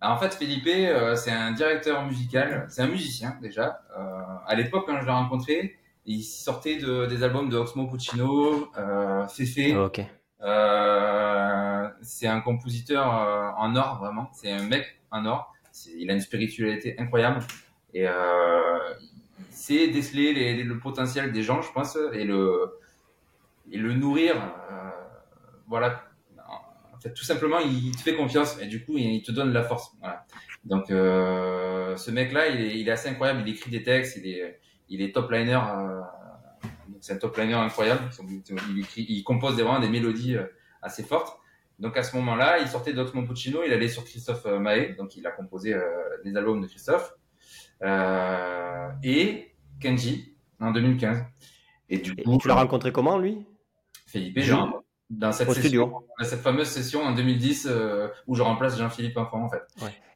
En 0.00 0.16
fait, 0.18 0.34
Felipe, 0.34 0.66
euh, 0.66 1.14
c'est 1.14 1.30
un 1.30 1.52
directeur 1.52 2.04
musical. 2.04 2.66
C'est 2.68 2.82
un 2.82 2.88
musicien 2.88 3.38
déjà. 3.40 3.80
à 4.46 4.54
l'époque, 4.54 4.84
quand 4.86 5.00
je 5.00 5.06
l'ai 5.06 5.12
rencontré, 5.12 5.76
il 6.04 6.22
sortait 6.22 6.76
de, 6.76 7.06
des 7.06 7.22
albums 7.22 7.48
de 7.48 7.56
Oxmo 7.56 7.86
Puccino, 7.86 8.68
euh, 8.76 9.26
Fefe. 9.28 9.74
Oh, 9.76 9.84
ok. 9.84 10.00
Euh, 10.42 11.88
c'est 12.00 12.26
un 12.26 12.40
compositeur 12.40 13.16
euh, 13.16 13.50
en 13.56 13.76
or 13.76 13.98
vraiment. 13.98 14.28
C'est 14.32 14.50
un 14.50 14.64
mec 14.64 15.00
en 15.10 15.24
or. 15.26 15.52
Il 15.96 16.10
a 16.10 16.14
une 16.14 16.20
spiritualité 16.20 16.96
incroyable 16.98 17.40
et 17.94 18.06
euh, 18.08 18.12
il 19.38 19.54
sait 19.54 19.88
déceler 19.88 20.34
les, 20.34 20.64
le 20.64 20.78
potentiel 20.78 21.32
des 21.32 21.42
gens, 21.42 21.62
je 21.62 21.70
pense, 21.72 21.96
et 22.12 22.24
le 22.24 22.78
et 23.70 23.78
le 23.78 23.94
nourrir. 23.94 24.34
Euh, 24.36 24.90
voilà. 25.68 26.02
En 26.92 26.98
fait, 27.00 27.14
tout 27.14 27.24
simplement, 27.24 27.58
il 27.58 27.92
te 27.96 28.02
fait 28.02 28.14
confiance 28.14 28.58
et 28.60 28.66
du 28.66 28.84
coup, 28.84 28.96
il 28.96 29.22
te 29.22 29.32
donne 29.32 29.52
la 29.52 29.62
force. 29.62 29.92
Voilà. 30.00 30.24
Donc, 30.64 30.90
euh, 30.90 31.96
ce 31.96 32.10
mec-là, 32.10 32.48
il 32.48 32.60
est, 32.60 32.78
il 32.78 32.88
est 32.88 32.92
assez 32.92 33.08
incroyable. 33.08 33.42
Il 33.46 33.52
écrit 33.52 33.70
des 33.70 33.82
textes. 33.82 34.18
Il 34.18 34.26
est 34.28 34.60
il 34.92 35.00
est 35.00 35.12
top 35.12 35.30
liner. 35.30 35.58
Euh, 35.74 36.00
c'est 37.00 37.14
un 37.14 37.16
top 37.16 37.36
liner 37.36 37.54
incroyable. 37.54 38.02
Il, 38.28 38.84
il 38.96 39.24
compose 39.24 39.54
vraiment 39.54 39.80
des 39.80 39.88
mélodies 39.88 40.36
euh, 40.36 40.44
assez 40.82 41.02
fortes. 41.02 41.38
Donc 41.78 41.96
à 41.96 42.02
ce 42.02 42.14
moment-là, 42.16 42.58
il 42.58 42.68
sortait 42.68 42.92
d'Oxmo 42.92 43.26
Puccino, 43.26 43.60
il 43.66 43.72
allait 43.72 43.88
sur 43.88 44.04
Christophe 44.04 44.46
euh, 44.46 44.58
Maé, 44.58 44.94
donc 44.96 45.16
il 45.16 45.26
a 45.26 45.30
composé 45.30 45.74
des 46.24 46.36
albums 46.36 46.60
de 46.60 46.66
Christophe, 46.66 47.14
et 49.02 49.54
Kenji 49.80 50.36
en 50.60 50.70
2015. 50.70 51.24
Et 51.88 51.98
du 51.98 52.14
coup, 52.14 52.38
tu 52.38 52.46
l'as 52.46 52.54
rencontré 52.54 52.92
comment 52.92 53.18
lui? 53.18 53.44
Philippe 54.06 54.38
Jean 54.40 54.82
dans 55.10 55.32
cette 55.32 55.50
session, 55.50 56.04
dans 56.18 56.24
cette 56.24 56.40
fameuse 56.40 56.68
session 56.68 57.02
en 57.02 57.12
2010 57.12 57.68
où 58.26 58.34
je 58.34 58.42
remplace 58.42 58.78
Jean-Philippe 58.78 59.16
Enfant 59.16 59.42
en 59.42 59.48
fait. 59.48 59.62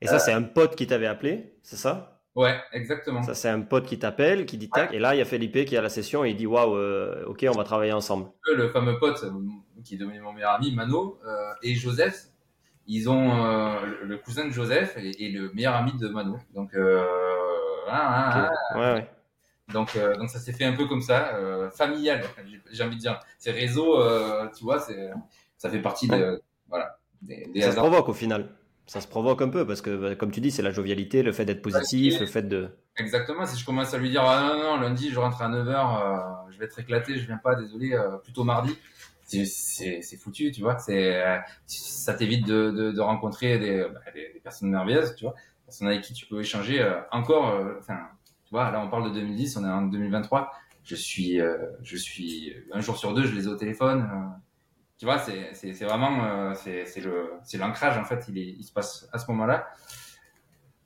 Et 0.00 0.06
ça, 0.06 0.18
c'est 0.18 0.32
un 0.32 0.42
pote 0.42 0.76
qui 0.76 0.86
t'avait 0.86 1.06
appelé, 1.06 1.56
c'est 1.62 1.76
ça? 1.76 2.15
Ouais, 2.36 2.60
exactement. 2.72 3.22
Ça, 3.22 3.34
c'est 3.34 3.48
un 3.48 3.62
pote 3.62 3.86
qui 3.86 3.98
t'appelle, 3.98 4.44
qui 4.44 4.58
dit 4.58 4.68
tac, 4.68 4.92
et 4.92 4.98
là, 4.98 5.14
il 5.14 5.18
y 5.18 5.22
a 5.22 5.24
Felipe 5.24 5.64
qui 5.64 5.74
a 5.74 5.80
la 5.80 5.88
session 5.88 6.22
et 6.22 6.30
il 6.30 6.36
dit 6.36 6.46
waouh, 6.46 6.76
euh, 6.76 7.24
ok, 7.26 7.46
on 7.48 7.56
va 7.56 7.64
travailler 7.64 7.92
ensemble. 7.92 8.26
Le 8.54 8.68
fameux 8.68 8.98
pote 8.98 9.24
euh, 9.24 9.30
qui 9.82 9.94
est 9.94 9.98
devenu 9.98 10.20
mon 10.20 10.34
meilleur 10.34 10.52
ami, 10.52 10.70
Mano, 10.74 11.18
euh, 11.26 11.52
et 11.62 11.74
Joseph, 11.74 12.26
ils 12.86 13.08
ont 13.08 13.32
le 14.02 14.16
cousin 14.18 14.44
de 14.44 14.50
Joseph 14.50 14.96
et, 14.98 15.30
le 15.30 15.50
meilleur 15.54 15.74
ami 15.74 15.94
de 15.98 16.08
Mano. 16.08 16.38
Donc, 16.54 16.76
ah, 17.88 18.50
ouais, 18.74 18.80
ouais. 18.80 19.10
Donc, 19.72 19.98
donc 20.18 20.28
ça 20.28 20.38
s'est 20.38 20.52
fait 20.52 20.64
un 20.64 20.74
peu 20.74 20.86
comme 20.86 21.00
ça, 21.00 21.32
familial, 21.72 22.22
j'ai 22.70 22.84
envie 22.84 22.96
de 22.96 23.00
dire. 23.00 23.18
Ces 23.38 23.50
réseaux, 23.50 23.96
tu 24.54 24.62
vois, 24.62 24.78
ça 24.78 25.70
fait 25.70 25.80
partie 25.80 26.06
de, 26.06 26.42
voilà. 26.68 26.98
Des, 27.22 27.46
des 27.46 27.62
ça 27.62 27.72
se 27.72 27.76
provoque 27.76 28.10
au 28.10 28.12
final 28.12 28.50
ça 28.86 29.00
se 29.00 29.08
provoque 29.08 29.42
un 29.42 29.48
peu 29.48 29.66
parce 29.66 29.82
que, 29.82 29.96
bah, 29.96 30.14
comme 30.14 30.30
tu 30.30 30.40
dis, 30.40 30.50
c'est 30.50 30.62
la 30.62 30.70
jovialité, 30.70 31.22
le 31.22 31.32
fait 31.32 31.44
d'être 31.44 31.62
positif, 31.62 32.20
le 32.20 32.26
fait 32.26 32.42
de. 32.42 32.68
Exactement. 32.96 33.44
Si 33.44 33.58
je 33.58 33.66
commence 33.66 33.92
à 33.92 33.98
lui 33.98 34.10
dire, 34.10 34.22
ah 34.22 34.54
non, 34.54 34.62
non, 34.62 34.80
lundi, 34.80 35.10
je 35.10 35.18
rentre 35.18 35.42
à 35.42 35.48
9h, 35.48 35.68
euh, 35.68 36.50
je 36.52 36.58
vais 36.58 36.66
être 36.66 36.78
éclaté, 36.78 37.18
je 37.18 37.26
viens 37.26 37.36
pas, 37.36 37.56
désolé, 37.56 37.92
euh, 37.92 38.16
plutôt 38.18 38.44
mardi. 38.44 38.76
C'est 39.24 40.16
foutu, 40.22 40.52
tu 40.52 40.60
vois. 40.60 40.78
C'est, 40.78 41.16
euh, 41.16 41.36
ça 41.66 42.14
t'évite 42.14 42.46
de, 42.46 42.70
de, 42.70 42.92
de, 42.92 43.00
rencontrer 43.00 43.58
des, 43.58 43.86
bah, 43.92 44.00
des, 44.14 44.32
des, 44.32 44.40
personnes 44.40 44.70
merveilleuses, 44.70 45.16
tu 45.16 45.24
vois. 45.24 45.34
Personnes 45.66 45.88
avec 45.88 46.02
qui 46.02 46.12
tu 46.12 46.26
peux 46.26 46.40
échanger 46.40 46.80
euh, 46.80 47.00
encore. 47.10 47.60
Enfin, 47.80 47.98
tu 48.44 48.52
vois, 48.52 48.70
là, 48.70 48.80
on 48.80 48.88
parle 48.88 49.10
de 49.10 49.14
2010, 49.18 49.56
on 49.56 49.64
est 49.64 49.68
en 49.68 49.82
2023. 49.82 50.52
Je 50.84 50.94
suis, 50.94 51.40
je 51.82 51.96
suis 51.96 52.54
un 52.72 52.78
jour 52.78 52.96
sur 52.96 53.12
deux, 53.12 53.24
je 53.24 53.34
les 53.34 53.46
ai 53.46 53.48
au 53.48 53.56
téléphone 53.56 54.08
tu 54.98 55.04
vois, 55.04 55.18
c'est, 55.18 55.72
vraiment, 55.84 56.24
euh, 56.24 56.54
c'est, 56.54 57.00
le, 57.00 57.32
c'est 57.42 57.58
l'ancrage 57.58 57.98
en 57.98 58.04
fait, 58.04 58.24
il, 58.28 58.38
est, 58.38 58.54
il 58.58 58.64
se 58.64 58.72
passe 58.72 59.08
à 59.12 59.18
ce 59.18 59.30
moment-là. 59.30 59.68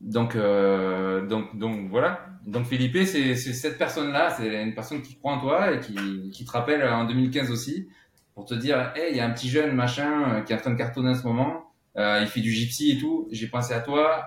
Donc, 0.00 0.34
euh, 0.34 1.26
donc, 1.26 1.56
donc 1.56 1.90
voilà. 1.90 2.26
Donc 2.46 2.66
Philippe, 2.66 2.96
c'est, 3.06 3.36
c'est 3.36 3.52
cette 3.52 3.76
personne-là, 3.78 4.30
c'est 4.30 4.62
une 4.62 4.74
personne 4.74 5.02
qui 5.02 5.16
croit 5.16 5.32
en 5.32 5.40
toi 5.40 5.72
et 5.72 5.80
qui, 5.80 6.30
qui 6.30 6.44
te 6.44 6.50
rappelle 6.50 6.82
en 6.82 7.04
2015 7.04 7.50
aussi 7.50 7.88
pour 8.34 8.46
te 8.46 8.54
dire, 8.54 8.92
hey, 8.96 9.10
il 9.10 9.16
y 9.16 9.20
a 9.20 9.26
un 9.26 9.30
petit 9.30 9.50
jeune 9.50 9.74
machin 9.74 10.36
euh, 10.36 10.40
qui 10.40 10.52
est 10.52 10.56
en 10.56 10.58
train 10.58 10.70
de 10.70 10.78
cartonner 10.78 11.10
en 11.10 11.14
ce 11.14 11.24
moment. 11.24 11.72
Euh, 11.96 12.20
il 12.22 12.28
fait 12.28 12.40
du 12.40 12.50
gypsy 12.50 12.92
et 12.92 12.98
tout. 12.98 13.28
J'ai 13.30 13.48
pensé 13.48 13.74
à 13.74 13.80
toi, 13.80 14.24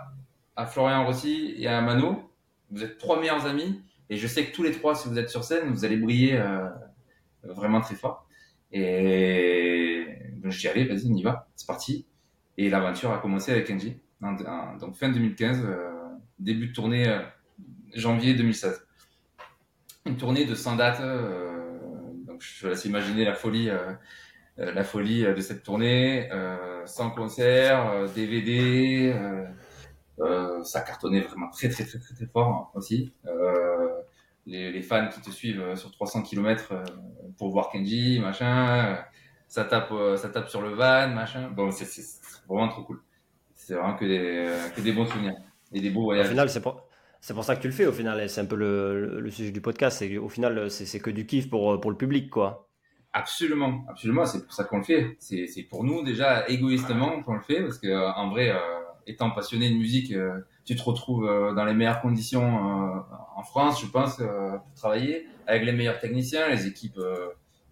à 0.56 0.68
Florian 0.68 1.06
Rossi 1.06 1.56
et 1.58 1.68
à 1.68 1.82
Mano. 1.82 2.30
Vous 2.70 2.84
êtes 2.84 3.00
trois 3.00 3.20
meilleurs 3.20 3.48
amis 3.48 3.82
et 4.10 4.18
je 4.18 4.28
sais 4.28 4.46
que 4.46 4.54
tous 4.54 4.64
les 4.64 4.72
trois, 4.72 4.94
si 4.94 5.08
vous 5.08 5.18
êtes 5.18 5.30
sur 5.30 5.44
scène, 5.44 5.72
vous 5.72 5.86
allez 5.86 5.98
briller 5.98 6.38
euh, 6.38 6.68
vraiment 7.44 7.82
très 7.82 7.96
fort. 7.96 8.28
Et 8.72 9.63
je 10.52 10.60
dis 10.60 10.68
allez, 10.68 10.86
vas-y, 10.86 11.12
on 11.12 11.16
y 11.16 11.24
va, 11.24 11.48
c'est 11.56 11.68
parti. 11.68 12.06
Et 12.58 12.70
l'aventure 12.70 13.12
a 13.12 13.18
commencé 13.18 13.52
avec 13.52 13.68
Kenji, 13.68 14.00
donc 14.22 14.96
fin 14.96 15.10
2015, 15.10 15.64
euh, 15.66 15.90
début 16.40 16.68
de 16.68 16.74
tournée 16.74 17.08
euh, 17.08 17.20
janvier 17.96 18.34
2016. 18.36 18.86
Une 20.06 20.18
tournée 20.18 20.46
de 20.46 20.54
100 20.54 20.76
dates, 20.76 21.00
euh, 21.02 21.52
donc 22.28 22.42
je 22.42 22.68
laisse 22.68 22.86
imaginer 22.86 23.26
la 23.26 23.34
folie, 23.34 23.70
la 24.58 24.84
folie 24.84 25.24
de 25.24 25.42
cette 25.42 25.64
tournée, 25.64 26.30
100 26.86 27.12
concerts, 27.12 28.10
DVD, 28.14 29.16
ça 30.64 30.82
cartonnait 30.82 31.22
vraiment 31.22 31.50
très 31.50 31.70
très 31.70 31.86
très 31.86 32.00
très, 32.00 32.14
très 32.14 32.28
fort 32.28 32.72
aussi 32.76 33.14
les, 34.46 34.72
les, 34.72 34.82
fans 34.82 35.08
qui 35.10 35.22
te 35.22 35.30
suivent 35.30 35.62
euh, 35.62 35.76
sur 35.76 35.92
300 35.92 36.24
km 36.24 36.72
euh, 36.72 36.84
pour 37.38 37.50
voir 37.52 37.70
Kenji, 37.70 38.20
machin. 38.20 39.04
Euh, 39.58 39.62
ça 39.62 39.66
tape, 39.66 39.94
ça 40.18 40.30
tape 40.30 40.50
sur 40.50 40.62
le 40.62 40.70
van, 40.70 41.10
machin. 41.10 41.50
Bon, 41.50 41.72
c'est 41.72 41.86
vraiment 42.48 42.70
trop 42.70 42.84
cool. 42.84 43.02
C'est 43.56 43.76
vraiment 43.76 43.96
que 43.96 44.06
des, 44.06 44.48
que 44.76 44.82
des 44.82 44.92
bons 44.92 45.06
souvenirs 45.06 45.36
et 45.72 45.82
des 45.82 45.90
beaux 45.90 46.04
voyages. 46.04 46.28
Au 46.28 46.30
final, 46.30 46.50
c'est 46.50 46.62
pour, 46.62 46.88
c'est 47.22 47.34
pour 47.34 47.44
ça 47.44 47.56
que 47.56 47.62
tu 47.62 47.68
le 47.68 47.74
fais. 47.74 47.86
Au 47.86 47.92
final, 47.92 48.30
c'est 48.30 48.42
un 48.42 48.46
peu 48.46 48.56
le, 48.56 49.20
le, 49.20 49.32
sujet 49.32 49.52
du 49.52 49.62
podcast. 49.62 50.00
C'est 50.00 50.18
au 50.18 50.30
final, 50.30 50.70
c'est 50.70 51.00
que 51.00 51.10
du 51.10 51.26
kiff 51.26 51.50
pour 51.50 51.80
pour 51.80 51.92
le 51.92 51.98
public, 51.98 52.30
quoi. 52.30 52.68
Absolument, 53.14 53.86
absolument. 53.90 54.26
C'est 54.26 54.44
pour 54.44 54.54
ça 54.54 54.64
qu'on 54.64 54.78
le 54.78 54.84
fait. 54.84 55.16
C'est 55.20 55.64
pour 55.70 55.84
nous 55.84 56.04
déjà 56.04 56.48
égoïstement 56.50 57.22
qu'on 57.24 57.36
le 57.36 57.42
fait 57.42 57.62
parce 57.62 57.78
que 57.78 57.94
en 58.16 58.30
vrai, 58.30 58.54
étant 59.06 59.32
passionné 59.32 59.70
de 59.70 59.76
musique 59.76 60.14
tu 60.66 60.76
te 60.76 60.84
retrouves 60.84 61.28
euh, 61.28 61.54
dans 61.54 61.66
les 61.66 61.74
meilleures 61.74 62.02
conditions 62.02 62.44
euh, 62.44 63.00
en 63.36 63.44
France, 63.44 63.82
je 63.82 63.88
pense, 63.88 64.20
euh, 64.20 64.58
pour 64.58 64.74
travailler 64.76 65.26
avec 65.48 65.64
les 65.64 65.74
meilleurs 65.74 66.00
techniciens, 66.00 66.48
les 66.48 66.68
équipes 66.68 67.00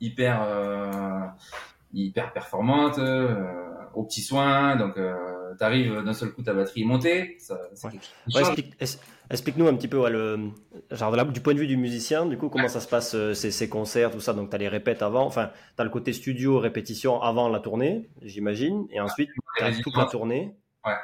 hyper 0.01 1.35
hyper 1.93 2.33
performantes, 2.33 2.99
aux 3.93 4.03
petits 4.03 4.21
soins. 4.21 4.75
Donc, 4.75 4.95
tu 4.95 5.63
arrives 5.63 6.03
d'un 6.03 6.13
seul 6.13 6.31
coup 6.31 6.41
ta 6.41 6.53
batterie 6.53 6.81
est 6.81 6.85
montée. 6.85 7.37
Ça, 7.39 7.59
explique, 9.29 9.57
nous 9.57 9.67
un 9.67 9.75
petit 9.75 9.87
peu 9.87 10.09
le, 10.09 10.49
genre 10.91 11.11
de 11.11 11.17
la, 11.17 11.23
du 11.23 11.39
point 11.39 11.53
de 11.53 11.59
vue 11.59 11.67
du 11.67 11.77
musicien, 11.77 12.25
du 12.25 12.37
coup, 12.37 12.49
comment 12.49 12.67
ça 12.67 12.79
se 12.81 12.87
passe 12.87 13.15
ces, 13.33 13.51
ces, 13.51 13.69
concerts, 13.69 14.11
tout 14.11 14.19
ça. 14.19 14.33
Donc, 14.33 14.49
tu 14.49 14.55
as 14.55 14.59
les 14.59 14.67
répètes 14.67 15.01
avant, 15.01 15.25
enfin, 15.25 15.51
tu 15.75 15.81
as 15.81 15.83
le 15.83 15.89
côté 15.89 16.13
studio, 16.13 16.59
répétition 16.59 17.21
avant 17.21 17.49
la 17.49 17.59
tournée, 17.59 18.09
j'imagine, 18.21 18.87
et 18.91 18.99
ensuite, 18.99 19.29
tu 19.57 19.63
as 19.63 19.71
toute 19.81 19.95
la 19.95 20.05
tournée. 20.05 20.55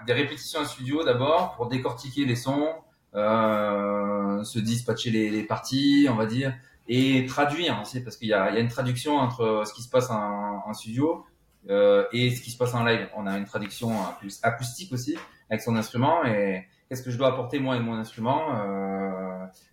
Des 0.08 0.14
répétitions 0.14 0.62
en 0.62 0.66
studio 0.66 1.04
d'abord 1.04 1.56
pour 1.56 1.68
décortiquer 1.68 2.26
les 2.26 2.36
sons, 2.36 2.74
se 3.14 4.60
dispatcher 4.60 5.12
les, 5.12 5.30
les, 5.30 5.44
parties, 5.44 6.08
on 6.10 6.16
va 6.16 6.26
dire, 6.26 6.54
et 6.88 7.26
traduire 7.26 7.80
aussi, 7.82 8.04
parce 8.04 8.18
qu'il 8.18 8.30
y 8.30 8.34
a, 8.34 8.52
y 8.52 8.58
a, 8.58 8.60
une 8.60 8.68
traduction 8.68 9.16
entre 9.18 9.64
ce 9.66 9.74
qui 9.74 9.82
se 9.82 9.90
passe 9.90 10.10
en, 10.10 10.64
en 10.66 10.74
studio 10.74 11.26
et 12.14 12.32
ce 12.32 12.42
qui 12.42 12.50
se 12.50 12.58
passe 12.58 12.74
en 12.74 12.86
live. 12.86 13.10
On 13.16 13.28
a 13.28 13.38
une 13.38 13.44
traduction 13.44 13.92
acoustique 14.42 14.94
aussi 14.94 15.18
avec 15.50 15.62
son 15.62 15.76
instrument 15.76 16.24
et 16.24 16.66
qu'est-ce 16.88 17.04
que 17.04 17.12
je 17.12 17.18
dois 17.18 17.28
apporter 17.28 17.60
moi 17.60 17.76
et 17.76 17.82
mon 17.82 17.96
instrument. 17.96 18.40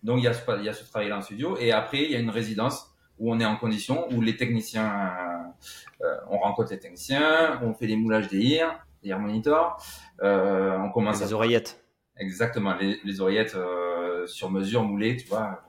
donc 0.03 0.19
il 0.19 0.23
y 0.23 0.27
a 0.27 0.33
ce, 0.33 0.41
il 0.59 0.65
y 0.65 0.69
a 0.69 0.73
ce 0.73 0.83
travail-là 0.83 1.19
en 1.19 1.21
studio 1.21 1.57
et 1.57 1.71
après 1.71 2.03
il 2.03 2.11
y 2.11 2.15
a 2.15 2.19
une 2.19 2.29
résidence 2.29 2.93
où 3.17 3.31
on 3.31 3.39
est 3.39 3.45
en 3.45 3.55
condition, 3.55 4.07
où 4.11 4.21
les 4.21 4.35
techniciens, 4.35 5.53
euh, 6.01 6.15
on 6.29 6.37
rencontre 6.37 6.71
les 6.71 6.79
techniciens, 6.79 7.59
on 7.61 7.73
fait 7.73 7.87
des 7.87 7.95
moulages 7.95 8.27
des 8.27 8.41
ears, 8.41 8.85
des 9.03 9.09
ear 9.09 9.19
monitors, 9.19 9.81
euh, 10.21 10.77
on 10.77 10.89
commence 10.89 11.21
les 11.21 11.33
oreillettes. 11.33 11.81
Exactement, 12.17 12.75
les, 12.75 12.99
les 13.03 13.21
oreillettes 13.21 13.55
euh, 13.55 14.25
sur 14.27 14.49
mesure 14.49 14.83
moulées, 14.83 15.17
tu 15.17 15.27
vois, 15.27 15.43
euh, 15.43 15.64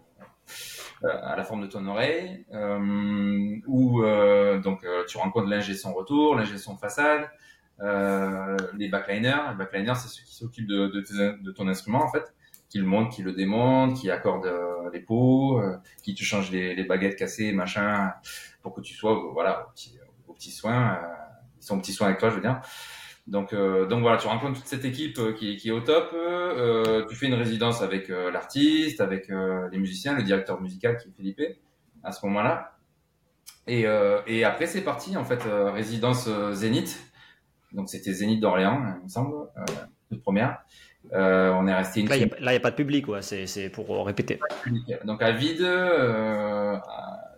à 1.05 1.37
la 1.37 1.45
forme 1.45 1.63
de 1.63 1.67
ton 1.67 1.87
oreille, 1.87 2.45
euh, 2.53 3.57
où 3.67 4.03
donc 4.63 4.87
tu 5.09 5.19
rencontres 5.19 5.49
l'ingé 5.49 5.75
son 5.75 5.93
retour, 5.93 6.35
l'ingé 6.35 6.59
son 6.59 6.77
façade, 6.77 7.31
les 7.81 8.89
backliners. 8.89 9.51
Les 9.51 9.57
backliners, 9.57 9.97
c'est 9.97 10.09
ceux 10.09 10.25
qui 10.25 10.35
s'occupent 10.35 10.69
de, 10.69 10.87
de, 10.89 11.43
de, 11.43 11.51
ton 11.53 11.69
instrument 11.69 12.03
en 12.03 12.09
fait 12.11 12.33
qui 12.69 12.79
le 12.79 12.85
monte, 12.87 13.13
qui 13.13 13.23
le 13.23 13.33
démonte, 13.33 13.97
qui 13.97 14.11
accorde 14.11 14.47
euh, 14.47 14.91
les 14.93 15.01
pots, 15.01 15.61
euh, 15.61 15.77
qui 16.03 16.15
te 16.15 16.23
change 16.23 16.51
les, 16.51 16.75
les, 16.75 16.85
baguettes 16.85 17.17
cassées, 17.17 17.53
machin, 17.53 18.13
pour 18.63 18.75
que 18.75 18.81
tu 18.81 18.95
sois 18.95 19.31
voilà 19.33 19.69
au 20.27 20.33
petit, 20.33 20.51
soin, 20.51 20.95
euh, 20.95 21.07
ils 21.61 21.65
sont 21.65 21.79
petits 21.79 21.93
soins 21.93 22.09
avec 22.09 22.19
toi, 22.19 22.31
je 22.31 22.37
veux 22.37 22.41
dire. 22.41 22.61
Donc, 23.27 23.53
donc 23.55 24.03
voilà, 24.03 24.19
tu 24.19 24.29
rencontres 24.29 24.61
toute 24.61 24.69
cette 24.69 24.85
équipe 24.85 25.21
qui, 25.35 25.57
qui 25.57 25.69
est 25.69 25.73
au 25.73 25.81
top. 25.81 26.15
tu 27.09 27.17
fais 27.17 27.27
une 27.27 27.35
résidence 27.35 27.83
avec 27.83 28.09
l'artiste, 28.09 29.01
avec 29.01 29.29
les 29.29 29.79
musiciens, 29.79 30.15
le 30.15 30.23
directeur 30.23 30.61
musical 30.61 30.97
qui 30.97 31.09
est 31.09 31.13
Philippe 31.13 31.41
à 32.05 32.13
ce 32.13 32.25
moment-là. 32.27 32.77
Et, 33.67 33.85
et 34.29 34.45
après, 34.45 34.67
c'est 34.67 34.83
parti 34.83 35.17
en 35.17 35.25
fait, 35.25 35.43
résidence 35.43 36.29
Zénith. 36.53 37.05
Donc 37.73 37.89
c'était 37.89 38.13
Zénith 38.13 38.41
d'Orléans, 38.41 38.81
il 39.01 39.05
me 39.05 39.09
semble, 39.09 39.49
toute 40.09 40.23
première. 40.23 40.59
Euh, 41.13 41.51
on 41.53 41.67
est 41.67 41.75
resté 41.75 42.01
une. 42.01 42.09
Là, 42.09 42.17
il 42.17 42.31
n'y 42.41 42.57
a, 42.57 42.61
pas 42.61 42.71
de 42.71 42.77
public, 42.77 43.07
ouais. 43.09 43.23
c'est 43.23 43.71
pour 43.71 44.05
répéter. 44.05 44.41
Donc 45.05 45.23
à 45.23 45.33
vide, 45.33 45.61
euh, 45.63 46.77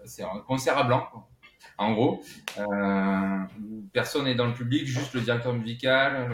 c'est 0.04 0.22
un 0.22 0.40
concert 0.46 0.78
à 0.78 0.84
blanc, 0.84 1.06
en 1.78 1.92
gros. 1.92 2.22
Euh, 2.58 3.38
personne 3.92 4.24
n'est 4.24 4.34
dans 4.34 4.46
le 4.46 4.54
public, 4.54 4.86
juste 4.86 5.14
le 5.14 5.20
directeur 5.20 5.54
musical, 5.54 6.30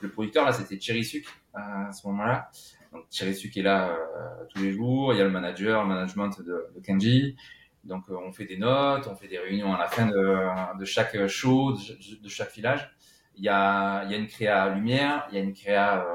le, 0.00 0.08
producteur. 0.08 0.44
Là, 0.44 0.52
c'était 0.52 0.78
Cherry 0.78 1.04
Suc 1.04 1.26
à 1.54 1.92
ce 1.92 2.06
moment-là. 2.06 2.50
Donc 2.92 3.04
Cherry 3.10 3.34
Suc 3.34 3.56
est 3.56 3.62
là 3.62 3.88
euh, 3.88 4.44
tous 4.50 4.62
les 4.62 4.72
jours. 4.72 5.12
Il 5.12 5.18
y 5.18 5.20
a 5.20 5.24
le 5.24 5.30
manager, 5.30 5.82
le 5.82 5.88
management 5.88 6.40
de, 6.42 6.70
Kenji. 6.84 7.36
Donc 7.82 8.04
on 8.08 8.32
fait 8.32 8.46
des 8.46 8.56
notes, 8.56 9.06
on 9.08 9.16
fait 9.16 9.28
des 9.28 9.38
réunions 9.38 9.74
à 9.74 9.78
la 9.78 9.88
fin 9.88 10.06
de, 10.06 10.78
de 10.78 10.84
chaque 10.84 11.26
show, 11.26 11.72
de, 11.72 12.28
chaque 12.28 12.50
filage. 12.50 12.90
Il 13.36 13.44
y 13.44 13.48
a, 13.48 14.04
il 14.04 14.12
y 14.12 14.14
a 14.14 14.16
une 14.16 14.28
créa 14.28 14.68
lumière, 14.70 15.26
il 15.30 15.34
y 15.34 15.38
a 15.38 15.42
une 15.42 15.52
créa 15.52 16.06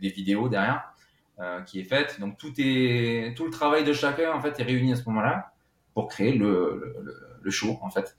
des 0.00 0.08
vidéos 0.08 0.48
derrière 0.48 0.92
euh, 1.40 1.60
qui 1.62 1.80
est 1.80 1.84
faite. 1.84 2.18
Donc 2.20 2.36
tout 2.38 2.52
est 2.58 3.34
tout 3.36 3.44
le 3.44 3.50
travail 3.50 3.84
de 3.84 3.92
chacun 3.92 4.32
en 4.32 4.40
fait 4.40 4.58
est 4.58 4.64
réuni 4.64 4.92
à 4.92 4.96
ce 4.96 5.04
moment-là 5.08 5.52
pour 5.94 6.08
créer 6.08 6.32
le, 6.32 6.94
le, 7.00 7.04
le 7.04 7.27
show 7.50 7.78
en 7.82 7.90
fait. 7.90 8.16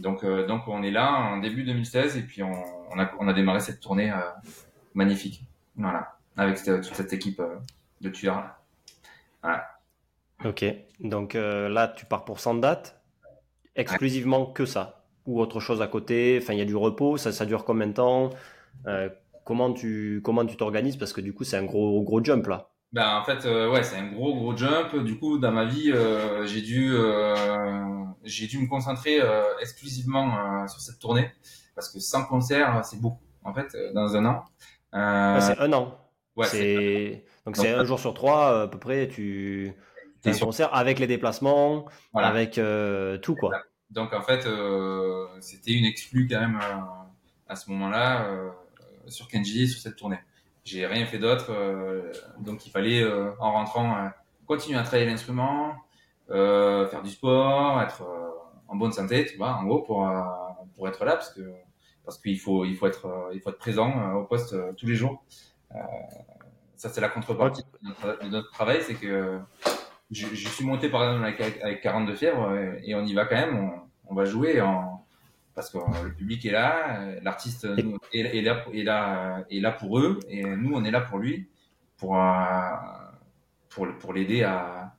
Donc 0.00 0.24
euh, 0.24 0.46
donc 0.46 0.68
on 0.68 0.82
est 0.82 0.90
là 0.90 1.12
en 1.12 1.38
début 1.38 1.64
2016 1.64 2.16
et 2.16 2.22
puis 2.22 2.42
on, 2.42 2.98
a 2.98 3.32
démarré 3.32 3.60
cette 3.60 3.80
tournée 3.80 4.10
euh, 4.10 4.16
magnifique. 4.94 5.44
Voilà, 5.76 6.16
avec 6.36 6.62
toute 6.62 6.84
cette 6.94 7.12
équipe 7.12 7.42
de 8.00 8.08
tueurs. 8.08 8.44
Ok, 10.44 10.64
donc 11.00 11.34
là 11.34 11.88
tu 11.88 12.04
pars 12.06 12.24
pour 12.24 12.40
100 12.40 12.56
dates, 12.56 13.00
exclusivement 13.76 14.46
que 14.46 14.66
ça 14.66 15.04
ou 15.26 15.40
autre 15.40 15.60
chose 15.60 15.82
à 15.82 15.86
côté. 15.86 16.38
Enfin, 16.42 16.54
il 16.54 16.58
y 16.58 16.62
a 16.62 16.64
du 16.64 16.76
repos. 16.76 17.16
Ça, 17.16 17.32
ça 17.32 17.44
dure 17.44 17.64
combien 17.64 17.86
de 17.86 17.92
temps? 17.92 18.30
Comment 19.44 19.72
tu 19.72 20.20
comment 20.24 20.44
tu 20.44 20.56
t'organises? 20.56 20.96
Parce 20.96 21.12
que 21.12 21.20
du 21.20 21.32
coup 21.32 21.44
c'est 21.44 21.56
un 21.56 21.64
gros 21.64 22.02
gros 22.02 22.22
jump 22.22 22.46
là. 22.46 22.70
Ben 22.92 23.16
en 23.16 23.22
fait 23.22 23.44
euh, 23.44 23.70
ouais 23.70 23.82
c'est 23.82 23.96
un 23.96 24.06
gros 24.06 24.34
gros 24.34 24.56
jump. 24.56 24.96
Du 24.96 25.18
coup 25.18 25.38
dans 25.38 25.52
ma 25.52 25.66
vie 25.66 25.92
euh, 25.92 26.46
j'ai 26.46 26.62
dû 26.62 26.90
euh, 26.94 27.34
j'ai 28.24 28.46
dû 28.46 28.58
me 28.58 28.66
concentrer 28.66 29.20
exclusivement 29.60 30.66
sur 30.68 30.80
cette 30.80 30.98
tournée 30.98 31.30
parce 31.74 31.90
que 31.90 32.00
sans 32.00 32.24
concert 32.24 32.84
c'est 32.84 33.00
beaucoup 33.00 33.22
en 33.44 33.52
fait 33.52 33.76
dans 33.94 34.16
un 34.16 34.24
an. 34.24 34.44
c'est 34.92 35.58
un 35.58 35.72
an. 35.72 35.98
Ouais, 36.36 36.46
c'est 36.46 37.24
donc 37.44 37.56
c'est 37.56 37.72
un 37.72 37.84
jour 37.84 37.98
sur 37.98 38.14
trois 38.14 38.62
à 38.62 38.68
peu 38.68 38.78
près 38.78 39.08
tu 39.08 39.74
es 40.24 40.30
un 40.30 40.38
concert 40.38 40.74
avec 40.74 40.98
les 40.98 41.06
déplacements 41.06 41.86
avec 42.14 42.60
tout 43.22 43.34
quoi. 43.34 43.62
Donc 43.90 44.14
en 44.14 44.22
fait 44.22 44.48
c'était 45.40 45.72
une 45.72 45.84
exclue 45.84 46.26
quand 46.26 46.40
même 46.40 46.58
à 47.48 47.54
ce 47.54 47.68
moment-là 47.70 48.26
sur 49.08 49.28
Kenji 49.28 49.68
sur 49.68 49.80
cette 49.80 49.96
tournée. 49.96 50.18
J'ai 50.68 50.86
rien 50.86 51.06
fait 51.06 51.18
d'autre, 51.18 51.46
euh, 51.50 52.12
donc 52.40 52.66
il 52.66 52.70
fallait 52.70 53.02
euh, 53.02 53.30
en 53.40 53.52
rentrant 53.52 53.96
euh, 53.96 54.08
continuer 54.46 54.78
à 54.78 54.82
travailler 54.82 55.06
l'instrument, 55.06 55.74
faire 56.28 57.02
du 57.02 57.08
sport, 57.08 57.80
être 57.80 58.02
en 58.68 58.76
bonne 58.76 58.92
santé, 58.92 59.24
tu 59.24 59.38
vois, 59.38 59.54
en 59.54 59.64
gros 59.64 59.80
pour 59.80 60.06
pour 60.76 60.86
être 60.86 61.06
là 61.06 61.12
parce 61.12 61.32
que 61.32 61.40
parce 62.04 62.18
qu'il 62.18 62.38
faut 62.38 62.66
il 62.66 62.76
faut 62.76 62.86
être 62.86 63.30
il 63.32 63.40
faut 63.40 63.48
être 63.48 63.58
présent 63.58 64.12
au 64.12 64.24
poste 64.24 64.54
tous 64.76 64.86
les 64.86 64.94
jours. 64.94 65.22
ça 66.76 66.90
c'est 66.90 67.00
la 67.00 67.08
contrepartie 67.08 67.62
de 67.82 68.28
notre, 68.28 68.50
travail, 68.50 68.80
c'est 68.82 68.94
que 68.94 69.40
je, 70.10 70.26
je, 70.26 70.48
suis 70.48 70.66
monté 70.66 70.90
par 70.90 71.02
exemple 71.04 71.24
avec, 71.24 71.62
avec 71.62 71.80
42 71.80 72.14
fièvres 72.14 72.54
et, 72.84 72.94
on 72.94 73.04
y 73.06 73.14
va 73.14 73.24
quand 73.24 73.36
même, 73.36 73.58
on, 73.58 74.12
on 74.12 74.14
va 74.14 74.26
jouer 74.26 74.60
en 74.60 74.87
parce 75.58 75.70
que 75.70 75.78
le 76.04 76.14
public 76.14 76.46
est 76.46 76.52
là, 76.52 77.16
l'artiste 77.20 77.64
est, 78.12 78.42
là, 78.42 78.64
est, 78.72 78.84
là, 78.84 79.44
est 79.50 79.58
là 79.58 79.72
pour 79.72 79.98
eux, 79.98 80.20
et 80.28 80.44
nous, 80.44 80.72
on 80.72 80.84
est 80.84 80.92
là 80.92 81.00
pour 81.00 81.18
lui, 81.18 81.48
pour, 81.96 82.16
euh, 82.16 82.22
pour, 83.68 83.88
pour 83.98 84.12
l'aider 84.12 84.44
à, 84.44 84.94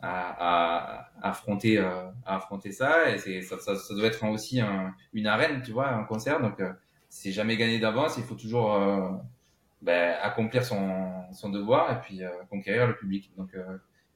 à, 0.00 1.10
affronter, 1.20 1.78
euh, 1.78 2.08
à 2.24 2.36
affronter 2.36 2.70
ça. 2.70 3.10
Et 3.10 3.42
ça, 3.42 3.58
ça, 3.58 3.74
ça, 3.74 3.94
doit 3.94 4.06
être 4.06 4.24
aussi 4.26 4.60
une 5.12 5.26
arène, 5.26 5.60
tu 5.62 5.72
vois, 5.72 5.88
un 5.88 6.04
concert. 6.04 6.40
Donc, 6.40 6.60
euh, 6.60 6.72
c'est 7.08 7.32
jamais 7.32 7.56
gagné 7.56 7.80
d'avance. 7.80 8.16
Il 8.16 8.22
faut 8.22 8.36
toujours 8.36 8.78
ben, 9.82 10.14
accomplir 10.22 10.64
son, 10.64 11.32
son 11.32 11.48
devoir 11.50 11.90
et 11.90 12.00
puis 12.00 12.20
conquérir 12.48 12.86
le 12.86 12.94
public. 12.94 13.32
Donc, 13.36 13.56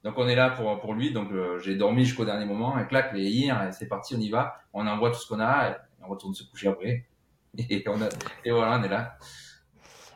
donc 0.05 0.15
on 0.17 0.29
est 0.29 0.35
là 0.35 0.51
pour 0.51 0.81
pour 0.81 0.95
lui. 0.95 1.13
Donc 1.13 1.31
euh, 1.33 1.59
j'ai 1.59 1.77
dormi 1.77 2.05
jusqu'au 2.05 2.25
dernier 2.25 2.47
moment. 2.47 2.79
Et 2.79 2.87
clac, 2.87 3.13
les 3.13 3.29
hier, 3.29 3.69
c'est 3.73 3.89
parti, 3.89 4.15
on 4.17 4.21
y 4.21 4.31
va. 4.31 4.61
On 4.73 4.87
envoie 4.87 5.11
tout 5.11 5.21
ce 5.21 5.27
qu'on 5.27 5.41
a 5.41 5.77
on 6.03 6.09
retourne 6.09 6.35
se 6.35 6.45
coucher 6.45 6.69
après. 6.69 7.05
Et, 7.59 7.85
on 7.87 7.97
voilà, 7.97 8.79
on 8.79 8.83
est 8.83 8.89
là. 8.89 9.19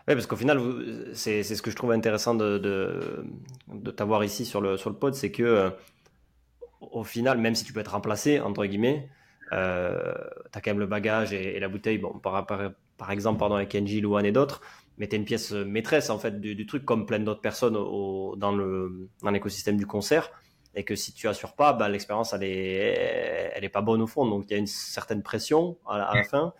Oui, 0.06 0.14
parce 0.14 0.26
qu'au 0.26 0.36
final, 0.36 0.60
c'est 1.14 1.42
ce 1.42 1.60
que 1.62 1.70
je 1.70 1.76
trouve 1.76 1.92
intéressant 1.92 2.34
de, 2.34 2.58
de, 2.58 3.24
de 3.68 3.90
t'avoir 3.90 4.22
ici 4.24 4.44
sur 4.44 4.60
le, 4.60 4.76
sur 4.76 4.90
le 4.90 4.96
pod, 4.96 5.14
c'est 5.14 5.30
que 5.30 5.72
au 6.80 7.04
final, 7.04 7.38
même 7.38 7.54
si 7.54 7.64
tu 7.64 7.72
peux 7.72 7.80
être 7.80 7.92
remplacé, 7.92 8.40
entre 8.40 8.66
guillemets, 8.66 9.08
euh, 9.52 10.14
tu 10.52 10.58
as 10.58 10.60
quand 10.60 10.70
même 10.70 10.80
le 10.80 10.86
bagage 10.86 11.32
et, 11.32 11.58
la 11.58 11.68
bouteille, 11.68 11.98
bon, 11.98 12.18
par, 12.18 12.46
par, 12.46 12.72
par 12.96 13.10
exemple, 13.10 13.38
pardon, 13.38 13.56
avec 13.56 13.70
Kenji, 13.70 14.00
Luan 14.00 14.24
et 14.24 14.32
d'autres, 14.32 14.60
mais 14.98 15.08
tu 15.08 15.16
es 15.16 15.18
une 15.18 15.24
pièce 15.24 15.52
maîtresse 15.52 16.10
en 16.10 16.18
fait 16.18 16.40
du, 16.40 16.66
truc 16.66 16.84
comme 16.84 17.06
plein 17.06 17.18
d'autres 17.18 17.40
personnes 17.40 17.76
au, 17.76 18.34
dans 18.36 18.54
le 18.54 19.08
dans 19.22 19.30
l'écosystème 19.30 19.76
du 19.76 19.86
concert. 19.86 20.30
Et 20.76 20.82
que 20.82 20.96
si 20.96 21.12
tu 21.12 21.28
assures 21.28 21.54
pas 21.54 21.72
bah, 21.72 21.88
l'expérience 21.88 22.32
elle 22.32 22.42
est 22.42 23.52
elle 23.54 23.64
est 23.64 23.68
pas 23.68 23.82
bonne 23.82 24.02
au 24.02 24.06
fond. 24.06 24.26
Donc 24.26 24.44
il 24.48 24.52
y 24.52 24.54
a 24.54 24.58
une 24.58 24.66
certaine 24.66 25.22
pression 25.22 25.78
à 25.88 25.98
la, 25.98 26.24
fin. 26.24 26.52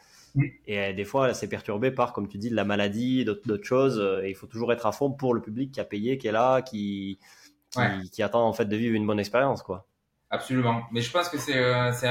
Et 0.67 0.79
euh, 0.79 0.93
des 0.93 1.05
fois 1.05 1.35
c'est 1.35 1.49
perturbé 1.49 1.91
par 1.91 2.13
comme 2.13 2.29
tu 2.29 2.39
dis 2.39 2.51
de 2.51 2.57
la 2.57 2.65
maladie 2.65 3.25
d'autres 3.25 3.65
choses. 3.65 3.99
Et 4.23 4.31
il 4.31 4.35
faut 4.35 4.47
toujours 4.47 4.73
être 4.73 4.87
à 4.87 4.93
fond 4.93 5.11
pour 5.11 5.35
le 5.35 5.41
public 5.41 5.73
qui 5.73 5.81
a 5.81 5.85
payé 5.85 6.19
qui 6.19 6.29
est 6.29 6.33
là 6.33 6.63
qui 6.63 7.19
qui, 7.71 8.11
qui 8.11 8.23
attend 8.23 8.47
en 8.47 8.53
fait 8.53 8.67
de 8.67 8.77
vivre 8.77 8.95
une 8.95 9.07
bonne 9.07 9.21
expérience 9.21 9.63
quoi. 9.63 9.87
Absolument. 10.31 10.83
Mais 10.91 11.01
je 11.01 11.11
pense 11.13 11.29
que 11.29 11.39
c'est 11.39 11.59
euh, 11.59 11.93
c'est 11.93 12.09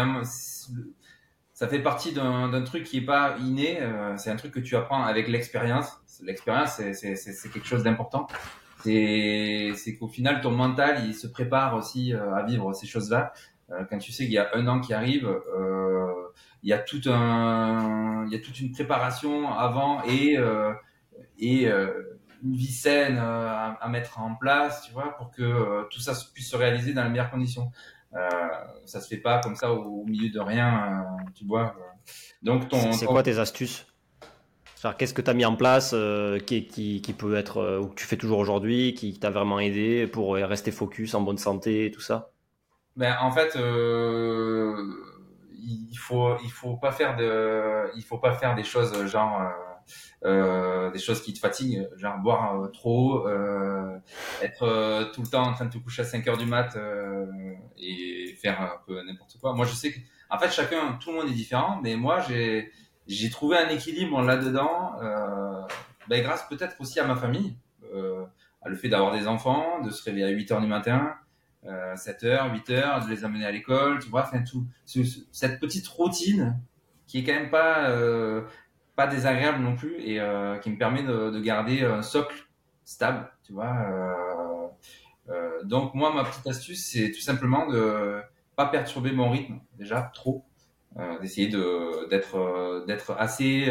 ça 1.53 1.67
fait 1.67 1.79
partie 1.79 2.13
d'un 2.13 2.61
truc 2.63 2.83
qui 2.83 2.97
est 2.97 3.05
pas 3.05 3.35
inné, 3.39 3.79
euh, 3.79 4.17
c'est 4.17 4.31
un 4.31 4.35
truc 4.35 4.51
que 4.51 4.59
tu 4.59 4.75
apprends 4.75 5.03
avec 5.03 5.27
l'expérience. 5.27 5.99
L'expérience, 6.23 6.81
c'est 6.93 7.51
quelque 7.51 7.67
chose 7.67 7.83
d'important. 7.83 8.27
C'est 8.83 9.97
qu'au 9.99 10.07
final, 10.07 10.41
ton 10.41 10.51
mental, 10.51 11.03
il 11.05 11.13
se 11.13 11.27
prépare 11.27 11.75
aussi 11.75 12.13
euh, 12.13 12.33
à 12.33 12.43
vivre 12.43 12.73
ces 12.73 12.87
choses-là. 12.87 13.33
Euh, 13.71 13.83
quand 13.89 13.99
tu 13.99 14.11
sais 14.11 14.23
qu'il 14.23 14.33
y 14.33 14.39
a 14.39 14.49
un 14.55 14.67
an 14.67 14.81
qui 14.81 14.93
arrive, 14.93 15.29
il 16.63 16.69
y 16.69 16.73
a 16.73 16.79
tout 16.79 17.01
un, 17.05 18.25
il 18.25 18.33
y 18.33 18.35
a 18.35 18.39
toute 18.39 18.59
une 18.59 18.71
préparation 18.71 19.51
avant 19.53 20.03
et 20.05 20.37
et 21.37 21.67
une 21.67 22.55
vie 22.55 22.71
saine 22.71 23.17
à, 23.17 23.77
à, 23.79 23.89
mettre 23.89 24.19
en 24.19 24.35
place, 24.35 24.83
tu 24.85 24.91
vois, 24.91 25.15
pour 25.17 25.31
que 25.31 25.87
tout 25.89 25.99
ça 25.99 26.13
puisse 26.33 26.49
se 26.49 26.55
réaliser 26.55 26.93
dans 26.93 27.03
les 27.03 27.09
meilleures 27.09 27.31
conditions. 27.31 27.71
Euh, 28.15 28.30
ça 28.86 29.02
se 29.02 29.08
fait 29.08 29.17
pas 29.17 29.39
comme 29.39 29.56
ça 29.56 29.71
au, 29.71 30.06
milieu 30.06 30.30
de 30.30 30.39
rien, 30.39 31.06
euh, 31.19 31.32
tu 31.34 31.45
vois. 31.45 31.76
Donc 32.41 32.69
ton. 32.69 32.91
C'est 32.91 33.06
quoi 33.06 33.23
tes 33.23 33.39
astuces? 33.39 33.88
Qu'est-ce 34.97 35.13
que 35.13 35.21
tu 35.21 35.30
as 35.30 35.34
mis 35.34 35.45
en 35.45 35.56
place 35.56 35.95
qui, 36.45 36.67
qui, 36.67 37.02
qui, 37.02 37.13
peut 37.13 37.36
être, 37.36 37.80
ou 37.80 37.88
que 37.88 37.95
tu 37.95 38.06
fais 38.06 38.17
toujours 38.17 38.39
aujourd'hui, 38.39 38.93
qui 38.93 39.17
t'a 39.17 39.30
vraiment 39.30 39.62
aidé 39.62 40.08
pour 40.08 40.34
rester 40.34 40.71
focus, 40.71 41.13
en 41.13 41.21
bonne 41.21 41.38
santé, 41.38 41.86
et 41.86 41.91
tout 41.91 42.02
ça? 42.02 42.32
Ben, 42.97 43.15
En 43.21 43.32
fait, 43.32 43.58
il 45.63 45.97
faut 45.97 46.38
il 46.43 46.52
faut 46.52 46.76
pas 46.76 46.91
faire 46.91 47.15
de 47.15 47.91
il 47.95 48.04
faut 48.04 48.17
pas 48.17 48.34
faire 48.34 48.56
des 48.56 48.63
choses 48.63 49.06
genre 49.08 49.41
euh, 49.41 49.45
euh, 49.45 49.72
des 50.24 51.00
choses 51.00 51.22
qui 51.22 51.34
te 51.34 51.39
fatiguent 51.39 51.88
genre 51.98 52.17
boire 52.19 52.62
euh, 52.62 52.67
trop 52.67 53.28
euh, 53.28 53.98
être 54.41 54.63
euh, 54.63 55.06
tout 55.13 55.22
le 55.22 55.28
temps 55.28 55.43
en 55.43 55.54
train 55.54 55.65
de 55.65 55.72
te 55.72 55.78
coucher 55.78 56.02
à 56.02 56.06
5 56.06 56.28
heures 56.28 56.38
du 56.38 56.46
mat 56.46 56.78
et 57.78 58.36
faire 58.41 58.62
un 58.62 58.78
peu 58.86 59.02
n'importe 59.04 59.38
quoi. 59.39 59.54
Moi 59.54 59.65
je 59.65 59.74
sais 59.74 59.91
que 59.91 60.00
en 60.30 60.38
fait 60.38 60.52
chacun 60.52 60.98
tout 61.02 61.12
le 61.12 61.17
monde 61.17 61.30
est 61.30 61.34
différent 61.34 61.80
mais 61.84 61.96
moi 61.96 62.22
j'ai 63.08 63.30
trouvé 63.30 63.58
un 63.58 63.69
équilibre 63.69 64.22
là 64.22 64.38
dedans 64.38 64.93
ben, 66.10 66.22
grâce 66.22 66.48
peut-être 66.48 66.76
aussi 66.80 67.00
à 67.00 67.06
ma 67.06 67.15
famille 67.15 67.56
à 68.62 68.69
le 68.69 68.76
fait 68.76 68.89
d'avoir 68.89 69.13
des 69.13 69.28
enfants 69.28 69.82
de 69.82 69.89
se 69.89 70.04
réveiller 70.04 70.26
à 70.26 70.30
8 70.30 70.52
heures 70.52 70.62
du 70.62 70.67
matin 70.67 71.15
7 71.96 72.24
euh, 72.24 72.28
heures, 72.28 72.54
8 72.54 72.69
heures, 72.72 73.06
de 73.06 73.10
les 73.10 73.24
amener 73.24 73.46
à 73.46 73.52
l'école, 73.52 74.00
tu 74.00 74.10
vois, 74.10 74.24
enfin 74.24 74.43
tout, 74.43 74.65
cette 75.32 75.60
petite 75.60 75.88
routine 75.88 76.60
qui 77.08 77.19
est 77.19 77.24
quand 77.24 77.34
même 77.34 77.50
pas 77.50 77.89
euh, 77.89 78.41
pas 78.95 79.08
désagréable 79.08 79.63
non 79.63 79.75
plus 79.75 79.99
et 79.99 80.19
euh, 80.19 80.58
qui 80.58 80.69
me 80.69 80.77
permet 80.77 81.03
de, 81.03 81.29
de, 81.29 81.39
garder 81.39 81.84
un 81.84 82.01
socle 82.01 82.47
stable, 82.86 83.29
tu 83.43 83.53
vois. 83.53 83.75
Euh, 85.29 85.63
donc 85.63 85.93
moi, 85.93 86.13
ma 86.13 86.23
petite 86.23 86.45
astuce, 86.47 86.86
c'est 86.86 87.12
tout 87.12 87.21
simplement 87.21 87.67
de 87.67 88.21
pas 88.56 88.67
perturber 88.67 89.12
mon 89.12 89.29
rythme 89.29 89.60
déjà 89.77 90.01
trop, 90.13 90.45
d'essayer 91.21 91.47
de 91.47 92.08
d'être 92.10 92.86
d'être 92.86 93.15
assez 93.17 93.67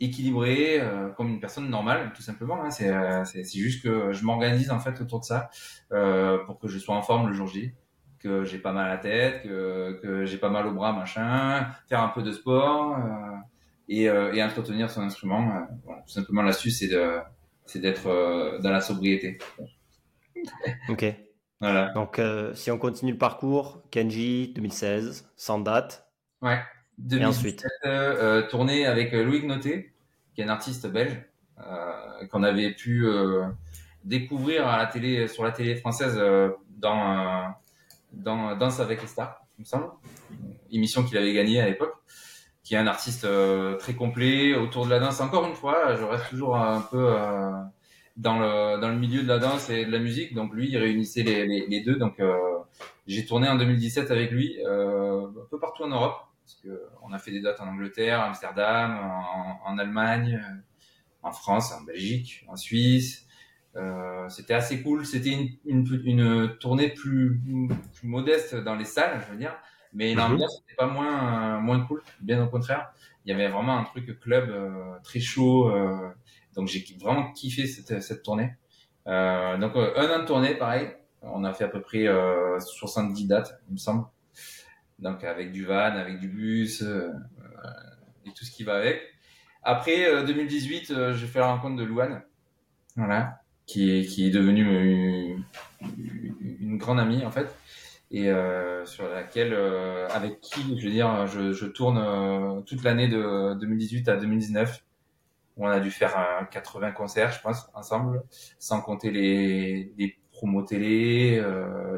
équilibré 0.00 0.80
euh, 0.80 1.10
comme 1.10 1.28
une 1.28 1.40
personne 1.40 1.68
normale 1.68 2.12
tout 2.14 2.22
simplement 2.22 2.62
hein. 2.64 2.70
euh, 2.80 3.24
c'est 3.24 3.44
c'est 3.44 3.58
juste 3.58 3.82
que 3.82 4.12
je 4.12 4.24
m'organise 4.24 4.70
en 4.70 4.80
fait 4.80 5.00
autour 5.00 5.20
de 5.20 5.24
ça 5.24 5.50
euh, 5.92 6.38
pour 6.46 6.58
que 6.58 6.68
je 6.68 6.78
sois 6.78 6.96
en 6.96 7.02
forme 7.02 7.28
le 7.28 7.34
jour 7.34 7.46
J 7.46 7.72
que 8.18 8.44
j'ai 8.44 8.58
pas 8.58 8.72
mal 8.72 8.86
à 8.86 8.88
la 8.90 8.98
tête 8.98 9.42
que 9.42 10.00
que 10.02 10.24
j'ai 10.24 10.38
pas 10.38 10.48
mal 10.48 10.66
au 10.66 10.72
bras 10.72 10.92
machin 10.92 11.66
faire 11.88 12.02
un 12.02 12.08
peu 12.08 12.22
de 12.22 12.32
sport 12.32 12.96
euh, 12.96 13.36
et, 13.90 14.08
euh, 14.08 14.32
et 14.32 14.42
entretenir 14.42 14.90
son 14.90 15.02
instrument 15.02 15.66
voilà, 15.84 16.00
tout 16.02 16.12
simplement 16.12 16.40
l'astuce 16.42 16.78
c'est 16.78 16.88
de 16.88 17.18
c'est 17.66 17.80
d'être 17.80 18.58
dans 18.62 18.70
la 18.70 18.80
sobriété. 18.80 19.38
Ok. 20.88 21.04
Voilà. 21.60 21.92
Donc 21.92 22.18
si 22.54 22.70
on 22.70 22.78
continue 22.78 23.12
le 23.12 23.18
parcours 23.18 23.82
Kenji 23.90 24.54
2016 24.54 25.30
sans 25.36 25.58
date. 25.58 26.08
Ouais. 26.40 26.60
2017, 26.96 27.20
et 27.20 27.26
ensuite 27.26 27.66
euh, 27.84 28.48
tourné 28.48 28.86
avec 28.86 29.12
Louis 29.12 29.46
Noté 29.46 29.92
qui 30.34 30.40
est 30.40 30.44
un 30.44 30.48
artiste 30.48 30.86
belge 30.86 31.22
euh, 31.66 32.26
qu'on 32.30 32.42
avait 32.42 32.72
pu 32.72 33.06
euh, 33.06 33.46
découvrir 34.04 34.66
à 34.66 34.78
la 34.78 34.86
télé, 34.86 35.28
sur 35.28 35.44
la 35.44 35.52
télé 35.52 35.76
française 35.76 36.14
euh, 36.16 36.50
dans, 36.70 37.54
dans 38.12 38.56
Danse 38.56 38.80
avec 38.80 39.02
les 39.02 39.08
stars, 39.08 39.44
il 39.58 39.62
me 39.62 39.66
semble, 39.66 39.90
émission 40.70 41.02
qu'il 41.02 41.18
avait 41.18 41.32
gagnée 41.32 41.60
à 41.60 41.66
l'époque 41.66 41.94
qui 42.70 42.76
est 42.76 42.78
un 42.78 42.86
artiste 42.86 43.26
très 43.80 43.94
complet 43.94 44.54
autour 44.54 44.84
de 44.84 44.90
la 44.90 45.00
danse. 45.00 45.20
Encore 45.20 45.44
une 45.44 45.56
fois, 45.56 45.96
je 45.96 46.04
reste 46.04 46.30
toujours 46.30 46.56
un 46.56 46.80
peu 46.80 47.12
dans 48.16 48.38
le 48.38 48.80
dans 48.80 48.90
le 48.90 48.96
milieu 48.96 49.24
de 49.24 49.26
la 49.26 49.40
danse 49.40 49.68
et 49.70 49.84
de 49.84 49.90
la 49.90 49.98
musique. 49.98 50.34
Donc 50.34 50.54
lui, 50.54 50.70
il 50.70 50.78
réunissait 50.78 51.24
les, 51.24 51.80
deux. 51.80 51.96
Donc 51.96 52.22
j'ai 53.08 53.26
tourné 53.26 53.48
en 53.48 53.56
2017 53.56 54.12
avec 54.12 54.30
lui 54.30 54.56
un 54.64 55.32
peu 55.50 55.58
partout 55.58 55.82
en 55.82 55.88
Europe 55.88 56.30
parce 56.50 56.60
que 56.62 56.82
on 57.02 57.12
a 57.12 57.18
fait 57.18 57.30
des 57.30 57.40
dates 57.40 57.60
en 57.60 57.68
Angleterre, 57.68 58.20
Amsterdam, 58.20 58.98
en, 59.64 59.78
Allemagne, 59.78 60.40
euh, 60.42 60.56
en 61.22 61.32
France, 61.32 61.72
en 61.72 61.82
Belgique, 61.82 62.44
en 62.48 62.56
Suisse. 62.56 63.26
Euh, 63.76 64.28
c'était 64.28 64.54
assez 64.54 64.82
cool. 64.82 65.06
C'était 65.06 65.30
une, 65.64 65.86
une, 66.04 66.56
tournée 66.58 66.88
plus, 66.88 67.40
modeste 68.02 68.56
dans 68.56 68.74
les 68.74 68.84
salles, 68.84 69.20
je 69.26 69.32
veux 69.32 69.38
dire, 69.38 69.56
mais 69.92 70.12
mhm. 70.12 70.18
l'ambiance 70.18 70.60
n'était 70.60 70.76
pas 70.76 70.86
moins 70.86 71.58
moins 71.60 71.80
cool. 71.80 72.02
Bien 72.20 72.42
au 72.42 72.48
contraire, 72.48 72.92
il 73.24 73.30
y 73.30 73.34
avait 73.34 73.48
vraiment 73.48 73.78
un 73.78 73.84
truc 73.84 74.18
club 74.20 74.50
euh, 74.50 74.94
très 75.02 75.20
chaud. 75.20 75.70
Euh, 75.70 76.08
donc 76.54 76.68
j'ai 76.68 76.84
vraiment 77.00 77.32
kiffé 77.32 77.66
cette, 77.66 78.02
cette 78.02 78.22
tournée. 78.22 78.54
Euh, 79.06 79.56
donc 79.58 79.76
un 79.76 80.10
an 80.10 80.20
de 80.20 80.26
tournée, 80.26 80.54
pareil. 80.54 80.88
On 81.22 81.44
a 81.44 81.52
fait 81.52 81.64
à 81.64 81.68
peu 81.68 81.82
près 81.82 82.06
70 82.58 83.26
dates, 83.26 83.60
il 83.68 83.74
me 83.74 83.78
semble 83.78 84.06
donc 85.00 85.24
avec 85.24 85.52
du 85.52 85.64
van, 85.64 85.96
avec 85.96 86.20
du 86.20 86.28
bus 86.28 86.82
euh, 86.82 87.10
et 88.26 88.30
tout 88.32 88.44
ce 88.44 88.50
qui 88.50 88.64
va 88.64 88.76
avec. 88.76 89.00
Après 89.62 90.24
2018, 90.24 90.90
euh, 90.90 90.94
euh, 90.94 91.14
j'ai 91.14 91.26
fait 91.26 91.38
la 91.38 91.52
rencontre 91.52 91.76
de 91.76 91.84
Louane, 91.84 92.22
voilà, 92.96 93.40
qui 93.66 93.90
est 93.90 94.04
qui 94.04 94.26
est 94.26 94.30
devenue 94.30 94.62
une, 94.62 95.44
une 96.60 96.78
grande 96.78 97.00
amie 97.00 97.24
en 97.24 97.30
fait 97.30 97.54
et 98.10 98.28
euh, 98.28 98.84
sur 98.86 99.08
laquelle, 99.08 99.52
euh, 99.52 100.08
avec 100.08 100.40
qui, 100.40 100.78
je 100.78 100.86
veux 100.86 100.92
dire, 100.92 101.26
je, 101.26 101.52
je 101.52 101.66
tourne 101.66 101.98
euh, 101.98 102.60
toute 102.62 102.82
l'année 102.82 103.08
de 103.08 103.54
2018 103.54 104.08
à 104.08 104.16
2019, 104.16 104.84
où 105.56 105.66
on 105.66 105.68
a 105.68 105.80
dû 105.80 105.90
faire 105.90 106.48
80 106.50 106.92
concerts, 106.92 107.32
je 107.32 107.40
pense, 107.40 107.68
ensemble, 107.74 108.22
sans 108.58 108.80
compter 108.80 109.10
les, 109.10 109.92
les 109.98 110.18
promos 110.32 110.62
télé, 110.62 111.42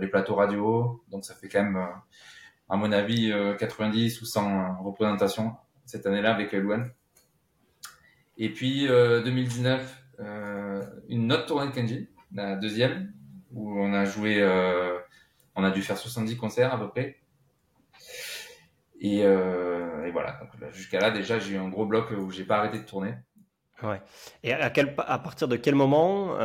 les 0.00 0.06
plateaux 0.08 0.34
radio. 0.34 1.02
Donc 1.10 1.24
ça 1.24 1.34
fait 1.34 1.48
quand 1.48 1.62
même 1.62 1.86
à 2.72 2.76
mon 2.76 2.90
avis, 2.90 3.30
90 3.58 4.16
euh, 4.16 4.22
ou 4.22 4.24
100 4.24 4.82
représentations 4.82 5.52
cette 5.84 6.06
année-là 6.06 6.34
avec 6.34 6.52
Luan. 6.52 6.90
Et 8.38 8.48
puis 8.48 8.86
2019, 8.86 10.04
euh, 10.20 10.24
euh, 10.24 10.82
une 11.10 11.30
autre 11.32 11.44
tournée 11.44 11.68
de 11.68 11.74
Kenji, 11.74 12.08
la 12.32 12.56
deuxième, 12.56 13.12
où 13.52 13.78
on 13.78 13.92
a 13.92 14.06
joué, 14.06 14.40
on 15.54 15.64
a 15.64 15.70
dû 15.70 15.82
faire 15.82 15.98
70 15.98 16.36
concerts 16.36 16.72
à 16.72 16.78
peu 16.78 16.88
près. 16.88 17.18
Et, 19.00 19.18
et 19.20 20.10
voilà, 20.12 20.40
jusqu'à 20.70 21.00
là 21.00 21.10
déjà 21.10 21.38
j'ai 21.38 21.54
eu 21.54 21.58
un 21.58 21.68
gros 21.68 21.86
bloc 21.86 22.10
où 22.12 22.30
j'ai 22.30 22.44
pas 22.44 22.58
arrêté 22.58 22.78
de 22.78 22.84
tourner. 22.84 23.14
Ouais. 23.82 24.00
Et 24.44 24.52
à, 24.52 24.70
quel, 24.70 24.94
à 24.96 25.18
partir 25.18 25.48
de 25.48 25.56
quel 25.56 25.74
moment, 25.74 26.36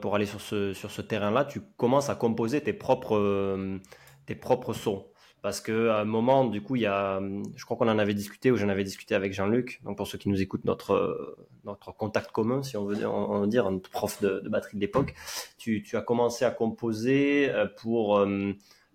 pour 0.00 0.14
aller 0.14 0.26
sur 0.26 0.40
ce, 0.40 0.74
sur 0.74 0.90
ce 0.90 1.00
terrain-là, 1.00 1.46
tu 1.46 1.62
commences 1.78 2.10
à 2.10 2.14
composer 2.14 2.60
tes 2.62 2.74
propres, 2.74 3.80
tes 4.26 4.34
propres 4.34 4.74
sons? 4.74 5.11
Parce 5.42 5.60
que 5.60 5.88
à 5.88 6.00
un 6.00 6.04
moment, 6.04 6.44
du 6.46 6.62
coup, 6.62 6.76
il 6.76 6.82
y 6.82 6.86
a, 6.86 7.20
je 7.56 7.64
crois 7.64 7.76
qu'on 7.76 7.88
en 7.88 7.98
avait 7.98 8.14
discuté 8.14 8.50
ou 8.50 8.56
j'en 8.56 8.68
avais 8.68 8.84
discuté 8.84 9.14
avec 9.14 9.32
Jean-Luc. 9.32 9.80
Donc 9.84 9.96
pour 9.96 10.06
ceux 10.06 10.16
qui 10.16 10.28
nous 10.28 10.40
écoutent, 10.40 10.64
notre 10.64 11.36
notre 11.64 11.92
contact 11.92 12.32
commun, 12.32 12.62
si 12.62 12.76
on 12.76 12.84
veut, 12.84 13.06
on 13.06 13.46
dire, 13.46 13.70
notre 13.70 13.90
prof 13.90 14.20
de, 14.22 14.42
batterie 14.48 14.76
de 14.76 14.80
l'époque, 14.80 15.14
tu, 15.58 15.84
as 15.94 16.00
commencé 16.00 16.44
à 16.44 16.50
composer 16.50 17.50
euh, 17.50 17.66
pour 17.66 18.18
euh, 18.18 18.52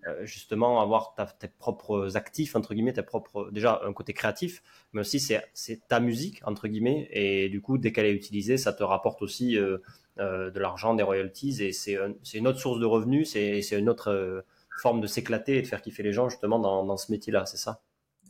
euh, 0.08 0.26
justement 0.26 0.82
avoir 0.82 1.16
ta, 1.16 1.26
tes 1.26 1.48
propres 1.48 2.16
actifs 2.18 2.56
entre 2.56 2.74
guillemets, 2.74 2.94
tes 2.94 3.04
propres 3.04 3.50
déjà 3.52 3.82
un 3.86 3.94
côté 3.94 4.14
créatif, 4.14 4.62
mais 4.94 5.02
aussi 5.02 5.20
c'est 5.20 5.88
ta 5.88 6.00
musique 6.00 6.42
entre 6.46 6.68
guillemets 6.68 7.08
et 7.12 7.50
du 7.50 7.62
coup 7.62 7.78
dès 7.78 7.92
qu'elle 7.92 8.06
est 8.06 8.14
utilisée, 8.14 8.58
ça 8.58 8.74
te 8.74 8.84
rapporte 8.84 9.22
aussi 9.22 9.58
euh, 9.58 9.80
de 10.18 10.60
l'argent, 10.60 10.94
des 10.94 11.04
royalties 11.04 11.64
et 11.64 11.72
c'est 11.72 11.98
une 12.34 12.48
autre 12.48 12.60
source 12.60 12.80
de 12.80 12.86
revenus, 12.86 13.32
c'est 13.32 13.80
une 13.80 13.90
autre 13.90 14.44
forme 14.80 15.02
de 15.02 15.08
s'éclater 15.08 15.58
et 15.58 15.62
de 15.62 15.68
faire 15.68 15.82
kiffer 15.82 16.04
les 16.04 16.14
gens 16.14 16.30
justement 16.30 16.60
dans, 16.60 16.86
dans 16.86 16.98
ce 16.98 17.12
métier-là, 17.12 17.46
c'est 17.46 17.58
ça? 17.58 17.82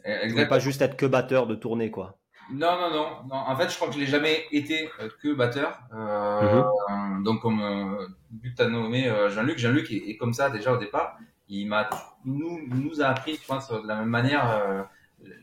Exactement. 0.03 0.47
Pas 0.47 0.59
juste 0.59 0.81
être 0.81 0.95
que 0.95 1.05
batteur 1.05 1.47
de 1.47 1.55
tournée, 1.55 1.91
quoi? 1.91 2.17
Non, 2.51 2.79
non, 2.79 2.89
non, 2.89 3.09
non. 3.27 3.35
En 3.35 3.55
fait, 3.57 3.69
je 3.69 3.75
crois 3.75 3.89
que 3.89 3.93
je 3.93 3.99
n'ai 3.99 4.05
jamais 4.05 4.45
été 4.51 4.89
euh, 5.01 5.09
que 5.21 5.33
batteur. 5.33 5.79
Euh, 5.93 6.63
mhm. 6.89 7.23
Donc, 7.23 7.41
comme 7.41 7.59
euh, 7.59 8.07
vu 8.41 8.51
que 8.51 8.55
tu 8.55 8.61
as 8.61 8.69
nommé 8.69 9.09
euh, 9.09 9.29
Jean-Luc, 9.29 9.57
Jean-Luc 9.57 9.91
est, 9.91 10.09
est, 10.09 10.17
comme 10.17 10.33
ça 10.33 10.49
déjà 10.49 10.71
au 10.71 10.77
départ. 10.77 11.17
Il 11.49 11.67
m'a 11.67 11.89
nous 12.25 12.59
nous 12.67 13.01
a 13.01 13.07
appris, 13.07 13.37
je 13.41 13.45
pense, 13.45 13.69
de 13.69 13.87
la 13.87 13.95
même 13.95 14.09
manière 14.09 14.85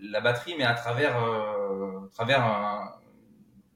la 0.03 0.21
batterie, 0.21 0.55
mais 0.59 0.65
à 0.65 0.75
travers 0.75 1.17
à 1.17 2.09
travers 2.13 2.93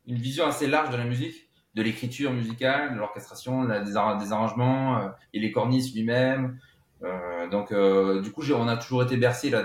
une 0.07 0.19
vision 0.19 0.47
assez 0.47 0.67
large 0.67 0.91
de 0.91 0.99
la 0.99 1.05
musique, 1.05 1.49
de 1.75 1.83
l'écriture 1.83 2.31
musicale, 2.31 2.93
de 2.93 2.99
l'orchestration, 2.99 3.65
des, 3.65 3.81
des, 3.83 3.97
arrangements 3.97 5.11
et 5.33 5.41
les 5.41 5.51
cornices 5.53 5.95
lui-même. 5.95 6.59
Euh, 7.05 7.49
donc, 7.49 7.73
euh, 7.73 8.21
du 8.21 8.33
coup, 8.33 8.43
on 8.53 8.69
a 8.69 8.77
toujours 8.77 9.03
été 9.03 9.17
bercé 9.17 9.51
là, 9.51 9.65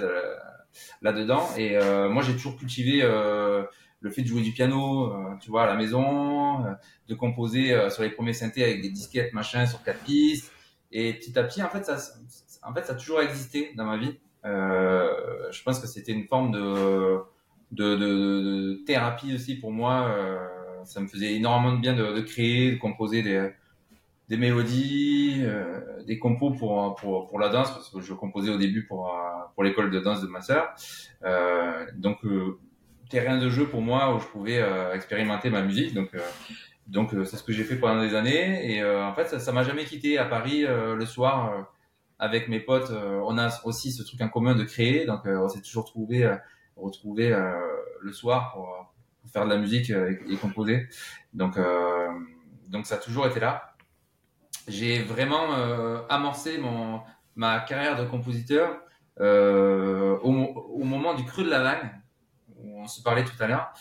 là-dedans. 1.02 1.50
Et 1.58 1.78
euh, 1.78 2.10
moi, 2.10 2.24
j'ai 2.24 2.34
toujours 2.34 2.58
cultivé 2.58 3.02
le 3.02 4.10
fait 4.10 4.22
de 4.22 4.28
jouer 4.28 4.42
du 4.42 4.52
piano, 4.52 5.14
tu 5.40 5.50
vois, 5.50 5.64
à 5.64 5.68
la 5.68 5.76
maison, 5.76 6.66
de 7.08 7.16
composer 7.16 7.90
sur 7.90 8.04
les 8.04 8.10
premiers 8.10 8.34
synthés 8.34 8.64
avec 8.64 8.82
des 8.82 8.90
disquettes, 8.90 9.34
machin, 9.34 9.66
sur 9.66 9.82
quatre 9.84 10.04
pistes. 10.04 10.52
Et 10.92 11.14
petit 11.14 11.38
à 11.40 11.44
petit, 11.44 11.64
en 11.64 11.70
fait, 11.70 11.84
ça, 11.86 11.98
en 12.62 12.74
fait, 12.74 12.84
ça 12.86 12.94
a 12.94 12.96
toujours 12.96 13.22
existé 13.22 13.72
dans 13.76 13.86
ma 13.86 13.98
vie. 13.98 14.18
Euh, 14.46 15.52
je 15.52 15.64
pense 15.64 15.80
que 15.80 15.88
c'était 15.88 16.12
une 16.12 16.28
forme 16.28 16.52
de 16.52 17.20
de, 17.72 17.96
de, 17.96 18.06
de, 18.06 18.84
thérapie 18.86 19.34
aussi 19.34 19.56
pour 19.56 19.72
moi. 19.72 20.08
Euh, 20.10 20.38
ça 20.86 21.00
me 21.00 21.08
faisait 21.08 21.34
énormément 21.34 21.76
de 21.76 21.82
bien 21.82 21.94
de 21.94 22.22
créer, 22.22 22.74
de 22.74 22.78
composer 22.78 23.24
des, 23.24 23.50
des 24.30 24.38
mélodies, 24.38 25.42
euh, 25.44 26.02
des 26.06 26.18
compos 26.18 26.52
pour, 26.52 26.96
pour, 26.96 27.28
pour 27.28 27.40
la 27.40 27.50
danse, 27.50 27.72
parce 27.72 27.90
que 27.90 28.00
je 28.02 28.14
composais 28.14 28.52
au 28.52 28.58
début 28.58 28.86
pour, 28.86 29.14
pour 29.54 29.64
l'école 29.64 29.92
de 29.92 30.00
danse 30.00 30.22
de 30.22 30.28
ma 30.28 30.42
sœur. 30.42 30.74
Euh, 31.24 31.86
donc, 31.96 32.24
euh, 32.26 32.58
terrain 33.10 33.38
de 33.38 33.50
jeu 33.50 33.68
pour 33.68 33.82
moi 33.82 34.16
où 34.16 34.20
je 34.20 34.26
pouvais 34.26 34.64
expérimenter 34.96 35.52
ma 35.52 35.62
musique. 35.62 35.94
Donc 35.94 36.10
donc 36.88 37.12
c'est 37.26 37.38
ce 37.38 37.44
que 37.44 37.54
j'ai 37.54 37.64
fait 37.64 37.76
pendant 37.76 38.02
des 38.02 38.16
années 38.16 38.76
et 38.76 38.84
en 38.84 39.14
fait 39.14 39.40
ça 39.40 39.52
m'a 39.52 39.62
jamais 39.64 39.86
quitté 39.86 40.18
à 40.18 40.26
Paris 40.26 40.66
le 40.66 41.06
soir 41.06 41.68
avec 42.18 42.48
mes 42.48 42.60
potes. 42.60 42.92
on 42.92 43.38
a 43.38 43.52
aussi 43.66 43.92
ce 43.92 44.02
truc 44.02 44.20
en 44.22 44.30
commun 44.30 44.56
de 44.56 44.64
créer 44.64 45.06
donc 45.06 45.28
on 45.28 45.48
s'est 45.48 45.62
toujours 45.62 45.86
trouvé 45.86 46.28
retrouvé 46.76 47.38
le 48.02 48.12
soir 48.14 48.52
pour, 48.54 48.92
faire 49.32 49.46
de 49.46 49.50
la 49.52 49.58
musique 49.58 49.92
et, 49.92 50.36
composer. 50.42 50.88
Donc 51.34 51.60
donc 52.70 52.88
ça 52.88 52.96
a 52.96 52.98
toujours 52.98 53.28
été 53.28 53.40
là. 53.40 53.73
J'ai 54.68 55.04
vraiment 55.04 55.54
amorcé 56.10 56.58
mon 56.58 57.02
ma 57.36 57.60
carrière 57.60 57.98
de 57.98 58.06
compositeur 58.06 58.80
euh, 59.20 60.18
au, 60.24 60.32
au, 60.32 60.84
moment 60.84 61.14
du 61.14 61.24
creux 61.24 61.44
de 61.44 61.50
la 61.50 61.62
vague, 61.62 61.92
où 62.58 62.82
on 62.82 62.88
se 62.88 63.02
parlait 63.02 63.24
tout 63.24 63.36
à 63.40 63.48
l'heure, 63.48 63.74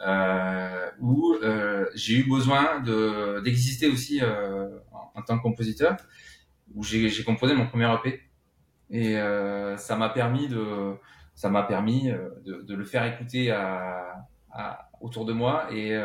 euh, 0.00 0.90
où 1.00 1.34
euh, 1.42 1.86
j'ai 1.94 2.18
eu 2.18 2.28
besoin 2.28 2.80
de 2.80 3.40
d'exister 3.44 3.88
aussi 3.88 4.20
euh, 4.22 4.68
en, 4.90 5.12
en, 5.14 5.22
tant 5.22 5.38
que 5.38 5.42
compositeur, 5.42 5.96
où 6.74 6.82
j'ai 6.82 7.24
composé 7.24 7.54
mon 7.54 7.66
premier 7.66 7.92
EP 7.94 8.22
et 8.90 9.16
euh, 9.16 9.76
ça 9.76 9.96
m'a 9.96 10.08
permis 10.08 10.48
de 10.48 10.94
ça 11.34 11.48
m'a 11.48 11.62
permis 11.62 12.10
euh, 12.10 12.28
de, 12.44 12.62
de, 12.62 12.74
le 12.74 12.84
faire 12.84 13.04
écouter 13.06 13.50
à, 13.50 14.26
à, 14.50 14.90
autour 15.00 15.24
de 15.24 15.32
moi 15.32 15.72
et 15.72 15.96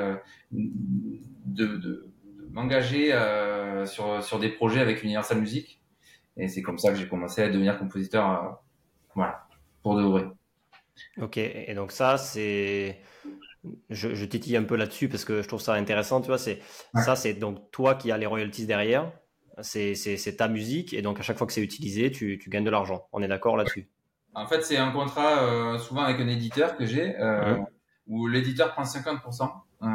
de, 0.51 1.77
de, 1.77 2.07
m'engager 2.57 3.13
sur 3.85 4.23
sur 4.23 4.39
des 4.39 4.49
projets 4.49 4.79
avec 4.79 5.03
Universal 5.03 5.39
Music 5.39 5.77
et 6.37 6.47
c'est 6.47 6.61
comme 6.61 6.77
ça 6.77 6.91
que 6.91 6.97
j'ai 6.97 7.07
commencé 7.07 7.41
à 7.41 7.49
devenir 7.49 7.77
compositeur, 7.77 8.29
euh, 8.29 8.49
voilà, 9.15 9.47
pour 9.81 9.97
de 9.97 10.03
vrai. 10.03 10.27
Ok, 11.19 11.37
et 11.37 11.73
donc 11.75 11.91
ça, 11.91 12.17
c'est. 12.17 13.01
Je, 13.89 14.13
je 14.13 14.25
tétille 14.25 14.55
un 14.55 14.63
peu 14.63 14.75
là-dessus 14.75 15.09
parce 15.09 15.25
que 15.25 15.41
je 15.41 15.47
trouve 15.47 15.59
ça 15.59 15.73
intéressant, 15.73 16.21
tu 16.21 16.27
vois. 16.27 16.37
C'est 16.37 16.61
ça, 16.93 17.15
c'est 17.15 17.33
donc 17.33 17.71
toi 17.71 17.95
qui 17.95 18.11
as 18.11 18.17
les 18.17 18.25
royalties 18.25 18.65
derrière. 18.65 19.11
C'est 19.61 20.37
ta 20.37 20.47
musique 20.47 20.93
et 20.93 21.01
donc 21.01 21.19
à 21.19 21.23
chaque 21.23 21.37
fois 21.37 21.47
que 21.47 21.53
c'est 21.53 21.63
utilisé, 21.63 22.11
tu, 22.11 22.37
tu, 22.37 22.49
gagnes 22.49 22.63
de 22.63 22.69
l'argent. 22.69 23.07
On 23.11 23.21
est 23.23 23.27
d'accord 23.27 23.57
là-dessus? 23.57 23.89
En 24.35 24.45
fait, 24.45 24.61
c'est 24.61 24.77
un 24.77 24.91
contrat 24.91 25.43
euh, 25.43 25.79
souvent 25.79 26.03
avec 26.03 26.21
un 26.21 26.27
éditeur 26.27 26.77
que 26.77 26.85
j'ai 26.85 27.19
euh, 27.19 27.57
où 28.05 28.27
l'éditeur 28.27 28.73
prend 28.73 28.83
50% 28.83 29.51
euh, 29.81 29.87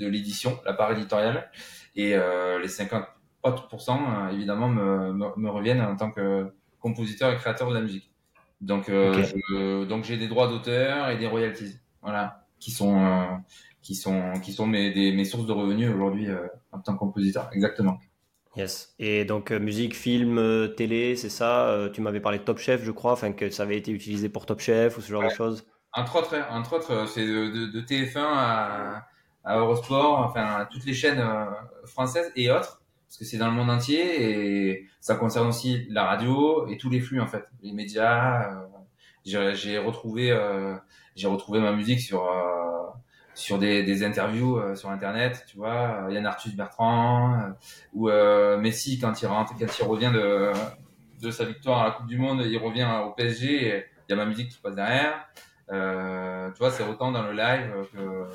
de 0.00 0.08
l'édition, 0.08 0.58
la 0.64 0.72
part 0.72 0.90
éditoriale, 0.92 1.50
et 1.94 2.16
les 2.60 2.68
50 2.68 3.04
autres 3.42 3.68
pourcents, 3.68 4.00
euh, 4.00 4.30
évidemment, 4.30 4.68
me, 4.68 5.12
me, 5.12 5.48
reviennent 5.48 5.80
en 5.80 5.96
tant 5.96 6.10
que 6.10 6.52
compositeur 6.78 7.32
et 7.32 7.36
créateur 7.36 7.68
de 7.68 7.74
la 7.74 7.80
musique. 7.80 8.10
Donc, 8.60 8.88
euh, 8.88 9.86
donc 9.86 10.04
j'ai 10.04 10.18
des 10.18 10.28
droits 10.28 10.48
d'auteur 10.48 11.08
et 11.08 11.16
des 11.16 11.26
royalties, 11.26 11.76
voilà, 12.02 12.46
qui 12.58 12.70
sont 12.70 13.02
euh, 13.02 13.24
qui 13.80 13.94
sont 13.94 14.34
qui 14.42 14.52
sont 14.52 14.66
mes 14.66 14.92
des, 14.92 15.12
mes 15.12 15.24
sources 15.24 15.46
de 15.46 15.52
revenus 15.52 15.90
aujourd'hui 15.90 16.28
en 16.70 16.78
tant 16.80 16.92
que 16.92 16.98
compositeur, 16.98 17.48
exactement. 17.52 17.98
Yes. 18.56 18.94
Et 18.98 19.24
donc 19.24 19.50
musique, 19.50 19.94
film, 19.94 20.74
télé, 20.76 21.16
c'est 21.16 21.30
ça. 21.30 21.88
tu 21.94 22.02
m'avais 22.02 22.20
parlé 22.20 22.38
de 22.38 22.44
Top 22.44 22.58
Chef, 22.58 22.84
je 22.84 22.90
crois, 22.90 23.12
enfin 23.12 23.32
que 23.32 23.48
ça 23.48 23.62
avait 23.62 23.78
été 23.78 23.92
utilisé 23.92 24.28
pour 24.28 24.44
Top 24.44 24.60
Chef 24.60 24.98
ou 24.98 25.00
ce 25.00 25.10
genre 25.10 25.24
de 25.24 25.30
choses. 25.30 25.64
Entre 25.92 26.16
autres, 26.16 26.36
entre 26.50 26.74
autres, 26.74 27.08
c'est 27.08 27.26
de, 27.26 27.48
de, 27.50 27.66
de, 27.66 27.80
TF1 27.80 28.18
à, 28.18 29.06
à 29.44 29.58
Eurosport, 29.58 30.18
enfin 30.20 30.44
à 30.56 30.66
toutes 30.66 30.84
les 30.84 30.94
chaînes 30.94 31.24
françaises 31.84 32.30
et 32.36 32.50
autres 32.50 32.80
parce 33.10 33.18
que 33.18 33.24
c'est 33.24 33.38
dans 33.38 33.48
le 33.48 33.54
monde 33.54 33.70
entier 33.70 34.70
et 34.70 34.86
ça 35.00 35.16
concerne 35.16 35.48
aussi 35.48 35.84
la 35.90 36.04
radio 36.04 36.68
et 36.68 36.76
tous 36.76 36.88
les 36.90 37.00
flux 37.00 37.20
en 37.20 37.26
fait, 37.26 37.44
les 37.60 37.72
médias. 37.72 38.52
Euh, 38.52 38.66
j'ai 39.24 39.78
retrouvé, 39.78 40.30
euh, 40.30 40.76
j'ai 41.16 41.26
retrouvé 41.26 41.58
ma 41.58 41.72
musique 41.72 42.00
sur 42.00 42.24
euh, 42.24 42.86
sur 43.34 43.58
des, 43.58 43.82
des 43.82 44.04
interviews 44.04 44.58
euh, 44.58 44.76
sur 44.76 44.90
internet, 44.90 45.44
tu 45.48 45.56
vois, 45.56 46.06
Yann 46.08 46.24
Arthus 46.24 46.52
Bertrand 46.52 47.52
ou 47.94 48.08
Messi 48.60 49.00
quand 49.00 49.20
il 49.20 49.26
rentre, 49.26 49.54
quand 49.58 49.78
il 49.78 49.84
revient 49.84 50.12
de 50.14 50.52
de 51.20 51.30
sa 51.32 51.44
victoire 51.44 51.80
à 51.80 51.84
la 51.86 51.90
Coupe 51.90 52.06
du 52.06 52.16
Monde, 52.16 52.42
il 52.46 52.58
revient 52.58 52.88
au 53.04 53.10
PSG, 53.10 53.86
il 54.08 54.10
y 54.10 54.12
a 54.12 54.16
ma 54.16 54.24
musique 54.24 54.50
qui 54.50 54.58
passe 54.58 54.76
derrière. 54.76 55.26
tu 55.68 56.58
vois, 56.60 56.70
c'est 56.70 56.84
autant 56.84 57.10
dans 57.10 57.22
le 57.24 57.32
live 57.32 57.72
que 57.92 58.28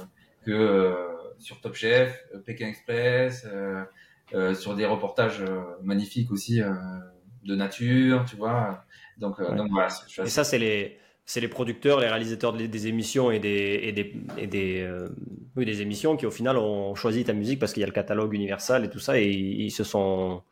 que 0.46 0.96
sur 1.40 1.60
Top 1.62 1.76
Chef, 1.76 2.24
Pékin 2.46 2.68
Express. 2.68 3.46
Euh, 4.34 4.56
sur 4.56 4.76
des 4.76 4.86
reportages 4.86 5.42
euh, 5.42 5.62
magnifiques 5.84 6.32
aussi 6.32 6.60
euh, 6.60 6.74
de 7.44 7.56
nature, 7.56 8.26
tu 8.28 8.36
vois. 8.36 8.84
Donc, 9.20 9.40
donc 9.40 9.70
voilà. 9.70 9.88
Et 10.24 10.30
ça, 10.30 10.44
c'est 10.44 10.58
les 10.58 10.98
c'est 11.28 11.42
les 11.42 11.48
producteurs, 11.48 12.00
les 12.00 12.08
réalisateurs 12.08 12.54
des 12.54 12.88
émissions 12.88 13.32
et 13.32 13.40
des, 13.40 13.80
et 13.82 13.92
des, 13.92 14.14
et 14.38 14.46
des, 14.46 14.88
oui, 15.56 15.66
des 15.66 15.82
émissions 15.82 16.18
qui 16.18 16.28
au 16.28 16.32
final 16.32 16.56
ont 16.56 16.94
choisi 16.94 17.24
ta 17.24 17.34
musique 17.34 17.60
parce 17.60 17.74
qu'il 17.74 17.82
y 17.82 17.84
a 17.84 17.88
le 17.88 17.94
catalogue 17.94 18.32
universal 18.34 18.86
et 18.86 18.92
tout 18.92 19.00
ça 19.00 19.20
et 19.20 19.28
ils, 19.28 19.72
se 19.72 19.84
sont. 19.84 20.44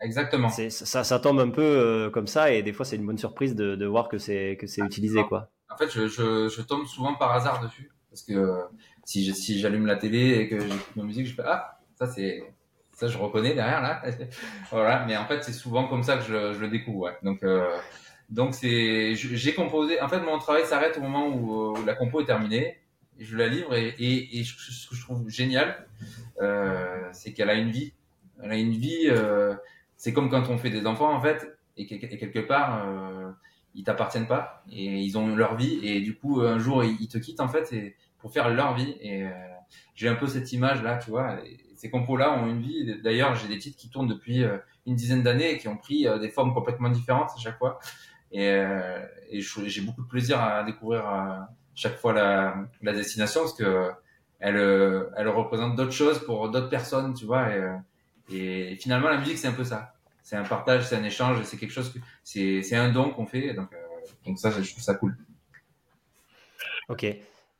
Exactement. 0.00 0.48
Ça, 0.48 1.02
ça 1.02 1.18
tombe 1.18 1.40
un 1.40 1.50
peu 1.50 2.08
comme 2.14 2.28
ça 2.28 2.52
et 2.52 2.62
des 2.62 2.72
fois 2.72 2.84
c'est 2.86 2.94
une 2.94 3.06
bonne 3.06 3.18
surprise 3.18 3.56
de, 3.56 3.74
de 3.74 3.86
voir 3.86 4.08
que 4.08 4.18
c'est 4.18 4.56
que 4.60 4.68
c'est 4.68 4.82
utilisé 4.82 5.24
quoi. 5.24 5.50
En 5.70 5.76
fait, 5.76 5.90
je, 5.90 6.06
je, 6.06 6.48
je, 6.48 6.62
tombe 6.62 6.86
souvent 6.86 7.14
par 7.14 7.32
hasard 7.32 7.60
dessus 7.60 7.90
parce 8.08 8.22
que 8.22 8.60
si 9.04 9.24
je, 9.24 9.32
si 9.32 9.58
j'allume 9.58 9.86
la 9.86 9.96
télé 9.96 10.38
et 10.38 10.48
que 10.48 10.60
j'écoute 10.60 10.96
ma 10.96 11.04
musique, 11.04 11.26
je 11.26 11.34
fais 11.34 11.42
ah 11.44 11.78
ça 11.96 12.06
c'est 12.06 12.42
ça, 12.92 13.08
je 13.08 13.18
reconnais 13.18 13.54
derrière 13.54 13.80
là. 13.80 14.02
voilà, 14.70 15.04
mais 15.06 15.16
en 15.16 15.24
fait, 15.26 15.42
c'est 15.42 15.52
souvent 15.52 15.88
comme 15.88 16.02
ça 16.02 16.18
que 16.18 16.24
je, 16.24 16.52
je 16.52 16.60
le 16.60 16.68
découvre. 16.68 17.10
Donc, 17.22 17.42
euh, 17.42 17.66
donc 18.28 18.54
c'est, 18.54 19.14
j'ai 19.14 19.54
composé. 19.54 20.00
En 20.00 20.08
fait, 20.08 20.20
mon 20.20 20.38
travail 20.38 20.66
s'arrête 20.66 20.98
au 20.98 21.00
moment 21.00 21.28
où, 21.28 21.74
la 21.84 21.94
compo 21.94 22.20
est 22.20 22.26
terminée. 22.26 22.78
Je 23.18 23.36
la 23.36 23.46
livre 23.46 23.74
et, 23.74 23.94
et, 23.98 24.38
et 24.38 24.44
ce 24.44 24.88
que 24.88 24.94
je 24.94 25.02
trouve 25.02 25.28
génial, 25.28 25.86
euh, 26.40 27.08
c'est 27.12 27.32
qu'elle 27.32 27.50
a 27.50 27.54
une 27.54 27.70
vie. 27.70 27.92
Elle 28.42 28.52
a 28.52 28.56
une 28.56 28.72
vie. 28.72 29.06
Euh, 29.06 29.54
c'est 29.96 30.12
comme 30.12 30.30
quand 30.30 30.48
on 30.48 30.58
fait 30.58 30.70
des 30.70 30.86
enfants 30.86 31.14
en 31.14 31.20
fait, 31.20 31.56
et, 31.76 31.82
et 31.82 32.18
quelque 32.18 32.40
part, 32.40 32.86
euh, 32.86 33.30
ils 33.74 33.84
t'appartiennent 33.84 34.26
pas 34.26 34.64
et 34.70 35.00
ils 35.00 35.16
ont 35.16 35.34
leur 35.36 35.56
vie 35.56 35.78
et 35.82 36.00
du 36.00 36.16
coup 36.16 36.40
un 36.40 36.58
jour 36.58 36.84
ils, 36.84 37.08
te 37.08 37.18
quittent 37.18 37.40
en 37.40 37.48
fait 37.48 37.72
et 37.72 37.96
pour 38.22 38.32
faire 38.32 38.48
leur 38.48 38.74
vie. 38.74 38.96
Et 39.00 39.24
euh, 39.24 39.30
j'ai 39.94 40.08
un 40.08 40.14
peu 40.14 40.26
cette 40.26 40.50
image 40.52 40.82
là, 40.82 40.96
tu 40.96 41.10
vois. 41.10 41.36
Ces 41.76 41.90
compos-là 41.90 42.32
ont 42.32 42.46
une 42.46 42.62
vie. 42.62 43.00
D'ailleurs, 43.02 43.34
j'ai 43.34 43.48
des 43.48 43.58
titres 43.58 43.76
qui 43.76 43.90
tournent 43.90 44.06
depuis 44.06 44.44
euh, 44.44 44.56
une 44.86 44.94
dizaine 44.94 45.22
d'années 45.22 45.52
et 45.52 45.58
qui 45.58 45.68
ont 45.68 45.76
pris 45.76 46.06
euh, 46.06 46.18
des 46.18 46.30
formes 46.30 46.54
complètement 46.54 46.88
différentes 46.88 47.30
à 47.36 47.40
chaque 47.40 47.58
fois. 47.58 47.78
Et, 48.30 48.64
j'ai 49.40 49.80
beaucoup 49.82 50.02
de 50.02 50.08
plaisir 50.08 50.40
à 50.40 50.62
découvrir 50.62 51.04
chaque 51.74 51.98
fois 51.98 52.14
la, 52.14 52.92
destination 52.94 53.40
parce 53.40 53.52
que 53.52 53.90
elle, 54.38 55.28
représente 55.28 55.76
d'autres 55.76 55.92
choses 55.92 56.24
pour 56.24 56.48
d'autres 56.48 56.70
personnes, 56.70 57.12
tu 57.12 57.26
vois. 57.26 57.48
Et, 58.30 58.76
finalement, 58.76 59.10
la 59.10 59.18
musique, 59.18 59.36
c'est 59.36 59.48
un 59.48 59.52
peu 59.52 59.64
ça. 59.64 59.94
C'est 60.22 60.36
un 60.36 60.44
partage, 60.44 60.86
c'est 60.86 60.96
un 60.96 61.04
échange, 61.04 61.42
c'est 61.42 61.58
quelque 61.58 61.72
chose 61.72 61.92
que 61.92 61.98
c'est 62.22 62.76
un 62.76 62.90
don 62.90 63.10
qu'on 63.10 63.26
fait. 63.26 63.52
Donc, 63.52 63.68
donc 64.24 64.38
ça, 64.38 64.50
je 64.50 64.70
trouve 64.70 64.82
ça 64.82 64.94
cool. 64.94 65.14
Ok. 66.88 67.04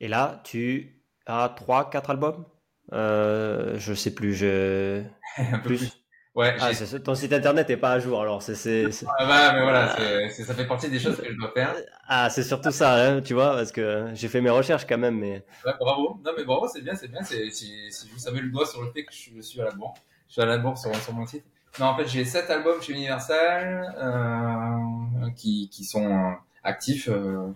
Et 0.03 0.09
là, 0.09 0.41
tu 0.45 1.01
as 1.27 1.49
trois, 1.57 1.89
quatre 1.89 2.11
albums? 2.11 2.45
Euh, 2.93 3.79
je 3.79 3.95
sais 3.95 4.13
plus, 4.13 4.35
je. 4.35 5.03
un 5.39 5.59
peu 5.61 5.69
plus. 5.69 5.93
Ouais. 6.35 6.57
Ah, 6.61 6.71
ton 7.05 7.15
site 7.15 7.33
internet 7.33 7.71
est 7.71 7.77
pas 7.77 7.93
à 7.93 7.99
jour, 8.01 8.21
alors 8.21 8.43
c'est. 8.43 8.87
Ah 9.07 9.27
bah, 9.27 9.53
mais 9.55 9.63
voilà, 9.63 9.97
ça 10.31 10.55
fait 10.55 10.67
partie 10.67 10.91
des 10.91 10.99
choses 10.99 11.17
que 11.19 11.31
je 11.31 11.37
dois 11.37 11.53
faire. 11.53 11.75
Ah, 12.09 12.31
c'est 12.31 12.43
surtout 12.43 12.73
ça, 12.73 12.95
hein, 12.95 13.21
tu 13.21 13.35
vois, 13.35 13.53
parce 13.55 13.71
que 13.71 14.09
j'ai 14.15 14.29
fait 14.29 14.41
mes 14.41 14.51
recherches 14.51 14.87
quand 14.87 14.99
même, 14.99 15.19
mais. 15.19 15.45
Ouais, 15.65 15.73
bravo. 15.79 16.21
Non, 16.25 16.33
mais 16.37 16.45
bravo, 16.45 16.67
c'est 16.67 16.81
bien, 16.81 16.95
c'est 16.97 17.09
bien. 17.09 17.23
Si, 17.23 17.53
si 17.53 18.09
vous 18.11 18.19
savez 18.19 18.41
le 18.41 18.51
doigt 18.51 18.67
sur 18.67 18.83
le 18.83 18.91
fait 18.91 19.05
que 19.05 19.13
je 19.13 19.41
suis 19.41 19.61
à 19.61 19.65
la 19.65 19.71
bourre, 19.71 19.95
je 20.27 20.33
suis 20.33 20.43
à 20.43 20.47
la 20.47 20.59
bourre 20.59 20.77
sur, 20.77 20.95
sur 20.97 21.13
mon 21.13 21.27
site. 21.27 21.45
Non, 21.79 21.87
en 21.87 21.97
fait, 21.97 22.09
j'ai 22.09 22.25
sept 22.25 22.51
albums 22.51 22.83
chez 22.83 22.93
Universal 22.93 23.95
euh, 23.97 25.31
qui, 25.37 25.69
qui 25.71 25.85
sont 25.85 26.11
euh, 26.11 26.33
actifs 26.65 27.09
euh, 27.09 27.49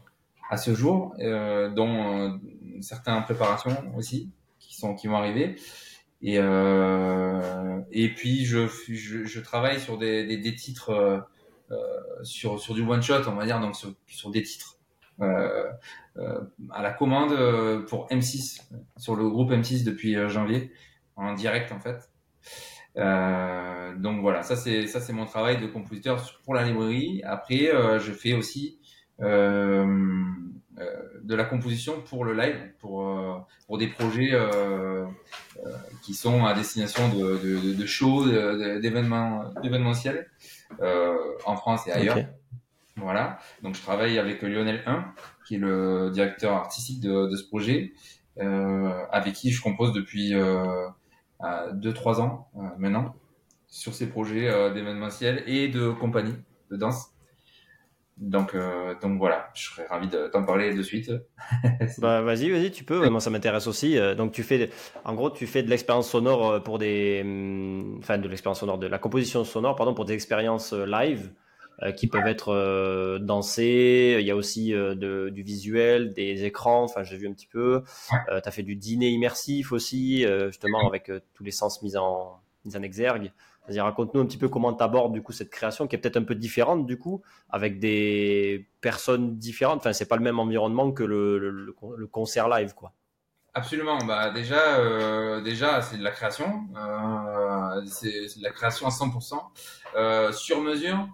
à 0.51 0.57
ce 0.57 0.75
jour, 0.75 1.15
euh, 1.19 1.71
dont 1.71 2.19
euh, 2.19 2.31
certains 2.81 3.17
en 3.17 3.23
préparation 3.23 3.73
aussi 3.97 4.31
qui 4.59 4.77
sont 4.77 4.95
qui 4.95 5.07
vont 5.09 5.17
arriver. 5.17 5.57
Et 6.23 6.39
euh, 6.39 7.81
et 7.93 8.15
puis 8.15 8.45
je, 8.45 8.67
je, 8.67 9.25
je 9.25 9.40
travaille 9.40 9.81
sur 9.81 9.99
des, 9.99 10.27
des, 10.27 10.38
des 10.38 10.55
titres 10.55 11.27
sur 12.23 12.61
sur 12.61 12.75
du 12.75 12.83
one 12.83 13.03
shot, 13.03 13.23
on 13.27 13.35
va 13.35 13.44
dire, 13.44 13.61
donc 13.61 13.77
sur, 13.77 13.92
sur 14.07 14.31
des 14.31 14.42
titres 14.42 14.79
euh, 15.21 15.65
euh, 16.19 16.40
à 16.71 16.83
la 16.83 16.92
commande 16.92 17.35
pour 17.87 18.07
M6 18.09 18.63
sur 18.97 19.17
le 19.17 19.29
groupe 19.29 19.51
M6 19.51 19.85
depuis 19.85 20.15
janvier 20.29 20.73
en 21.17 21.35
direct 21.35 21.73
en 21.73 21.81
fait. 21.81 22.11
donc 23.99 24.21
voilà, 24.21 24.42
ça 24.42 24.57
c'est 24.57 24.87
ça 24.87 25.01
c'est 25.01 25.13
mon 25.13 25.27
travail 25.27 25.61
de 25.61 25.67
compositeur 25.67 26.40
pour 26.44 26.55
la 26.55 26.65
librairie. 26.65 27.23
Après, 27.25 27.71
je 27.99 28.13
fais 28.13 28.33
aussi 28.33 28.79
de 31.27 31.35
la 31.35 31.44
composition 31.44 32.00
pour 32.02 32.25
le 32.25 32.35
live, 32.35 32.56
pour 32.79 33.08
euh, 33.08 33.35
pour 33.67 33.79
des 33.79 33.88
projets 33.88 34.31
euh, 34.33 35.04
qui 36.02 36.14
sont 36.14 36.44
à 36.44 36.54
destination 36.54 37.08
de 37.08 37.38
de, 37.38 37.75
de 37.75 37.87
shows, 37.87 38.27
d'événements 38.81 39.50
d'événementiels 39.62 40.29
en 40.81 41.56
France 41.56 41.87
et 41.87 41.92
ailleurs. 41.92 42.19
Voilà. 42.96 43.38
Donc 43.62 43.75
je 43.75 43.83
travaille 43.83 44.19
avec 44.19 44.40
Lionel 44.42 44.83
1, 44.87 45.04
qui 45.46 45.56
est 45.56 45.58
le 45.58 46.10
directeur 46.12 46.54
artistique 46.54 47.00
de, 47.00 47.27
de 47.27 47.37
ce 47.37 47.46
projet, 47.46 47.92
euh, 48.38 49.04
avec 49.10 49.35
qui 49.35 49.50
je 49.50 49.62
compose 49.62 49.92
depuis 49.92 50.33
2-3 50.33 50.35
euh, 51.42 52.21
ans 52.21 52.48
euh, 52.56 52.60
maintenant 52.79 53.14
sur 53.69 53.94
ces 53.94 54.08
projets 54.08 54.73
d'événementiel 54.73 55.42
et 55.46 55.69
de 55.69 55.90
compagnie 55.90 56.35
de 56.71 56.77
danse. 56.77 57.10
Donc, 58.17 58.56
donc 59.02 59.19
voilà, 59.19 59.50
je 59.54 59.67
serais 59.67 59.87
ravi 59.87 60.08
de 60.08 60.29
t'en 60.29 60.44
parler 60.44 60.75
de 60.75 60.83
suite. 60.83 61.12
bah 61.98 62.23
vas-y, 62.23 62.48
vas-y, 62.50 62.71
tu 62.71 62.83
peux. 62.83 63.08
Moi, 63.10 63.21
ça 63.21 63.29
m'intéresse 63.29 63.67
aussi. 63.67 63.98
Donc 64.17 64.33
tu 64.33 64.42
fais, 64.42 64.71
en 65.04 65.14
gros, 65.14 65.31
tu 65.31 65.46
fais 65.46 65.62
de 65.62 65.69
l'expérience 65.69 66.08
sonore 66.08 66.62
pour 66.62 66.79
des, 66.79 67.21
hum, 67.23 67.98
enfin 67.98 68.17
de 68.17 68.27
l'expérience 68.27 68.60
sonore, 68.60 68.79
de 68.79 68.87
la 68.87 68.98
composition 68.98 69.44
sonore, 69.44 69.77
pardon, 69.77 69.92
pour 69.92 70.06
des 70.06 70.14
expériences 70.14 70.73
live. 70.73 71.31
Euh, 71.83 71.92
qui 71.92 72.06
peuvent 72.06 72.27
être 72.27 72.54
euh, 72.54 73.19
dansés. 73.19 74.17
Il 74.19 74.27
y 74.27 74.31
a 74.31 74.37
aussi 74.37 74.73
euh, 74.73 74.94
de, 74.94 75.29
du 75.29 75.42
visuel, 75.42 76.14
des 76.14 76.44
écrans. 76.44 76.85
Enfin, 76.85 77.02
j'ai 77.02 77.19
vu 77.19 77.29
un 77.29 77.35
petit 77.35 77.46
peu. 77.46 77.83
Euh, 78.31 78.40
tu 78.40 78.48
as 78.48 78.50
fait 78.50 78.62
du 78.62 78.77
dîner 78.77 79.10
immersif 79.10 79.73
aussi, 79.73 80.25
justement 80.46 80.88
avec 80.88 81.10
tous 81.35 81.44
les 81.44 81.50
sens 81.50 81.83
mis 81.83 81.96
en, 81.98 82.40
mis 82.64 82.77
en 82.77 82.83
exergue. 82.83 83.31
Vas-y, 83.69 83.81
raconte-nous 83.81 84.21
un 84.21 84.27
petit 84.27 84.38
peu 84.38 84.48
comment 84.48 84.73
tu 84.73 84.83
abordes 84.83 85.12
du 85.12 85.23
coup 85.23 85.33
cette 85.33 85.50
création 85.50 85.87
qui 85.87 85.96
est 85.96 85.98
peut-être 85.98 86.17
un 86.17 86.23
peu 86.23 86.35
différente 86.35 86.87
du 86.87 86.98
coup, 86.98 87.23
avec 87.50 87.79
des 87.81 88.69
personnes 88.81 89.37
différentes. 89.37 89.79
Enfin, 89.79 89.92
c'est 89.92 90.06
pas 90.06 90.17
le 90.17 90.23
même 90.23 90.38
environnement 90.38 90.92
que 90.92 91.02
le, 91.02 91.75
concert 92.10 92.48
live, 92.48 92.75
quoi. 92.75 92.92
Absolument. 93.54 93.96
Bah 94.06 94.31
déjà, 94.31 94.77
euh, 94.81 95.40
déjà 95.40 95.81
c'est 95.81 95.96
de 95.96 96.04
la 96.04 96.10
création. 96.10 96.67
Euh, 96.77 97.83
c'est 97.87 98.38
de 98.38 98.42
la 98.42 98.50
création 98.50 98.87
à 98.87 98.90
100%. 98.90 99.40
Euh, 99.96 100.31
sur 100.33 100.60
mesure. 100.60 101.08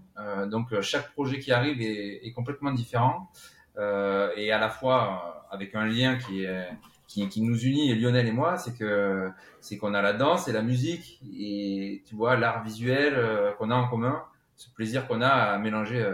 Donc 0.49 0.79
chaque 0.81 1.13
projet 1.13 1.39
qui 1.39 1.53
arrive 1.53 1.81
est, 1.81 2.33
complètement 2.33 2.73
différent 2.73 3.31
et 3.79 4.53
à 4.53 4.59
la 4.59 4.69
fois 4.69 5.47
avec 5.51 5.75
un 5.75 5.87
lien 5.87 6.17
qui 6.17 6.45
est 6.45 6.69
qui, 7.13 7.29
qui 7.29 7.43
nous 7.43 7.59
unit 7.59 7.95
Lionel 7.95 8.27
et 8.27 8.33
moi, 8.33 8.57
c'est 8.57 8.77
que 8.77 9.31
c'est 9.61 9.77
qu'on 9.77 9.95
a 9.95 10.03
la 10.03 10.13
danse 10.13 10.49
et 10.49 10.53
la 10.53 10.63
musique 10.63 11.21
et 11.39 12.03
tu 12.07 12.15
vois 12.15 12.37
l'art 12.37 12.63
visuel 12.65 13.15
qu'on 13.59 13.71
a 13.71 13.75
en 13.75 13.89
commun, 13.89 14.23
ce 14.57 14.71
plaisir 14.71 15.07
qu'on 15.07 15.21
a 15.21 15.29
à 15.29 15.59
mélanger 15.59 16.05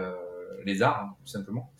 les 0.65 0.81
arts 0.81 1.01
hein, 1.03 1.15
tout 1.21 1.31
simplement. 1.31 1.71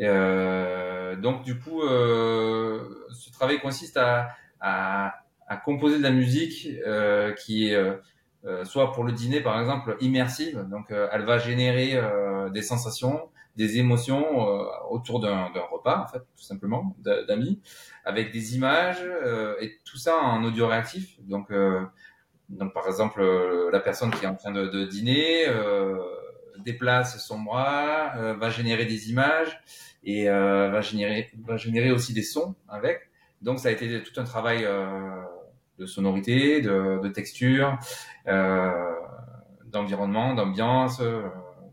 Euh, 0.00 1.16
donc 1.16 1.42
du 1.44 1.58
coup, 1.58 1.82
euh, 1.82 3.06
ce 3.12 3.30
travail 3.30 3.60
consiste 3.60 3.96
à, 3.96 4.30
à, 4.60 5.14
à, 5.46 5.56
composer 5.56 5.98
de 5.98 6.02
la 6.02 6.10
musique 6.10 6.68
euh, 6.86 7.32
qui 7.32 7.68
est 7.68 7.74
euh, 7.74 8.64
soit 8.64 8.92
pour 8.92 9.04
le 9.04 9.12
dîner 9.12 9.40
par 9.40 9.60
exemple 9.60 9.96
immersive, 10.00 10.66
donc 10.70 10.90
elle 10.90 11.24
va 11.24 11.38
générer 11.38 12.00
des 12.52 12.62
sensations, 12.62 13.28
des 13.56 13.78
émotions 13.78 14.38
autour 14.90 15.20
d'un 15.20 15.50
repas 15.70 16.02
en 16.02 16.06
fait 16.06 16.20
tout 16.36 16.42
simplement 16.42 16.96
d'amis, 17.28 17.60
avec 18.04 18.32
des 18.32 18.54
images 18.54 19.04
et 19.60 19.78
tout 19.84 19.98
ça 19.98 20.16
en 20.16 20.42
audio 20.44 20.66
réactif. 20.66 21.18
Donc 21.22 21.52
donc 22.48 22.72
par 22.74 22.86
exemple 22.86 23.22
la 23.70 23.80
personne 23.80 24.10
qui 24.10 24.24
est 24.24 24.28
en 24.28 24.36
train 24.36 24.52
de, 24.52 24.66
de 24.66 24.84
dîner 24.84 25.46
déplace 26.58 27.24
son 27.24 27.40
bras, 27.40 28.34
va 28.34 28.50
générer 28.50 28.86
des 28.86 29.10
images 29.10 29.60
et 30.04 30.28
euh, 30.28 30.68
va 30.70 30.80
générer 30.80 31.30
va 31.44 31.56
générer 31.56 31.92
aussi 31.92 32.12
des 32.12 32.22
sons 32.22 32.54
avec. 32.68 33.10
Donc 33.40 33.58
ça 33.58 33.68
a 33.68 33.72
été 33.72 34.02
tout 34.02 34.20
un 34.20 34.24
travail 34.24 34.64
euh, 34.64 35.22
de 35.78 35.86
sonorité, 35.86 36.60
de, 36.60 37.00
de 37.02 37.08
texture, 37.08 37.78
euh, 38.28 38.70
d'environnement, 39.66 40.34
d'ambiance, 40.34 41.00
euh, 41.00 41.22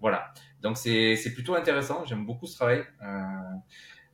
voilà. 0.01 0.33
Donc 0.61 0.77
c'est 0.77 1.33
plutôt 1.33 1.55
intéressant. 1.55 2.05
J'aime 2.05 2.25
beaucoup 2.25 2.45
ce 2.45 2.55
travail. 2.55 2.83
Euh, 3.03 3.21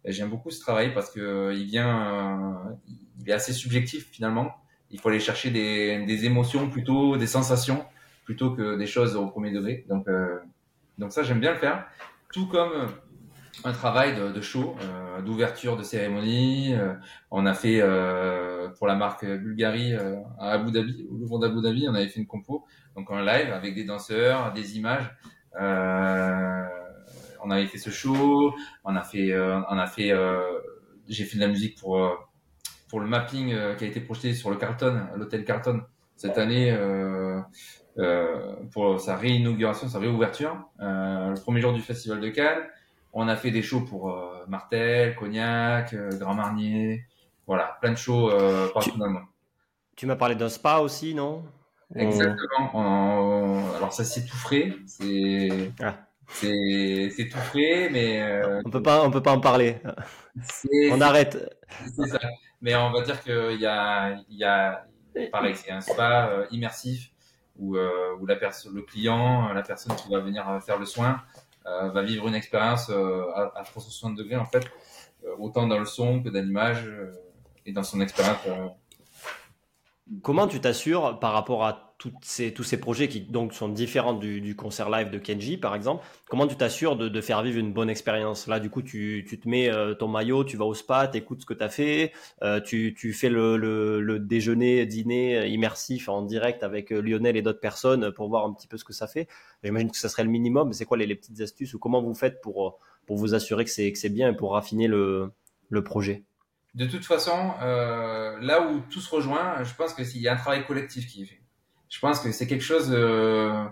J'aime 0.06 0.30
beaucoup 0.30 0.52
ce 0.52 0.60
travail 0.60 0.94
parce 0.94 1.10
que 1.10 1.52
il 1.56 1.66
vient, 1.66 2.78
il 3.20 3.28
est 3.28 3.34
assez 3.34 3.54
subjectif 3.54 4.08
finalement. 4.12 4.56
Il 4.92 5.00
faut 5.00 5.10
aller 5.10 5.20
chercher 5.20 5.50
des, 5.50 6.06
des 6.06 6.26
émotions 6.26 6.70
plutôt, 6.70 7.18
des 7.18 7.26
sensations 7.26 7.86
plutôt 8.24 8.52
que 8.52 8.78
des 8.78 8.86
choses 8.86 9.16
au 9.16 9.26
premier 9.28 9.52
degré. 9.52 9.84
Donc 9.90 10.06
donc 11.00 11.12
ça 11.12 11.24
j'aime 11.24 11.40
bien 11.40 11.54
le 11.54 11.58
faire. 11.58 11.88
Tout 12.32 12.48
comme 12.48 12.92
un 13.64 13.72
travail 13.72 14.16
de, 14.16 14.42
show, 14.42 14.76
euh, 14.82 15.22
d'ouverture 15.22 15.78
de 15.78 15.84
cérémonie. 15.84 16.74
Euh, 16.74 16.94
on 17.32 17.46
a 17.46 17.54
fait 17.54 17.80
euh, 17.82 18.70
pour 18.78 18.88
la 18.88 18.96
marque 18.96 19.26
Bulgari 19.26 19.94
euh, 19.94 20.18
à 20.40 20.52
Abu 20.52 20.72
Dhabi, 20.72 21.08
au 21.10 21.16
Louvre 21.16 21.40
d'Abu 21.40 21.62
Dhabi, 21.62 21.88
on 21.88 21.96
avait 21.96 22.08
fait 22.08 22.20
une 22.20 22.28
compo, 22.28 22.66
donc 22.96 23.10
un 23.12 23.24
live 23.24 23.52
avec 23.54 23.76
des 23.76 23.86
danseurs, 23.86 24.54
des 24.54 24.78
images. 24.78 25.10
On 25.58 27.52
avait 27.52 27.68
fait 27.68 27.78
ce 27.78 27.90
show, 27.90 28.54
on 28.84 28.96
a 28.96 29.04
fait, 29.04 29.38
on 29.38 29.78
a 29.78 29.88
fait, 29.88 30.12
j'ai 31.08 31.24
fait 31.26 31.38
de 31.38 31.42
la 31.42 31.48
musique 31.48 31.78
pour 31.80 32.00
pour 32.90 33.00
le 33.00 33.08
mapping 33.08 33.56
qui 33.78 33.84
a 33.84 33.88
été 33.88 34.00
projeté 34.00 34.34
sur 34.34 34.50
le 34.50 34.58
Carlton, 34.58 35.08
l'hôtel 35.16 35.44
Carlton 35.46 35.82
cette 36.16 36.38
année. 36.38 36.72
Euh, 37.98 38.56
pour 38.74 39.00
sa 39.00 39.16
réinauguration, 39.16 39.88
sa 39.88 40.00
réouverture, 40.00 40.58
le 40.80 41.40
premier 41.42 41.62
jour 41.62 41.72
du 41.72 41.82
festival 41.82 42.20
de 42.20 42.28
Cannes. 42.30 42.66
On 43.18 43.30
a 43.30 43.38
fait 43.38 43.50
des 43.50 43.62
shows 43.62 43.80
pour 43.80 44.12
euh, 44.12 44.44
Martel, 44.50 45.16
Cognac, 45.16 45.94
euh, 45.94 46.10
Grand 46.20 46.34
Marnier, 46.34 47.06
voilà, 47.48 47.78
plein 47.80 47.92
de 47.92 47.98
shows 47.98 48.30
euh, 48.30 48.68
partout 48.74 48.92
tu, 48.92 49.00
Tu 49.96 50.06
m'as 50.06 50.18
parlé 50.18 50.36
d'un 50.36 50.50
spa 50.50 50.80
aussi, 50.80 51.16
non? 51.16 51.46
Exactement. 51.94 53.76
Alors 53.76 53.94
ça 53.94 54.04
c'est 54.04 54.26
tout 54.26 54.38
frais, 54.38 54.74
c'est 54.88 55.72
ah. 55.82 55.96
c'est 56.28 57.30
tout 57.32 57.38
frais, 57.38 57.90
mais 57.92 58.42
on 58.66 58.70
peut 58.70 58.82
pas 58.82 59.04
on 59.06 59.12
peut 59.12 59.22
pas 59.22 59.34
en 59.34 59.40
parler. 59.40 59.78
On 60.92 61.02
arrête. 61.02 61.38
C'est 61.96 62.08
ça. 62.08 62.20
Mais 62.62 62.76
on 62.76 62.92
va 62.92 63.02
dire 63.02 63.22
qu'il 63.22 63.60
y 63.60 63.66
a 63.66 64.16
il 64.30 64.38
y 64.38 64.44
a 64.44 64.86
pareil 65.32 65.56
c'est 65.56 65.72
un 65.72 65.82
spa 65.82 66.48
immersif 66.52 67.12
où 67.58 67.78
où 67.78 68.26
la 68.26 68.36
personne 68.36 68.74
le 68.74 68.82
client 68.82 69.54
la 69.54 69.62
personne 69.62 69.96
qui 69.96 70.10
va 70.12 70.20
venir 70.20 70.60
faire 70.66 70.80
le 70.80 70.86
soin 70.86 71.22
euh, 71.68 71.90
va 71.90 72.04
vivre 72.04 72.28
une 72.28 72.36
expérience 72.36 72.92
euh, 72.92 73.24
à, 73.34 73.60
à, 73.60 73.64
360 73.64 74.16
degrés 74.16 74.36
en 74.36 74.46
fait, 74.46 74.64
euh, 75.26 75.36
autant 75.40 75.66
dans 75.66 75.80
le 75.80 75.86
son 75.86 76.22
que 76.22 76.30
dans 76.30 76.46
l'image 76.46 76.88
et 77.66 77.72
dans 77.72 77.82
son 77.82 78.02
expérience. 78.02 78.38
Comment 80.22 80.48
tu 80.48 80.60
t'assures 80.60 81.20
par 81.20 81.34
rapport 81.34 81.66
à 81.66 81.96
toutes 81.98 82.24
ces, 82.24 82.54
tous 82.54 82.62
ces 82.64 82.80
projets 82.80 83.08
qui 83.08 83.22
donc 83.22 83.54
sont 83.54 83.70
différents 83.70 84.14
du, 84.14 84.40
du 84.40 84.56
concert 84.56 84.92
live 84.92 85.10
de 85.10 85.18
Kenji 85.18 85.58
par 85.58 85.74
exemple? 85.74 86.06
Comment 86.30 86.46
tu 86.46 86.56
t'assures 86.56 86.96
de, 86.96 87.10
de, 87.10 87.22
faire 87.22 87.42
vivre 87.42 87.58
une 87.58 87.74
bonne 87.74 87.90
expérience? 87.90 88.46
Là 88.46 88.60
du 88.60 88.70
coup 88.70 88.84
tu, 88.84 89.26
tu 89.28 89.40
te 89.40 89.50
mets 89.50 89.72
ton 89.98 90.08
maillot, 90.08 90.44
tu 90.44 90.58
vas 90.58 90.66
au 90.66 90.76
spa, 90.76 91.08
tu 91.08 91.18
écoutes 91.18 91.42
ce 91.42 91.46
que 91.48 91.56
tu 91.56 91.70
fait, 91.70 92.12
euh, 92.44 92.62
tu, 92.62 92.94
tu 92.96 93.14
fais 93.14 93.30
le, 93.30 93.58
le, 93.58 94.00
le, 94.00 94.20
déjeuner, 94.20 94.86
dîner 94.86 95.48
immersif 95.48 96.08
en 96.08 96.22
direct 96.22 96.64
avec 96.64 96.92
Lionel 96.92 97.36
et 97.36 97.42
d'autres 97.42 97.60
personnes 97.60 98.12
pour 98.12 98.30
voir 98.30 98.46
un 98.46 98.54
petit 98.54 98.68
peu 98.68 98.78
ce 98.78 98.84
que 98.84 98.94
ça 98.94 99.08
fait. 99.08 99.28
J'imagine 99.64 99.90
que 99.90 99.98
ça 99.98 100.10
serait 100.10 100.24
le 100.24 100.30
minimum, 100.30 100.68
mais 100.68 100.76
c'est 100.76 100.86
quoi 100.86 100.98
les, 100.98 101.08
les, 101.08 101.16
petites 101.16 101.42
astuces 101.42 101.74
ou 101.74 101.80
comment 101.80 102.04
vous 102.04 102.14
faites 102.14 102.42
pour, 102.42 102.78
pour 103.08 103.18
vous 103.18 103.34
assurer 103.34 103.66
que 103.66 103.72
c'est, 103.72 103.92
que 103.92 103.98
c'est 103.98 104.10
bien 104.10 104.30
et 104.30 104.36
pour 104.36 104.52
raffiner 104.52 104.88
le, 104.88 105.32
le 105.70 105.84
projet? 105.84 106.26
De 106.76 106.86
toute 106.86 107.06
façon, 107.06 107.54
euh, 107.62 108.38
là 108.42 108.62
où 108.68 108.82
tout 108.90 109.00
se 109.00 109.14
rejoint, 109.14 109.64
je 109.64 109.74
pense 109.74 109.94
qu'il 109.94 110.22
y 110.22 110.28
a 110.28 110.34
un 110.34 110.38
travail 110.38 110.66
collectif 110.66 111.08
qui 111.08 111.24
est 111.24 111.26
fait. 111.26 111.42
Je 111.90 112.00
pense 112.00 112.20
que 112.20 112.32
c'est 112.32 112.48
quelque 112.48 112.64
chose. 112.64 112.90
Euh, 112.92 113.64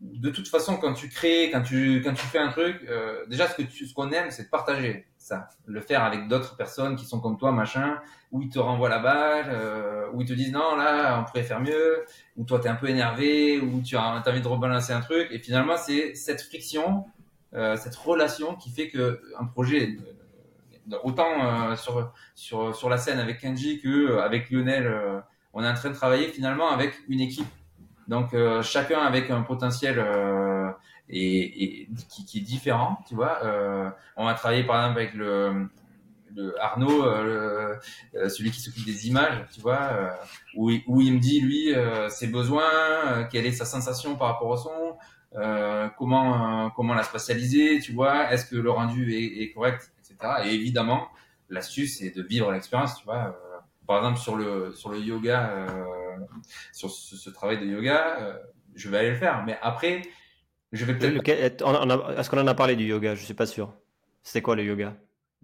de 0.00 0.30
toute 0.30 0.48
façon, 0.48 0.76
quand 0.76 0.92
tu 0.94 1.08
crées, 1.08 1.50
quand 1.52 1.62
tu 1.62 2.00
quand 2.04 2.14
tu 2.14 2.26
fais 2.26 2.38
un 2.38 2.50
truc, 2.50 2.80
euh, 2.88 3.24
déjà 3.26 3.48
ce 3.48 3.56
que 3.56 3.62
tu, 3.62 3.86
ce 3.86 3.94
qu'on 3.94 4.10
aime, 4.12 4.30
c'est 4.30 4.44
de 4.44 4.48
partager 4.48 5.06
ça, 5.18 5.48
le 5.66 5.80
faire 5.80 6.04
avec 6.04 6.28
d'autres 6.28 6.56
personnes 6.56 6.96
qui 6.96 7.06
sont 7.06 7.20
comme 7.20 7.38
toi, 7.38 7.50
machin, 7.50 7.98
où 8.30 8.42
ils 8.42 8.50
te 8.50 8.58
renvoient 8.58 8.90
la 8.90 8.98
balle, 8.98 9.46
euh, 9.48 10.06
où 10.12 10.20
ils 10.20 10.28
te 10.28 10.34
disent 10.34 10.52
non 10.52 10.76
là, 10.76 11.20
on 11.20 11.24
pourrait 11.24 11.42
faire 11.42 11.60
mieux, 11.60 12.04
où 12.36 12.44
toi 12.44 12.60
t'es 12.60 12.68
un 12.68 12.74
peu 12.74 12.88
énervé, 12.88 13.58
où 13.58 13.80
tu 13.80 13.96
as, 13.96 14.02
as 14.02 14.28
envie 14.28 14.42
de 14.42 14.48
rebalancer 14.48 14.92
un 14.92 15.00
truc, 15.00 15.28
et 15.30 15.38
finalement 15.38 15.76
c'est 15.76 16.14
cette 16.14 16.42
friction, 16.42 17.06
euh, 17.54 17.76
cette 17.76 17.96
relation 17.96 18.54
qui 18.56 18.70
fait 18.70 18.88
que 18.88 19.22
un 19.38 19.46
projet 19.46 19.96
autant 21.02 21.44
euh, 21.44 21.76
sur 21.76 22.12
sur 22.34 22.74
sur 22.74 22.88
la 22.88 22.98
scène 22.98 23.18
avec 23.18 23.40
Kenji 23.40 23.80
que 23.80 23.88
euh, 23.88 24.22
avec 24.22 24.50
Lionel, 24.50 24.86
euh, 24.86 25.20
on 25.52 25.62
est 25.64 25.68
en 25.68 25.74
train 25.74 25.90
de 25.90 25.94
travailler 25.94 26.28
finalement 26.28 26.70
avec 26.70 26.94
une 27.08 27.20
équipe. 27.20 27.46
Donc 28.08 28.36
chacun 28.60 29.00
avec 29.00 29.30
un 29.30 29.40
potentiel 29.40 29.98
et, 31.08 31.62
et 31.62 31.88
qui, 32.10 32.26
qui, 32.26 32.38
est 32.38 32.42
différent, 32.42 32.98
tu 33.08 33.14
vois. 33.14 33.40
on 34.16 34.26
va 34.26 34.34
travailler 34.34 34.64
par 34.64 34.76
exemple 34.76 35.00
avec 35.00 35.14
le, 35.14 35.70
le 36.36 36.54
Arnaud, 36.60 37.02
le, 37.02 37.78
celui 38.28 38.50
qui 38.50 38.60
s'occupe 38.60 38.84
des 38.84 39.08
images, 39.08 39.46
tu 39.54 39.62
vois, 39.62 40.18
où, 40.54 40.70
où 40.86 41.00
il 41.00 41.14
me 41.14 41.18
dit 41.18 41.40
lui 41.40 41.74
ses 42.10 42.26
besoins, 42.26 43.24
quelle 43.32 43.46
est 43.46 43.52
sa 43.52 43.64
sensation 43.64 44.16
par 44.16 44.32
rapport 44.32 44.48
au 44.48 44.56
son, 44.58 44.98
comment 45.96 46.70
comment 46.76 46.92
la 46.92 47.04
spatialiser, 47.04 47.80
tu 47.80 47.92
vois, 47.92 48.30
est-ce 48.32 48.44
que 48.44 48.56
le 48.56 48.70
rendu 48.70 49.14
est, 49.14 49.44
est 49.44 49.52
correct? 49.52 49.93
Et 50.44 50.54
évidemment, 50.54 51.08
l'astuce, 51.48 51.98
c'est 51.98 52.10
de 52.10 52.22
vivre 52.22 52.50
l'expérience, 52.52 52.96
tu 52.98 53.04
vois. 53.04 53.26
Euh, 53.26 53.58
par 53.86 53.98
exemple, 53.98 54.18
sur 54.18 54.36
le, 54.36 54.72
sur 54.74 54.90
le 54.90 54.98
yoga, 54.98 55.50
euh, 55.50 55.66
sur 56.72 56.90
ce, 56.90 57.30
travail 57.30 57.58
de 57.58 57.66
yoga, 57.66 58.16
euh, 58.20 58.38
je 58.74 58.88
vais 58.88 58.98
aller 58.98 59.10
le 59.10 59.16
faire. 59.16 59.44
Mais 59.44 59.58
après, 59.62 60.02
Je 60.72 60.84
vais 60.84 60.96
peut-être. 60.96 61.28
Est-ce 61.28 62.30
qu'on 62.30 62.38
en 62.38 62.46
a 62.46 62.54
parlé 62.54 62.76
du 62.76 62.84
yoga? 62.84 63.14
Je 63.14 63.24
suis 63.24 63.34
pas 63.34 63.46
sûr. 63.46 63.72
C'était 64.22 64.42
quoi 64.42 64.56
le 64.56 64.64
yoga? 64.64 64.94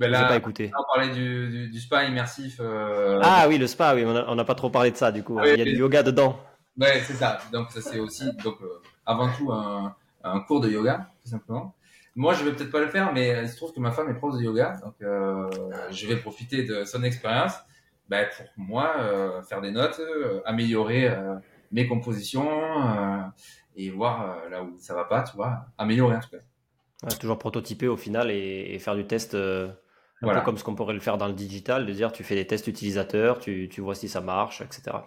Ben 0.01 0.11
là, 0.11 0.25
pas 0.25 0.37
écouté. 0.39 0.71
On 0.79 0.85
parlait 0.85 1.13
du, 1.13 1.69
du, 1.69 1.79
spa 1.79 2.05
immersif. 2.05 2.57
Euh, 2.59 3.21
ah 3.23 3.45
oui, 3.47 3.59
le 3.59 3.67
spa, 3.67 3.95
oui, 3.95 4.03
on 4.07 4.35
n'a 4.35 4.45
pas 4.45 4.55
trop 4.55 4.71
parlé 4.71 4.91
de 4.91 4.97
ça 4.97 5.13
du 5.13 5.23
coup. 5.23 5.39
il 5.45 5.59
y 5.59 5.61
a 5.61 5.65
du 5.65 5.77
yoga 5.77 6.03
dedans. 6.03 6.41
Ouais, 6.79 7.03
c'est 7.05 7.13
ça. 7.13 7.39
Donc 7.53 7.71
ça 7.71 7.83
c'est 7.83 7.99
aussi 7.99 8.33
donc 8.43 8.57
euh, 8.63 8.81
avant 9.05 9.31
tout 9.31 9.53
un, 9.53 9.95
un, 10.25 10.41
cours 10.41 10.63
de 10.63 10.71
yoga 10.71 11.11
tout 11.23 11.29
simplement. 11.29 11.75
Moi, 12.17 12.35
je 12.35 12.45
vais 12.45 12.53
peut-être 12.53 12.71
pas 12.71 12.81
le 12.81 12.89
faire, 12.89 13.13
mais 13.13 13.43
il 13.43 13.49
se 13.49 13.57
trouve 13.57 13.73
que 13.73 13.81
ma 13.81 13.93
femme 13.93 14.11
est 14.11 14.15
prof 14.15 14.37
de 14.37 14.43
yoga, 14.43 14.77
donc 14.83 14.95
euh, 15.03 15.49
je 15.91 16.07
vais 16.07 16.17
profiter 16.17 16.65
de 16.65 16.85
son 16.85 17.03
expérience 17.03 17.53
ben, 18.09 18.27
pour 18.37 18.47
moi 18.57 18.95
euh, 18.99 19.43
faire 19.43 19.61
des 19.61 19.71
notes, 19.71 20.01
euh, 20.01 20.41
améliorer 20.45 21.09
mes 21.71 21.87
compositions 21.87 22.51
et 23.77 23.91
voir 23.91 24.49
là 24.51 24.63
où 24.65 24.77
ça 24.79 24.95
va 24.95 25.05
pas, 25.05 25.23
tu 25.23 25.37
vois, 25.37 25.67
améliorer 25.79 26.17
en 26.17 26.21
tout 26.21 26.31
cas. 26.31 27.17
toujours 27.17 27.39
prototyper 27.39 27.87
au 27.87 27.97
final 27.97 28.31
et, 28.31 28.75
et 28.75 28.79
faire 28.81 28.97
du 28.97 29.07
test 29.07 29.37
un 30.23 30.27
voilà. 30.27 30.41
peu 30.41 30.45
comme 30.45 30.59
ce 30.59 30.65
qu'on 30.65 30.75
pourrait 30.75 30.95
le 30.95 31.01
faire 31.01 31.17
dans 31.17 31.29
le 31.29 31.33
digital, 31.33 31.87
de 31.87 31.93
dire 31.93 32.13
tu 32.13 32.25
fais 32.25 32.35
des 32.35 32.47
tests 32.47 32.67
utilisateurs, 32.67 33.39
tu, 33.39 33.69
tu 33.71 33.81
vois 33.81 33.95
si 33.95 34.09
ça 34.09 34.21
marche, 34.21 34.61
etc. 34.61 34.99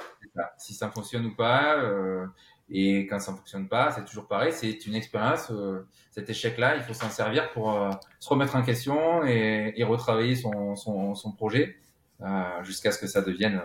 Si 0.57 0.73
ça 0.73 0.89
fonctionne 0.89 1.27
ou 1.27 1.35
pas, 1.35 1.77
euh, 1.77 2.25
et 2.69 3.05
quand 3.07 3.19
ça 3.19 3.31
ne 3.31 3.37
fonctionne 3.37 3.67
pas, 3.67 3.91
c'est 3.91 4.05
toujours 4.05 4.27
pareil, 4.27 4.53
c'est 4.53 4.85
une 4.85 4.95
expérience. 4.95 5.51
Euh, 5.51 5.85
cet 6.11 6.29
échec-là, 6.29 6.75
il 6.77 6.83
faut 6.83 6.93
s'en 6.93 7.09
servir 7.09 7.51
pour 7.51 7.73
euh, 7.73 7.91
se 8.19 8.29
remettre 8.29 8.55
en 8.55 8.63
question 8.63 9.25
et, 9.25 9.73
et 9.75 9.83
retravailler 9.83 10.35
son, 10.35 10.75
son, 10.75 11.13
son 11.15 11.31
projet 11.33 11.75
euh, 12.21 12.63
jusqu'à 12.63 12.91
ce 12.91 12.99
que 12.99 13.07
ça 13.07 13.21
devienne 13.21 13.61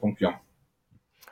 concluant. 0.00 0.34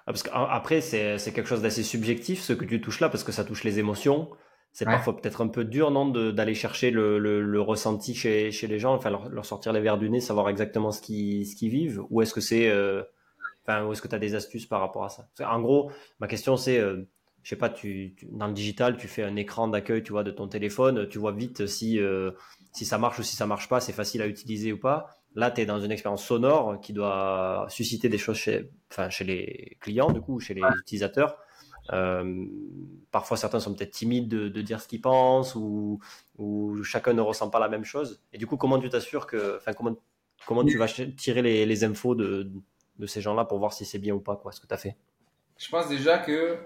Ah, 0.06 0.12
parce 0.12 0.22
qu'après, 0.22 0.80
c'est 0.80 1.32
quelque 1.32 1.48
chose 1.48 1.62
d'assez 1.62 1.82
subjectif 1.82 2.40
ce 2.40 2.52
que 2.52 2.64
tu 2.64 2.80
touches 2.80 3.00
là, 3.00 3.08
parce 3.08 3.24
que 3.24 3.32
ça 3.32 3.44
touche 3.44 3.64
les 3.64 3.78
émotions 3.78 4.30
c'est 4.70 4.84
parfois 4.84 5.16
peut-être 5.16 5.40
un 5.40 5.48
peu 5.48 5.64
dur, 5.64 5.90
non, 5.90 6.06
d'aller 6.06 6.54
chercher 6.54 6.90
le, 6.92 7.18
le, 7.18 7.42
le, 7.42 7.60
ressenti 7.60 8.14
chez, 8.14 8.52
chez 8.52 8.68
les 8.68 8.78
gens, 8.78 8.94
enfin 8.94 9.10
leur, 9.10 9.28
leur, 9.28 9.44
sortir 9.44 9.72
les 9.72 9.80
verres 9.80 9.98
du 9.98 10.08
nez, 10.08 10.20
savoir 10.20 10.48
exactement 10.50 10.92
ce 10.92 11.00
qu'ils 11.00 11.70
vivent, 11.70 12.02
ou 12.10 12.22
est-ce 12.22 12.32
que 12.32 12.40
c'est, 12.40 12.70
enfin, 13.68 13.84
ou 13.84 13.92
est-ce 13.92 14.02
que 14.02 14.08
tu 14.08 14.14
as 14.14 14.18
des 14.18 14.34
astuces 14.34 14.66
par 14.66 14.80
rapport 14.80 15.04
à 15.04 15.08
ça? 15.10 15.28
En 15.46 15.60
gros, 15.60 15.90
ma 16.20 16.26
question 16.26 16.56
c'est, 16.56 16.78
euh, 16.78 17.08
je 17.42 17.50
sais 17.50 17.56
pas, 17.56 17.68
tu, 17.68 18.16
dans 18.30 18.46
le 18.46 18.54
digital, 18.54 18.96
tu 18.96 19.08
fais 19.08 19.22
un 19.22 19.36
écran 19.36 19.68
d'accueil, 19.68 20.02
tu 20.02 20.12
vois, 20.12 20.24
de 20.24 20.30
ton 20.30 20.48
téléphone, 20.48 21.08
tu 21.08 21.18
vois 21.18 21.32
vite 21.32 21.66
si 21.66 22.00
euh, 22.00 22.32
si 22.72 22.84
ça 22.84 22.98
marche 22.98 23.18
ou 23.18 23.22
si 23.22 23.36
ça 23.36 23.46
marche 23.46 23.68
pas, 23.68 23.80
c'est 23.80 23.92
facile 23.92 24.22
à 24.22 24.26
utiliser 24.26 24.72
ou 24.72 24.78
pas. 24.78 25.08
Là, 25.34 25.50
tu 25.50 25.60
es 25.60 25.66
dans 25.66 25.80
une 25.80 25.92
expérience 25.92 26.24
sonore 26.24 26.80
qui 26.80 26.92
doit 26.92 27.66
susciter 27.68 28.08
des 28.08 28.18
choses 28.18 28.36
chez, 28.36 28.70
enfin, 28.90 29.10
chez 29.10 29.24
les 29.24 29.76
clients, 29.80 30.10
du 30.10 30.20
coup, 30.20 30.40
chez 30.40 30.54
les 30.54 30.62
utilisateurs. 30.80 31.36
Euh, 31.92 32.44
parfois, 33.10 33.36
certains 33.36 33.60
sont 33.60 33.74
peut-être 33.74 33.92
timides 33.92 34.28
de, 34.28 34.48
de, 34.48 34.62
dire 34.62 34.80
ce 34.80 34.88
qu'ils 34.88 35.00
pensent 35.00 35.54
ou, 35.54 36.00
ou, 36.36 36.82
chacun 36.82 37.12
ne 37.14 37.20
ressent 37.20 37.50
pas 37.50 37.60
la 37.60 37.68
même 37.68 37.84
chose. 37.84 38.20
Et 38.32 38.38
du 38.38 38.46
coup, 38.46 38.56
comment 38.56 38.78
tu 38.78 38.88
t'assures 38.90 39.26
que, 39.26 39.56
enfin, 39.56 39.72
comment, 39.72 39.96
comment 40.46 40.64
tu 40.64 40.76
vas 40.76 40.88
tirer 40.88 41.42
les, 41.42 41.66
les 41.66 41.84
infos 41.84 42.14
de, 42.14 42.50
de 42.98 43.06
ces 43.06 43.20
gens-là 43.20 43.44
pour 43.44 43.58
voir 43.58 43.72
si 43.72 43.84
c'est 43.84 43.98
bien 43.98 44.14
ou 44.14 44.20
pas, 44.20 44.36
quoi, 44.36 44.52
ce 44.52 44.60
que 44.60 44.66
tu 44.66 44.74
as 44.74 44.78
fait 44.78 44.96
Je 45.56 45.68
pense 45.68 45.88
déjà 45.88 46.18
que 46.18 46.58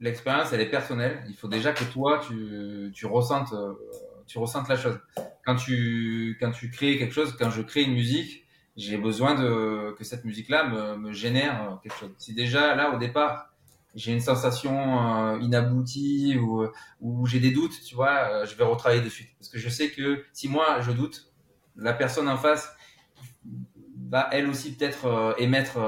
l'expérience, 0.00 0.52
elle 0.52 0.60
est 0.60 0.70
personnelle. 0.70 1.24
Il 1.28 1.34
faut 1.34 1.48
déjà 1.48 1.72
que 1.72 1.84
toi, 1.84 2.20
tu, 2.20 3.06
ressentes, 3.06 3.52
euh, 3.52 3.74
tu 4.26 4.38
ressentes 4.38 4.68
la 4.68 4.76
chose. 4.76 4.98
Quand 5.44 5.56
tu, 5.56 6.36
quand 6.40 6.50
tu 6.50 6.70
crées 6.70 6.98
quelque 6.98 7.14
chose, 7.14 7.36
quand 7.38 7.50
je 7.50 7.62
crée 7.62 7.82
une 7.82 7.94
musique, 7.94 8.44
j'ai 8.76 8.98
besoin 8.98 9.34
de 9.34 9.94
que 9.96 10.04
cette 10.04 10.24
musique-là 10.24 10.96
me, 10.96 11.12
génère 11.12 11.78
quelque 11.82 11.96
chose. 11.96 12.10
Si 12.18 12.34
déjà 12.34 12.74
là 12.74 12.94
au 12.94 12.98
départ 12.98 13.52
j'ai 13.94 14.12
une 14.12 14.20
sensation 14.20 15.32
euh, 15.32 15.38
inaboutie 15.40 16.36
ou, 16.36 16.66
ou 17.00 17.26
j'ai 17.26 17.40
des 17.40 17.50
doutes, 17.50 17.80
tu 17.82 17.94
vois, 17.94 18.28
euh, 18.28 18.46
je 18.46 18.54
vais 18.54 18.64
retravailler 18.64 19.00
dessus. 19.00 19.34
Parce 19.38 19.48
que 19.48 19.58
je 19.58 19.70
sais 19.70 19.90
que 19.90 20.22
si 20.34 20.50
moi 20.50 20.82
je 20.82 20.92
doute, 20.92 21.32
la 21.76 21.94
personne 21.94 22.28
en 22.28 22.36
face 22.36 22.70
va 24.08 24.28
elle 24.32 24.48
aussi 24.48 24.76
peut-être 24.76 25.06
euh, 25.06 25.34
émettre 25.38 25.78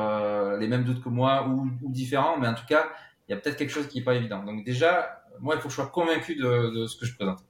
les 0.58 0.68
mêmes 0.68 0.84
doutes 0.84 1.02
que 1.02 1.08
moi 1.08 1.48
ou, 1.48 1.70
ou 1.82 1.90
différents, 1.90 2.38
mais 2.38 2.48
en 2.48 2.54
tout 2.54 2.66
cas, 2.68 2.88
il 3.28 3.32
y 3.32 3.34
a 3.34 3.40
peut-être 3.40 3.56
quelque 3.56 3.70
chose 3.70 3.88
qui 3.88 3.98
est 3.98 4.04
pas 4.04 4.14
évident. 4.14 4.42
Donc 4.44 4.64
déjà, 4.64 5.22
moi, 5.40 5.54
il 5.54 5.60
faut 5.60 5.68
que 5.68 5.74
je 5.74 5.80
sois 5.80 5.86
convaincu 5.86 6.34
de, 6.34 6.74
de 6.74 6.86
ce 6.86 6.96
que 6.98 7.06
je 7.06 7.14
présente. 7.14 7.40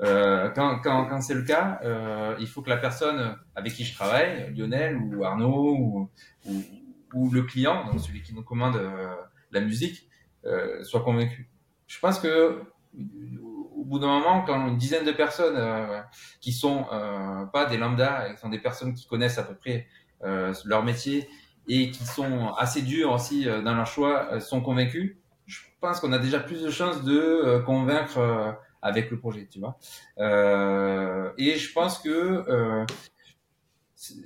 Euh, 0.00 0.48
quand, 0.50 0.78
quand, 0.78 1.06
quand 1.06 1.20
c'est 1.20 1.34
le 1.34 1.42
cas, 1.42 1.80
euh, 1.82 2.36
il 2.38 2.46
faut 2.46 2.62
que 2.62 2.70
la 2.70 2.76
personne 2.76 3.36
avec 3.56 3.72
qui 3.72 3.84
je 3.84 3.94
travaille, 3.94 4.54
Lionel 4.54 4.96
ou 4.96 5.24
Arnaud 5.24 5.74
ou, 5.76 6.10
ou, 6.46 6.64
ou 7.14 7.30
le 7.30 7.42
client, 7.42 7.84
donc 7.86 8.00
celui 8.00 8.22
qui 8.22 8.32
nous 8.32 8.44
commande 8.44 8.76
euh, 8.76 9.08
la 9.50 9.60
musique 9.60 10.08
euh, 10.44 10.84
soit 10.84 11.02
convaincu. 11.02 11.50
Je 11.88 11.98
pense 11.98 12.20
que 12.20 12.62
bout 13.88 13.98
d'un 13.98 14.06
moment, 14.06 14.42
quand 14.42 14.68
une 14.68 14.76
dizaine 14.76 15.04
de 15.04 15.12
personnes 15.12 15.56
euh, 15.56 16.00
qui 16.40 16.52
sont 16.52 16.86
euh, 16.92 17.44
pas 17.46 17.66
des 17.66 17.76
lambda, 17.76 18.32
qui 18.34 18.40
sont 18.40 18.48
des 18.48 18.58
personnes 18.58 18.94
qui 18.94 19.06
connaissent 19.06 19.38
à 19.38 19.42
peu 19.42 19.54
près 19.54 19.86
euh, 20.24 20.52
leur 20.64 20.84
métier 20.84 21.28
et 21.68 21.90
qui 21.90 22.04
sont 22.04 22.52
assez 22.54 22.82
durs 22.82 23.12
aussi 23.12 23.48
euh, 23.48 23.62
dans 23.62 23.74
leur 23.74 23.86
choix, 23.86 24.40
sont 24.40 24.60
convaincus, 24.60 25.16
je 25.46 25.60
pense 25.80 26.00
qu'on 26.00 26.12
a 26.12 26.18
déjà 26.18 26.40
plus 26.40 26.62
de 26.62 26.70
chances 26.70 27.02
de 27.04 27.62
convaincre 27.64 28.56
avec 28.82 29.10
le 29.10 29.18
projet, 29.18 29.48
tu 29.50 29.60
vois. 29.60 29.78
et 30.18 31.56
je 31.56 31.72
pense 31.72 31.98
que 31.98 32.84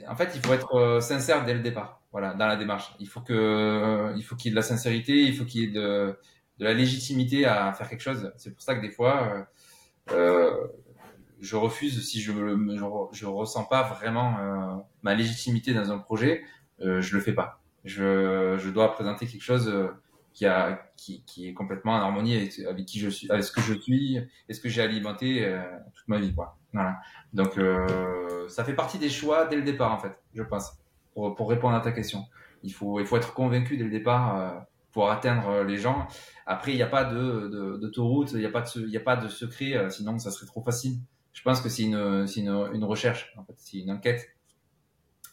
en 0.09 0.17
fait, 0.17 0.33
il 0.35 0.41
faut 0.45 0.53
être 0.53 0.99
sincère 1.01 1.45
dès 1.45 1.55
le 1.55 1.61
départ 1.61 2.03
voilà, 2.13 2.35
dans 2.35 2.47
la 2.47 2.57
démarche. 2.57 2.95
Il 3.01 3.09
faut 3.09 3.21
que, 3.21 4.13
il 4.17 4.23
faut 4.23 4.37
qu'il 4.37 4.49
y 4.49 4.51
ait 4.51 4.55
de 4.55 4.57
la 4.57 4.63
sincérité, 4.63 5.23
il 5.23 5.35
faut 5.35 5.45
qu'il 5.45 5.61
y 5.63 5.65
ait 5.65 5.69
de, 5.69 6.17
de 6.63 6.69
la 6.69 6.75
légitimité 6.75 7.45
à 7.45 7.73
faire 7.73 7.89
quelque 7.89 8.03
chose. 8.03 8.33
C'est 8.37 8.53
pour 8.53 8.63
ça 8.63 8.77
que 8.77 8.81
des 8.81 8.91
fois, 8.91 9.47
euh, 10.11 10.13
euh 10.13 10.69
je 11.41 11.57
refuse 11.57 12.09
si 12.09 12.21
je 12.21 12.31
je, 12.31 12.87
je 13.13 13.27
ressens 13.27 13.65
pas 13.65 13.83
vraiment 13.83 14.39
euh, 14.39 14.77
ma 15.03 15.17
légitimité 15.17 15.75
dans 15.75 15.91
un 15.91 15.99
projet, 15.99 16.45
euh, 16.83 17.01
je 17.01 17.17
le 17.17 17.21
fais 17.21 17.33
pas. 17.33 17.61
Je, 17.85 18.57
je 18.61 18.71
dois 18.71 18.93
présenter 18.93 19.27
quelque 19.27 19.43
chose 19.43 19.75
qui 20.33 20.47
a, 20.47 20.89
qui, 20.97 21.25
qui 21.25 21.49
est 21.49 21.53
complètement 21.53 21.95
en 21.95 22.01
harmonie 22.01 22.37
avec, 22.37 22.57
avec 22.61 22.87
qui 22.87 23.01
je 23.01 23.09
suis, 23.09 23.29
avec 23.29 23.43
ce 23.43 23.51
que 23.51 23.61
je 23.61 23.75
suis, 23.75 24.21
et 24.49 24.55
ce 24.55 24.61
que 24.61 24.69
j'ai 24.69 24.83
alimenté 24.83 25.53
toute 25.95 26.07
ma 26.07 26.21
vie, 26.21 26.33
quoi. 26.33 26.57
Voilà. 26.73 27.01
Donc, 27.33 27.59
ça 28.49 28.63
fait 28.63 28.75
partie 28.75 28.99
des 28.99 29.11
choix 29.11 29.47
dès 29.47 29.57
le 29.57 29.63
départ, 29.63 29.93
en 29.93 29.99
fait, 29.99 30.17
je 30.33 30.45
pense 30.45 30.75
pour, 31.13 31.35
pour, 31.35 31.51
répondre 31.51 31.75
à 31.75 31.81
ta 31.81 31.91
question. 31.91 32.25
Il 32.63 32.73
faut, 32.73 33.01
il 33.01 33.07
faut 33.07 33.17
être 33.17 33.35
convaincu 33.35 33.77
dès 33.77 33.83
le 33.83 33.91
départ 33.91 34.39
euh, 34.39 34.61
pour 34.93 35.11
atteindre 35.11 35.49
euh, 35.49 35.65
les 35.65 35.79
gens. 35.79 36.07
Après, 36.47 36.73
il 36.73 36.77
n'y 36.77 36.83
a 36.83 36.87
pas 36.87 37.05
de 37.05 37.77
d'autoroute, 37.81 38.33
il 38.33 38.39
n'y 38.39 38.47
a 38.47 38.51
pas 38.51 38.63
de 38.63 38.81
il 38.81 38.91
y 38.91 38.97
a 38.97 39.01
pas 39.01 39.17
de 39.17 39.29
secret, 39.29 39.75
euh, 39.75 39.91
sinon 39.91 40.19
ça 40.19 40.31
serait 40.31 40.47
trop 40.47 40.63
facile. 40.63 40.99
Je 41.33 41.43
pense 41.43 41.61
que 41.61 41.69
c'est 41.69 41.85
une, 41.85 42.27
une, 42.37 42.69
une 42.75 42.85
recherche, 42.85 43.33
en 43.39 43.45
fait, 43.45 43.55
c'est 43.57 43.79
une 43.79 43.91
enquête. 43.91 44.29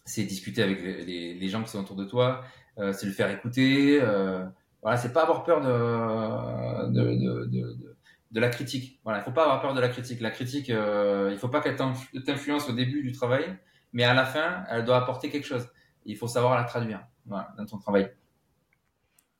C'est 0.05 0.23
discuter 0.23 0.63
avec 0.63 0.81
les, 0.81 1.35
les, 1.35 1.49
gens 1.49 1.61
qui 1.61 1.69
sont 1.69 1.81
autour 1.81 1.95
de 1.95 2.05
toi, 2.05 2.41
euh, 2.79 2.93
c'est 2.93 3.05
le 3.05 3.11
faire 3.11 3.29
écouter. 3.29 3.99
Euh, 4.01 4.43
voilà, 4.81 4.97
c'est 4.97 5.13
pas 5.13 5.23
avoir 5.23 5.43
peur 5.43 5.61
de 5.61 6.91
de, 6.91 7.15
de, 7.15 7.45
de, 7.45 7.95
de, 8.31 8.39
la 8.39 8.49
critique. 8.49 8.99
Voilà, 9.03 9.19
il 9.19 9.23
faut 9.23 9.31
pas 9.31 9.43
avoir 9.43 9.61
peur 9.61 9.73
de 9.73 9.81
la 9.81 9.89
critique. 9.89 10.21
La 10.21 10.31
critique, 10.31 10.69
euh, 10.69 11.29
il 11.31 11.37
faut 11.37 11.49
pas 11.49 11.61
qu'elle 11.61 11.75
t'influence 11.75 12.69
au 12.69 12.73
début 12.73 13.03
du 13.03 13.11
travail, 13.11 13.55
mais 13.93 14.03
à 14.03 14.13
la 14.13 14.25
fin, 14.25 14.63
elle 14.69 14.85
doit 14.85 14.97
apporter 14.97 15.29
quelque 15.29 15.45
chose. 15.45 15.67
Il 16.05 16.15
faut 16.15 16.27
savoir 16.27 16.55
la 16.55 16.63
traduire 16.63 17.05
voilà, 17.25 17.53
dans 17.57 17.65
ton 17.65 17.77
travail. 17.77 18.09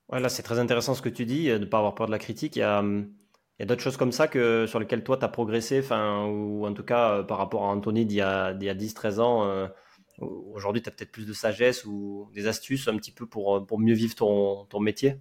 Ouais, 0.09 0.19
là, 0.19 0.29
c'est 0.29 0.43
très 0.43 0.59
intéressant 0.59 0.95
ce 0.95 1.01
que 1.01 1.09
tu 1.09 1.25
dis, 1.25 1.47
de 1.47 1.57
ne 1.57 1.65
pas 1.65 1.77
avoir 1.77 1.95
peur 1.95 2.07
de 2.07 2.11
la 2.11 2.19
critique. 2.19 2.55
Il 2.55 2.59
y 2.59 2.63
a, 2.63 2.81
il 2.81 3.59
y 3.59 3.63
a 3.63 3.65
d'autres 3.65 3.83
choses 3.83 3.97
comme 3.97 4.11
ça 4.11 4.27
que, 4.27 4.65
sur 4.67 4.79
lesquelles 4.79 5.03
toi, 5.03 5.17
tu 5.17 5.25
as 5.25 5.27
progressé, 5.27 5.79
enfin, 5.79 6.25
ou 6.25 6.65
en 6.65 6.73
tout 6.73 6.83
cas, 6.83 7.11
euh, 7.11 7.23
par 7.23 7.37
rapport 7.37 7.63
à 7.65 7.67
Anthony 7.67 8.05
d'il 8.05 8.17
y 8.17 8.21
a, 8.21 8.53
d'il 8.53 8.65
y 8.65 8.69
a 8.69 8.75
10-13 8.75 9.19
ans. 9.19 9.45
Euh, 9.45 9.67
aujourd'hui, 10.19 10.81
tu 10.81 10.89
as 10.89 10.91
peut-être 10.91 11.11
plus 11.11 11.25
de 11.27 11.33
sagesse 11.33 11.85
ou 11.85 12.29
des 12.33 12.47
astuces 12.47 12.87
un 12.87 12.97
petit 12.97 13.11
peu 13.11 13.27
pour, 13.27 13.65
pour 13.65 13.79
mieux 13.79 13.93
vivre 13.93 14.15
ton, 14.15 14.65
ton 14.65 14.79
métier? 14.79 15.19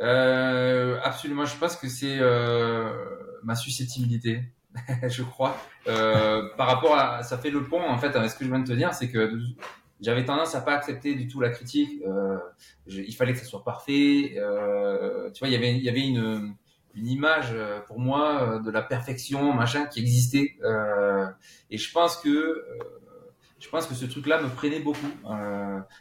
Euh, 0.00 0.98
Absolument. 1.02 1.44
Je 1.44 1.56
pense 1.56 1.76
que 1.76 1.88
c'est 1.88 2.18
euh, 2.18 2.92
ma 3.42 3.54
susceptibilité. 3.54 4.42
je 5.08 5.22
crois. 5.22 5.56
Euh, 5.86 6.48
par 6.56 6.66
rapport 6.66 6.96
à, 6.96 7.22
ça 7.22 7.38
fait 7.38 7.50
le 7.50 7.64
pont 7.64 7.82
en 7.82 7.98
fait 7.98 8.16
avec 8.16 8.30
ce 8.30 8.36
que 8.36 8.44
je 8.44 8.50
viens 8.50 8.60
de 8.60 8.66
te 8.66 8.72
dire, 8.72 8.94
c'est 8.94 9.10
que 9.10 9.38
j'avais 10.02 10.24
tendance 10.24 10.54
à 10.54 10.60
pas 10.60 10.74
accepter 10.74 11.14
du 11.14 11.28
tout 11.28 11.40
la 11.40 11.50
critique. 11.50 12.02
Euh, 12.06 12.38
il 12.86 13.14
fallait 13.14 13.32
que 13.32 13.38
ça 13.38 13.44
soit 13.44 13.64
parfait. 13.64 14.34
Euh, 14.36 15.30
tu 15.30 15.38
vois, 15.38 15.48
il 15.48 15.52
y 15.52 15.56
avait, 15.56 15.74
il 15.74 15.82
y 15.82 15.88
avait 15.88 16.06
une, 16.06 16.54
une 16.94 17.06
image 17.06 17.50
euh, 17.52 17.80
pour 17.80 17.98
moi 17.98 18.42
euh, 18.42 18.60
de 18.60 18.70
la 18.70 18.82
perfection, 18.82 19.52
machin, 19.54 19.86
qui 19.86 20.00
existait. 20.00 20.56
Euh, 20.62 21.26
et 21.70 21.78
je 21.78 21.92
pense 21.92 22.16
que 22.16 22.64
je 23.58 23.68
pense 23.68 23.86
que 23.86 23.94
ce 23.94 24.06
truc-là 24.06 24.42
me 24.42 24.48
freinait 24.48 24.80
beaucoup, 24.80 25.06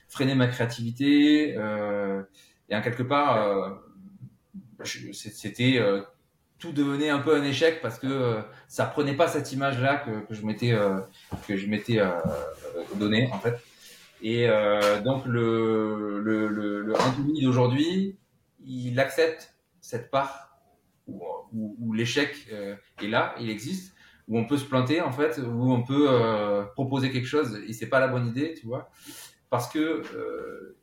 freinait 0.07 0.33
ma 0.33 0.47
créativité. 0.47 1.51
et 1.51 2.75
en 2.75 2.81
quelque 2.81 3.03
part, 3.03 3.79
c'était 4.83 5.79
tout 6.61 6.71
devenait 6.71 7.09
un 7.09 7.19
peu 7.19 7.35
un 7.35 7.43
échec 7.43 7.81
parce 7.81 7.99
que 7.99 8.07
euh, 8.07 8.41
ça 8.67 8.85
prenait 8.85 9.15
pas 9.15 9.27
cette 9.27 9.51
image 9.51 9.81
là 9.81 9.97
que, 9.97 10.25
que 10.27 10.33
je 10.33 10.45
m'étais 10.45 10.71
euh, 10.71 10.99
que 11.47 11.57
je 11.57 11.67
m'étais 11.67 11.99
euh, 11.99 12.11
donné 12.95 13.29
en 13.33 13.39
fait 13.39 13.59
et 14.21 14.47
euh, 14.47 15.01
donc 15.01 15.25
le 15.25 16.19
le, 16.21 16.47
le, 16.47 16.81
le 16.81 17.41
d'aujourd'hui 17.41 18.17
il 18.63 18.99
accepte 18.99 19.55
cette 19.79 20.11
part 20.11 20.59
ou 21.07 21.21
où, 21.53 21.91
l'échec 21.91 22.47
est 23.01 23.07
là, 23.07 23.35
il 23.37 23.49
existe, 23.49 23.93
où 24.29 24.37
on 24.37 24.45
peut 24.45 24.57
se 24.57 24.63
planter 24.63 25.01
en 25.01 25.11
fait, 25.11 25.37
où 25.39 25.73
on 25.73 25.83
peut 25.83 26.07
proposer 26.75 27.11
quelque 27.11 27.27
chose 27.27 27.59
et 27.67 27.73
c'est 27.73 27.89
pas 27.89 27.99
la 27.99 28.07
bonne 28.07 28.27
idée, 28.27 28.53
tu 28.53 28.67
vois. 28.67 28.89
Parce 29.49 29.67
que 29.69 30.03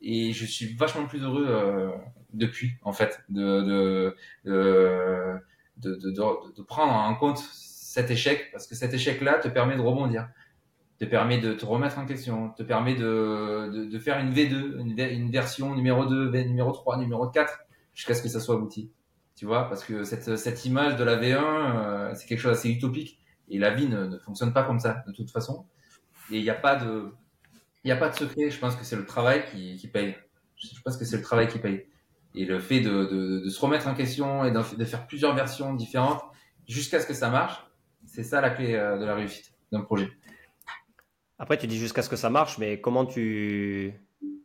et 0.01 0.31
je 0.33 0.45
suis 0.45 0.75
vachement 0.75 1.07
plus 1.07 1.23
heureux 1.23 1.91
depuis 2.33 2.73
en 2.83 2.93
fait 2.93 3.21
de 3.29 3.61
de, 3.61 4.15
de 4.45 5.39
de, 5.77 5.95
de, 5.95 6.11
de, 6.11 6.61
prendre 6.63 6.93
en 6.93 7.15
compte 7.15 7.39
cet 7.39 8.11
échec 8.11 8.49
parce 8.51 8.67
que 8.67 8.75
cet 8.75 8.93
échec 8.93 9.21
là 9.21 9.39
te 9.39 9.47
permet 9.47 9.75
de 9.75 9.81
rebondir 9.81 10.27
te 10.99 11.05
permet 11.05 11.39
de 11.39 11.53
te 11.53 11.65
remettre 11.65 11.97
en 11.97 12.05
question, 12.05 12.49
te 12.49 12.63
permet 12.63 12.93
de, 12.93 13.71
de, 13.73 13.85
de 13.85 13.99
faire 13.99 14.19
une 14.19 14.33
V2, 14.33 14.79
une, 14.79 14.99
une, 14.99 15.31
version 15.31 15.73
numéro 15.73 16.05
2, 16.05 16.29
numéro 16.43 16.71
3, 16.71 16.97
numéro 16.97 17.27
4, 17.27 17.59
jusqu'à 17.93 18.13
ce 18.13 18.21
que 18.21 18.27
ça 18.27 18.39
soit 18.39 18.55
abouti. 18.55 18.91
Tu 19.35 19.45
vois, 19.45 19.69
parce 19.69 19.85
que 19.85 20.03
cette, 20.03 20.35
cette 20.35 20.65
image 20.65 20.97
de 20.97 21.03
la 21.05 21.15
V1, 21.15 21.37
euh, 21.37 22.13
c'est 22.15 22.27
quelque 22.27 22.39
chose 22.39 22.51
d'assez 22.51 22.69
utopique. 22.69 23.17
Et 23.47 23.57
la 23.57 23.73
vie 23.73 23.87
ne, 23.87 24.05
ne, 24.05 24.17
fonctionne 24.17 24.51
pas 24.51 24.63
comme 24.63 24.79
ça, 24.79 25.03
de 25.07 25.13
toute 25.13 25.31
façon. 25.31 25.65
Et 26.31 26.37
il 26.37 26.43
n'y 26.43 26.49
a 26.49 26.55
pas 26.55 26.75
de, 26.75 27.13
il 27.85 27.91
a 27.91 27.95
pas 27.95 28.09
de 28.09 28.15
secret. 28.15 28.49
Je 28.49 28.59
pense 28.59 28.75
que 28.75 28.83
c'est 28.83 28.97
le 28.97 29.05
travail 29.05 29.45
qui, 29.49 29.77
qui 29.77 29.87
paye. 29.87 30.15
Je 30.57 30.81
pense 30.83 30.97
que 30.97 31.05
c'est 31.05 31.15
le 31.15 31.23
travail 31.23 31.47
qui 31.47 31.59
paye. 31.59 31.85
Et 32.35 32.43
le 32.43 32.59
fait 32.59 32.81
de, 32.81 33.05
de, 33.05 33.39
de 33.39 33.49
se 33.49 33.59
remettre 33.61 33.87
en 33.87 33.95
question 33.95 34.43
et 34.43 34.51
de 34.51 34.85
faire 34.85 35.07
plusieurs 35.07 35.33
versions 35.33 35.73
différentes 35.73 36.21
jusqu'à 36.67 36.99
ce 36.99 37.07
que 37.07 37.13
ça 37.13 37.29
marche, 37.29 37.65
c'est 38.05 38.23
ça 38.23 38.41
la 38.41 38.49
clé 38.49 38.75
euh, 38.75 38.97
de 38.97 39.05
la 39.05 39.15
réussite 39.15 39.53
d'un 39.71 39.81
projet. 39.81 40.11
Après, 41.39 41.57
tu 41.57 41.67
dis 41.67 41.77
jusqu'à 41.77 42.01
ce 42.01 42.09
que 42.09 42.17
ça 42.17 42.29
marche, 42.29 42.57
mais 42.57 42.81
comment 42.81 43.05
tu, 43.05 43.93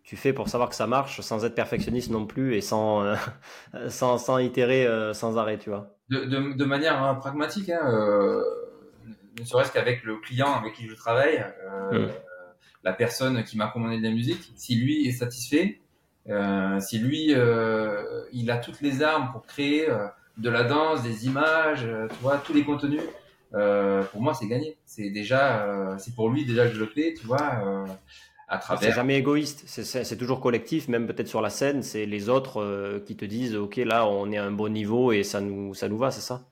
tu 0.04 0.16
fais 0.16 0.32
pour 0.32 0.48
savoir 0.48 0.68
que 0.68 0.76
ça 0.76 0.86
marche 0.86 1.20
sans 1.22 1.44
être 1.44 1.54
perfectionniste 1.54 2.10
non 2.10 2.24
plus 2.24 2.54
et 2.54 2.60
sans, 2.60 3.02
euh, 3.02 3.16
sans, 3.88 4.16
sans, 4.18 4.38
itérer 4.38 4.86
euh, 4.86 5.12
sans 5.12 5.36
arrêt, 5.36 5.58
tu 5.58 5.70
vois? 5.70 5.96
De, 6.08 6.24
de, 6.24 6.52
de, 6.56 6.64
manière 6.64 7.02
hein, 7.02 7.14
pragmatique, 7.16 7.70
hein, 7.70 7.80
euh, 7.84 8.42
ne 9.40 9.44
serait-ce 9.44 9.72
qu'avec 9.72 10.04
le 10.04 10.18
client 10.18 10.52
avec 10.54 10.74
qui 10.74 10.86
je 10.86 10.94
travaille, 10.94 11.44
euh, 11.92 12.06
hmm. 12.06 12.12
la 12.84 12.92
personne 12.92 13.42
qui 13.42 13.56
m'a 13.56 13.68
commandé 13.68 13.98
de 13.98 14.02
la 14.02 14.10
musique, 14.10 14.52
si 14.54 14.76
lui 14.76 15.08
est 15.08 15.12
satisfait, 15.12 15.80
si 16.80 16.98
lui 16.98 17.34
il 18.32 18.50
a 18.50 18.56
toutes 18.58 18.80
les 18.80 19.02
armes 19.02 19.30
pour 19.32 19.46
créer 19.46 19.88
de 20.38 20.50
la 20.50 20.64
danse, 20.64 21.02
des 21.02 21.26
images, 21.26 21.86
tu 22.10 22.16
vois, 22.22 22.38
tous 22.38 22.54
les 22.54 22.64
contenus 22.64 23.02
euh, 23.54 24.02
pour 24.04 24.20
moi, 24.20 24.34
c'est 24.34 24.46
gagné. 24.46 24.76
C'est 24.84 25.10
déjà, 25.10 25.64
euh, 25.64 25.96
c'est 25.98 26.14
pour 26.14 26.28
lui 26.28 26.44
déjà 26.44 26.66
que 26.66 26.74
je 26.74 26.80
le 26.80 26.86
fais, 26.86 27.14
tu 27.14 27.26
vois, 27.26 27.60
euh, 27.64 27.86
à 28.48 28.58
travers. 28.58 28.90
C'est 28.90 28.94
jamais 28.96 29.16
égoïste. 29.16 29.64
C'est 29.66 30.16
toujours 30.16 30.40
collectif, 30.40 30.88
même 30.88 31.06
peut-être 31.06 31.28
sur 31.28 31.40
la 31.40 31.50
scène, 31.50 31.82
c'est 31.82 32.06
les 32.06 32.28
autres 32.28 33.02
qui 33.06 33.16
te 33.16 33.24
disent, 33.24 33.56
ok, 33.56 33.76
là, 33.76 34.06
on 34.06 34.30
est 34.32 34.38
à 34.38 34.44
un 34.44 34.50
bon 34.50 34.72
niveau 34.72 35.12
et 35.12 35.22
ça 35.22 35.40
nous, 35.40 35.74
ça 35.74 35.88
nous 35.88 35.98
va, 35.98 36.10
c'est 36.10 36.20
ça? 36.20 36.48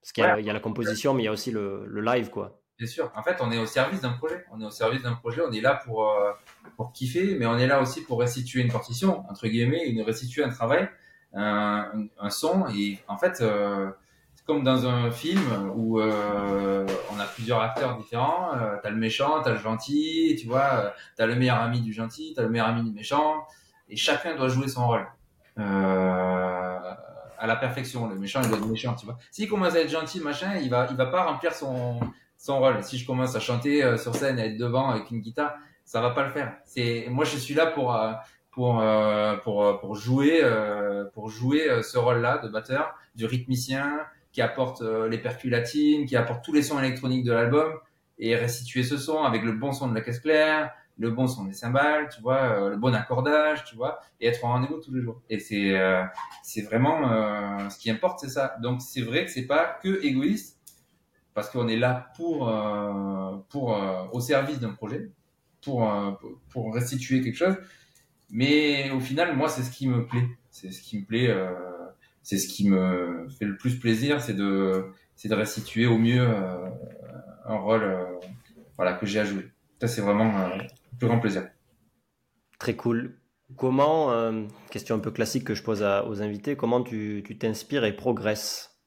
Parce 0.00 0.12
qu'il 0.12 0.24
y, 0.24 0.46
y, 0.46 0.50
a 0.50 0.52
la 0.52 0.60
composition, 0.60 1.14
mais 1.14 1.22
il 1.22 1.26
y 1.26 1.28
a 1.28 1.32
aussi 1.32 1.50
le, 1.50 1.84
le, 1.86 2.02
live, 2.02 2.28
quoi. 2.28 2.60
Bien 2.76 2.86
sûr. 2.86 3.10
En 3.16 3.22
fait, 3.22 3.36
on 3.40 3.50
est 3.50 3.58
au 3.58 3.64
service 3.64 4.02
d'un 4.02 4.12
projet. 4.12 4.44
On 4.52 4.60
est 4.60 4.66
au 4.66 4.70
service 4.70 5.02
d'un 5.02 5.14
projet. 5.14 5.40
On 5.46 5.52
est 5.52 5.62
là 5.62 5.80
pour 5.84 6.12
pour 6.76 6.92
kiffer, 6.92 7.36
mais 7.38 7.46
on 7.46 7.56
est 7.56 7.66
là 7.66 7.80
aussi 7.80 8.02
pour 8.02 8.20
restituer 8.20 8.60
une 8.60 8.70
partition, 8.70 9.24
entre 9.30 9.46
guillemets, 9.46 9.86
une 9.86 10.02
restituer 10.02 10.42
un 10.44 10.50
travail, 10.50 10.90
un, 11.32 12.06
un 12.18 12.30
son. 12.30 12.66
Et 12.74 12.98
en 13.08 13.16
fait 13.16 13.42
comme 14.46 14.62
dans 14.62 14.86
un 14.86 15.10
film 15.10 15.72
où 15.74 16.00
euh, 16.00 16.86
on 17.10 17.18
a 17.18 17.24
plusieurs 17.24 17.60
acteurs 17.60 17.96
différents. 17.96 18.54
Euh, 18.54 18.76
t'as 18.82 18.90
le 18.90 18.96
méchant, 18.96 19.40
t'as 19.42 19.52
le 19.52 19.58
gentil, 19.58 20.36
tu 20.38 20.46
vois. 20.46 20.70
Euh, 20.72 20.90
t'as 21.16 21.26
le 21.26 21.34
meilleur 21.34 21.60
ami 21.60 21.80
du 21.80 21.92
gentil, 21.92 22.34
t'as 22.36 22.42
le 22.42 22.50
meilleur 22.50 22.68
ami 22.68 22.82
du 22.82 22.92
méchant, 22.92 23.46
et 23.88 23.96
chacun 23.96 24.36
doit 24.36 24.48
jouer 24.48 24.68
son 24.68 24.86
rôle 24.86 25.06
euh, 25.58 26.78
à 27.38 27.46
la 27.46 27.56
perfection. 27.56 28.06
Le 28.06 28.16
méchant, 28.16 28.40
il 28.42 28.48
doit 28.48 28.58
être 28.58 28.66
méchant, 28.66 28.94
tu 28.94 29.06
vois. 29.06 29.16
S'il 29.30 29.48
commence 29.48 29.74
à 29.74 29.80
être 29.80 29.90
gentil, 29.90 30.20
machin, 30.20 30.56
il 30.56 30.68
va, 30.68 30.86
il 30.90 30.96
va 30.96 31.06
pas 31.06 31.24
remplir 31.24 31.54
son 31.54 32.00
son 32.36 32.58
rôle. 32.58 32.82
Si 32.82 32.98
je 32.98 33.06
commence 33.06 33.34
à 33.36 33.40
chanter 33.40 33.82
euh, 33.82 33.96
sur 33.96 34.14
scène 34.14 34.38
à 34.38 34.44
être 34.44 34.58
devant 34.58 34.90
avec 34.90 35.10
une 35.10 35.20
guitare, 35.20 35.54
ça 35.86 36.02
va 36.02 36.10
pas 36.10 36.24
le 36.24 36.30
faire. 36.30 36.54
C'est 36.66 37.06
moi, 37.08 37.24
je 37.24 37.36
suis 37.38 37.54
là 37.54 37.66
pour 37.66 37.98
pour 38.50 38.82
pour 39.42 39.80
pour 39.80 39.94
jouer 39.94 40.42
pour 41.12 41.28
jouer 41.28 41.82
ce 41.82 41.98
rôle-là 41.98 42.38
de 42.38 42.48
batteur, 42.48 42.94
du 43.14 43.26
rythmicien 43.26 44.00
qui 44.34 44.42
apporte 44.42 44.82
euh, 44.82 45.08
les 45.08 45.18
perculatines, 45.18 46.06
qui 46.06 46.16
apporte 46.16 46.44
tous 46.44 46.52
les 46.52 46.62
sons 46.62 46.78
électroniques 46.80 47.24
de 47.24 47.32
l'album 47.32 47.72
et 48.18 48.34
restituer 48.34 48.82
ce 48.82 48.98
son 48.98 49.22
avec 49.22 49.44
le 49.44 49.52
bon 49.52 49.72
son 49.72 49.88
de 49.88 49.94
la 49.94 50.00
caisse 50.00 50.18
claire, 50.18 50.72
le 50.98 51.10
bon 51.10 51.28
son 51.28 51.44
des 51.44 51.52
cymbales, 51.52 52.08
tu 52.12 52.20
vois, 52.20 52.42
euh, 52.42 52.70
le 52.70 52.76
bon 52.76 52.92
accordage, 52.94 53.64
tu 53.64 53.76
vois, 53.76 54.00
et 54.20 54.26
être 54.26 54.44
en 54.44 54.48
rendez-vous 54.48 54.80
tous 54.80 54.92
les 54.92 55.02
jours. 55.02 55.22
Et 55.30 55.38
c'est 55.38 55.78
euh, 55.78 56.02
c'est 56.42 56.62
vraiment 56.62 57.70
ce 57.70 57.78
qui 57.78 57.90
importe, 57.90 58.20
c'est 58.20 58.28
ça. 58.28 58.56
Donc 58.60 58.82
c'est 58.82 59.02
vrai 59.02 59.24
que 59.24 59.30
c'est 59.30 59.46
pas 59.46 59.78
que 59.82 60.04
égoïste 60.04 60.58
parce 61.32 61.48
qu'on 61.48 61.68
est 61.68 61.76
là 61.76 62.12
pour 62.16 62.52
pour 63.50 63.76
au 64.12 64.20
service 64.20 64.58
d'un 64.58 64.72
projet, 64.72 65.10
pour 65.62 65.88
pour 66.50 66.74
restituer 66.74 67.22
quelque 67.22 67.36
chose. 67.36 67.56
Mais 68.30 68.90
au 68.90 69.00
final, 69.00 69.36
moi, 69.36 69.48
c'est 69.48 69.62
ce 69.62 69.70
qui 69.70 69.86
me 69.86 70.06
plaît. 70.06 70.26
C'est 70.50 70.72
ce 70.72 70.82
qui 70.82 70.98
me 70.98 71.04
plaît 71.04 71.32
c'est 72.24 72.38
ce 72.38 72.48
qui 72.48 72.68
me 72.68 73.28
fait 73.38 73.44
le 73.44 73.56
plus 73.56 73.78
plaisir, 73.78 74.20
c'est 74.20 74.32
de, 74.32 74.86
c'est 75.14 75.28
de 75.28 75.34
restituer 75.34 75.86
au 75.86 75.98
mieux 75.98 76.22
euh, 76.22 76.70
un 77.44 77.56
rôle 77.56 77.82
euh, 77.82 78.04
voilà, 78.76 78.94
que 78.94 79.06
j'ai 79.06 79.20
à 79.20 79.24
jouer. 79.24 79.46
Ça, 79.80 79.86
c'est 79.86 80.00
vraiment 80.00 80.36
euh, 80.40 80.56
le 80.56 80.98
plus 80.98 81.06
grand 81.06 81.20
plaisir. 81.20 81.46
Très 82.58 82.74
cool. 82.74 83.18
Comment, 83.56 84.10
question 84.70 84.96
un 84.96 85.00
peu 85.00 85.10
classique 85.10 85.44
que 85.44 85.54
je 85.54 85.62
pose 85.62 85.82
aux 85.82 86.22
invités, 86.22 86.56
comment 86.56 86.82
tu 86.82 87.22
t'inspires 87.38 87.84
et 87.84 87.94
progresses? 87.94 88.80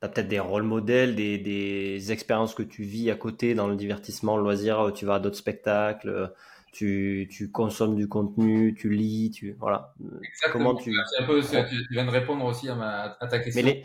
Tu 0.00 0.06
as 0.06 0.08
peut-être 0.08 0.28
des 0.28 0.40
rôles 0.40 0.62
modèles, 0.62 1.14
des, 1.14 1.36
des, 1.36 2.10
expériences 2.10 2.54
que 2.54 2.62
tu 2.62 2.82
vis 2.84 3.10
à 3.10 3.16
côté 3.16 3.54
dans 3.54 3.68
le 3.68 3.76
divertissement, 3.76 4.38
le 4.38 4.42
loisir, 4.42 4.92
tu 4.94 5.04
vas 5.04 5.16
à 5.16 5.20
d'autres 5.20 5.36
spectacles 5.36 6.32
tu, 6.76 7.26
tu 7.30 7.50
consommes 7.50 7.96
du 7.96 8.06
contenu, 8.06 8.74
tu 8.74 8.90
lis, 8.90 9.30
tu 9.30 9.56
voilà. 9.58 9.94
Exactement. 10.22 10.74
Comment 10.74 10.74
tu... 10.74 10.92
Un 11.18 11.24
peu, 11.24 11.40
tu 11.40 11.86
viens 11.90 12.04
de 12.04 12.10
répondre 12.10 12.44
aussi 12.44 12.68
à, 12.68 12.74
ma, 12.74 13.16
à 13.18 13.26
ta 13.26 13.38
question. 13.38 13.64
Mais, 13.64 13.82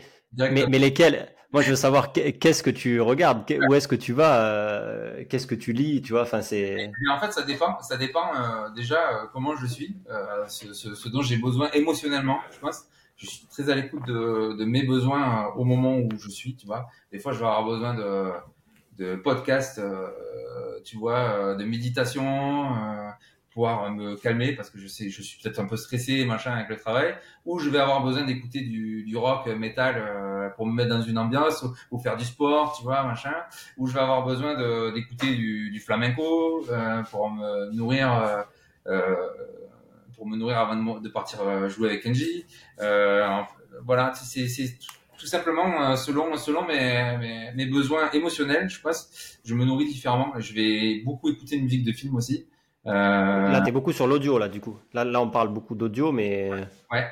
les, 0.50 0.66
mais, 0.66 0.78
lesquels 0.78 1.34
Moi, 1.52 1.62
je 1.62 1.70
veux 1.70 1.76
savoir 1.76 2.12
qu'est-ce 2.12 2.62
que 2.62 2.68
tu 2.68 3.00
regardes, 3.00 3.50
où 3.66 3.74
est-ce 3.74 3.88
que 3.88 3.94
tu 3.94 4.12
vas, 4.12 4.44
euh, 4.44 5.24
qu'est-ce 5.26 5.46
que 5.46 5.54
tu 5.54 5.72
lis, 5.72 6.02
tu 6.02 6.12
vois? 6.12 6.22
Enfin, 6.22 6.42
c'est. 6.42 6.90
en 7.10 7.18
fait, 7.18 7.32
ça 7.32 7.42
dépend. 7.42 7.80
Ça 7.80 7.96
dépend 7.96 8.34
euh, 8.34 8.68
déjà 8.76 8.96
euh, 8.96 9.26
comment 9.32 9.56
je 9.56 9.66
suis, 9.66 9.96
ce, 10.48 10.74
ce, 10.74 10.94
ce, 10.94 11.08
dont 11.08 11.22
j'ai 11.22 11.38
besoin 11.38 11.70
émotionnellement. 11.70 12.40
Je 12.52 12.58
pense. 12.58 12.84
Je 13.16 13.26
suis 13.26 13.46
très 13.46 13.70
à 13.70 13.74
l'écoute 13.74 14.04
de, 14.06 14.54
de 14.58 14.64
mes 14.64 14.82
besoins 14.82 15.52
au 15.56 15.64
moment 15.64 15.96
où 15.96 16.08
je 16.18 16.28
suis, 16.28 16.56
tu 16.56 16.66
vois. 16.66 16.88
Des 17.10 17.20
fois, 17.20 17.32
je 17.32 17.38
vais 17.38 17.46
avoir 17.46 17.64
besoin 17.64 17.94
de 17.94 18.32
de 18.98 19.16
podcasts, 19.16 19.78
euh, 19.78 20.08
tu 20.84 20.96
vois, 20.96 21.18
euh, 21.18 21.54
de 21.54 21.64
méditation, 21.64 22.76
euh, 22.76 23.08
pouvoir 23.50 23.90
me 23.90 24.16
calmer 24.16 24.52
parce 24.52 24.70
que 24.70 24.78
je 24.78 24.86
sais, 24.86 25.10
je 25.10 25.20
suis 25.20 25.40
peut-être 25.42 25.58
un 25.58 25.66
peu 25.66 25.76
stressé, 25.76 26.24
machin, 26.24 26.52
avec 26.52 26.70
le 26.70 26.76
travail, 26.76 27.14
ou 27.44 27.58
je 27.58 27.68
vais 27.68 27.78
avoir 27.78 28.02
besoin 28.02 28.24
d'écouter 28.24 28.60
du, 28.60 29.04
du 29.04 29.16
rock, 29.16 29.46
metal 29.46 30.52
pour 30.56 30.66
me 30.66 30.72
mettre 30.72 30.88
dans 30.88 31.02
une 31.02 31.18
ambiance, 31.18 31.62
ou, 31.90 31.98
faire 31.98 32.16
du 32.16 32.24
sport, 32.24 32.74
tu 32.74 32.82
vois, 32.82 33.04
machin, 33.04 33.34
ou 33.76 33.86
je 33.86 33.92
vais 33.92 34.00
avoir 34.00 34.24
besoin 34.24 34.54
d'écouter 34.92 35.34
du, 35.34 35.70
du, 35.70 35.80
flamenco 35.80 36.64
pour 37.10 37.30
me 37.30 37.70
nourrir. 37.72 38.46
pour 40.16 40.26
me 40.26 40.36
nourrir 40.36 40.56
avant 40.56 41.00
de, 41.00 41.08
partir 41.10 41.68
jouer 41.68 41.90
avec 41.90 42.04
Kenji. 42.04 42.46
voilà, 42.78 44.14
c'est 44.14 44.48
tout 45.22 45.28
simplement 45.28 45.80
euh, 45.80 45.94
selon 45.94 46.36
selon 46.36 46.66
mes, 46.66 47.16
mes, 47.16 47.52
mes, 47.54 47.66
besoins 47.66 48.10
émotionnels, 48.10 48.68
je 48.68 48.80
pense. 48.80 49.38
Je 49.44 49.54
me 49.54 49.64
nourris 49.64 49.86
différemment. 49.86 50.32
Je 50.40 50.52
vais 50.52 51.00
beaucoup 51.04 51.30
écouter 51.30 51.54
une 51.54 51.62
musique 51.62 51.84
de 51.84 51.92
film 51.92 52.16
aussi. 52.16 52.48
Euh... 52.86 52.90
Là, 52.90 53.60
t'es 53.60 53.70
beaucoup 53.70 53.92
sur 53.92 54.08
l'audio 54.08 54.36
là, 54.36 54.48
du 54.48 54.60
coup. 54.60 54.80
Là, 54.92 55.04
là, 55.04 55.20
on 55.20 55.30
parle 55.30 55.50
beaucoup 55.50 55.76
d'audio, 55.76 56.10
mais 56.10 56.50
ouais. 56.90 57.06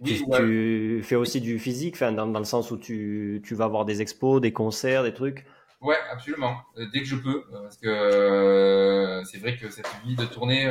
Oui, 0.00 0.24
tu, 0.26 1.02
fais 1.04 1.14
aussi 1.14 1.42
du 1.42 1.58
physique, 1.58 1.94
enfin, 1.94 2.10
dans, 2.10 2.26
dans, 2.26 2.38
le 2.40 2.46
sens 2.46 2.70
où 2.70 2.78
tu, 2.78 3.40
tu 3.44 3.54
vas 3.54 3.68
voir 3.68 3.84
des 3.84 4.00
expos, 4.00 4.40
des 4.40 4.52
concerts, 4.52 5.04
des 5.04 5.12
trucs. 5.12 5.44
Ouais, 5.82 5.98
absolument. 6.10 6.56
Euh, 6.78 6.86
dès 6.92 7.00
que 7.00 7.06
je 7.06 7.16
peux, 7.16 7.44
parce 7.52 7.76
que 7.76 9.22
c'est 9.30 9.38
vrai 9.38 9.56
que 9.56 9.68
cette 9.70 9.86
vie 10.04 10.16
de 10.16 10.24
tournée, 10.24 10.66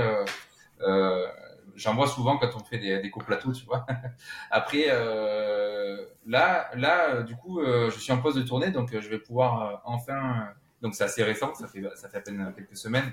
euh, 0.81 1.27
j'en 1.75 1.95
vois 1.95 2.07
souvent 2.07 2.37
quand 2.37 2.49
on 2.55 2.63
fait 2.63 2.77
des, 2.77 2.99
des 2.99 3.11
coplateaux, 3.11 3.53
tu 3.53 3.65
vois. 3.65 3.85
Après, 4.51 4.85
euh, 4.89 5.60
là, 6.25 6.69
là, 6.75 7.15
euh, 7.15 7.23
du 7.23 7.35
coup, 7.35 7.59
euh, 7.59 7.89
je 7.89 7.99
suis 7.99 8.11
en 8.11 8.21
poste 8.21 8.37
de 8.37 8.43
tournée, 8.43 8.71
donc 8.71 8.91
je 8.91 9.09
vais 9.09 9.19
pouvoir 9.19 9.81
enfin. 9.85 10.49
donc 10.81 10.95
c'est 10.95 11.03
assez 11.03 11.23
récent, 11.23 11.53
ça 11.55 11.67
fait 11.67 11.83
ça 11.95 12.09
fait 12.09 12.17
à 12.17 12.21
peine 12.21 12.53
quelques 12.55 12.77
semaines. 12.77 13.11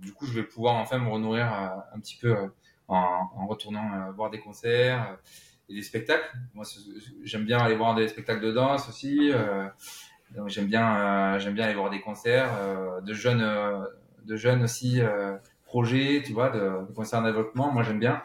du 0.00 0.12
coup, 0.12 0.26
je 0.26 0.34
vais 0.34 0.42
pouvoir 0.42 0.74
enfin 0.76 0.98
me 0.98 1.08
renourrir 1.08 1.46
un 1.94 1.98
petit 2.00 2.16
peu 2.16 2.34
en, 2.88 3.28
en 3.36 3.46
retournant 3.46 4.10
voir 4.12 4.30
des 4.30 4.40
concerts 4.40 5.18
et 5.68 5.74
des 5.74 5.82
spectacles. 5.82 6.30
Moi, 6.54 6.64
j'aime 7.22 7.44
bien 7.44 7.58
aller 7.58 7.76
voir 7.76 7.94
des 7.94 8.08
spectacles 8.08 8.42
de 8.42 8.52
danse 8.52 8.88
aussi. 8.88 9.32
donc 10.34 10.48
j'aime 10.48 10.66
bien 10.66 11.38
j'aime 11.38 11.54
bien 11.54 11.64
aller 11.66 11.74
voir 11.74 11.90
des 11.90 12.00
concerts 12.00 12.50
de 13.02 13.14
jeunes 13.14 13.86
de 14.24 14.36
jeunes 14.36 14.62
aussi 14.62 15.00
projet, 15.74 16.22
tu 16.24 16.32
vois, 16.32 16.50
de, 16.50 16.86
de 16.86 16.92
concert 16.94 17.20
développement. 17.20 17.72
Moi, 17.72 17.82
j'aime 17.82 17.98
bien. 17.98 18.22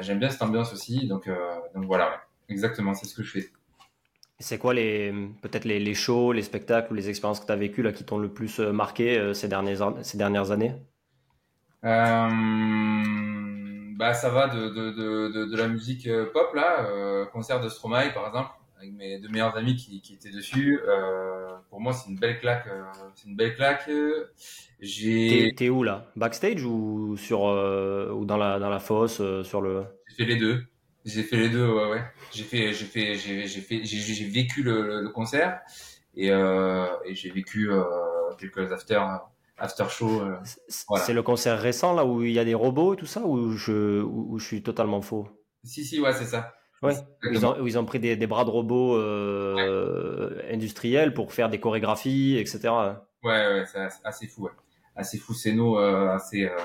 J'aime 0.00 0.18
bien 0.18 0.30
cette 0.30 0.42
ambiance 0.42 0.72
aussi. 0.72 1.06
Donc, 1.06 1.28
euh, 1.28 1.36
donc 1.74 1.84
voilà. 1.84 2.22
exactement, 2.48 2.94
c'est 2.94 3.06
ce 3.06 3.14
que 3.14 3.22
je 3.22 3.30
fais. 3.30 3.46
C'est 4.40 4.58
quoi 4.58 4.72
les 4.72 5.12
peut-être 5.42 5.64
les, 5.64 5.80
les, 5.80 5.94
shows, 5.94 6.30
les 6.32 6.42
spectacles 6.42 6.92
ou 6.92 6.94
les 6.94 7.08
expériences 7.08 7.40
que 7.40 7.46
tu 7.46 7.52
as 7.52 7.56
vécues 7.56 7.82
là 7.82 7.90
qui 7.92 8.04
t'ont 8.04 8.18
le 8.18 8.28
plus 8.28 8.60
marqué 8.60 9.32
ces 9.34 9.48
dernières 9.48 9.94
ces 10.02 10.16
dernières 10.16 10.52
années? 10.52 10.76
Bah 11.82 12.28
ça 14.14 14.30
va 14.30 14.46
de, 14.46 14.68
de, 14.68 14.92
de, 14.92 15.50
de, 15.50 15.56
la 15.56 15.66
musique 15.66 16.08
pop 16.32 16.54
là, 16.54 17.26
concert 17.32 17.60
de 17.60 17.68
Stromae 17.68 18.12
par 18.14 18.28
exemple, 18.28 18.50
avec 18.78 18.92
mes 18.92 19.18
deux 19.18 19.28
meilleurs 19.28 19.56
amis 19.56 19.76
qui, 19.76 20.00
qui 20.00 20.14
étaient 20.14 20.30
dessus. 20.30 20.80
Euh, 20.86 21.48
pour 21.70 21.80
moi, 21.80 21.92
c'est 21.92 22.08
une 22.08 22.18
belle 22.18 22.38
claque. 22.38 22.66
Euh, 22.68 22.82
c'est 23.14 23.28
une 23.28 23.36
belle 23.36 23.54
claque. 23.54 23.90
J'ai. 24.80 25.52
T'es 25.56 25.68
où 25.68 25.82
là? 25.82 26.06
Backstage 26.16 26.64
ou 26.64 27.16
sur 27.16 27.48
euh, 27.48 28.10
ou 28.12 28.24
dans 28.24 28.36
la 28.36 28.58
dans 28.58 28.70
la 28.70 28.78
fosse 28.78 29.20
sur 29.42 29.60
le. 29.60 29.84
J'ai 30.08 30.24
fait 30.24 30.30
les 30.30 30.36
deux. 30.36 30.62
J'ai 31.04 31.22
fait 31.22 31.36
les 31.36 31.48
deux. 31.48 31.68
Ouais 31.68 31.90
ouais. 31.90 32.04
J'ai 32.32 32.44
fait 32.44 32.72
j'ai 32.72 32.84
fait 32.84 33.14
j'ai 33.14 33.46
j'ai 33.46 33.60
fait 33.60 33.84
j'ai 33.84 34.24
vécu 34.26 34.62
le, 34.62 35.02
le, 35.02 35.08
concert 35.08 35.60
et, 36.14 36.28
et 36.28 37.14
j'ai 37.14 37.30
vécu 37.30 37.70
quelques 38.38 38.70
after 38.72 39.00
after 39.56 39.84
show. 39.88 40.22
Voilà. 40.88 41.04
C'est 41.04 41.14
le 41.14 41.22
concert 41.22 41.58
récent 41.58 41.94
là 41.94 42.04
où 42.04 42.22
il 42.22 42.32
y 42.32 42.38
a 42.38 42.44
des 42.44 42.54
robots 42.54 42.94
et 42.94 42.96
tout 42.96 43.06
ça 43.06 43.22
ou 43.24 43.52
je 43.52 44.02
où 44.02 44.38
je 44.38 44.44
suis 44.44 44.62
totalement 44.62 45.00
faux? 45.00 45.28
Si 45.64 45.84
si 45.84 46.00
ouais 46.00 46.12
c'est 46.12 46.26
ça. 46.26 46.54
Ouais, 46.82 46.94
ils 47.30 47.44
ont, 47.44 47.66
ils 47.66 47.78
ont 47.78 47.84
pris 47.84 47.98
des, 47.98 48.16
des 48.16 48.26
bras 48.26 48.44
de 48.44 48.50
robots 48.50 48.96
euh, 48.96 50.40
industriels 50.50 51.12
pour 51.12 51.32
faire 51.32 51.50
des 51.50 51.58
chorégraphies, 51.58 52.36
etc. 52.38 52.70
Ouais, 53.22 53.30
ouais, 53.48 53.64
c'est 53.66 53.80
assez 54.04 54.28
fou, 54.28 54.44
ouais. 54.44 54.50
assez 54.94 55.18
fou, 55.18 55.34
c'est 55.34 55.52
nous, 55.52 55.76
euh, 55.76 56.08
assez, 56.10 56.44
euh, 56.44 56.56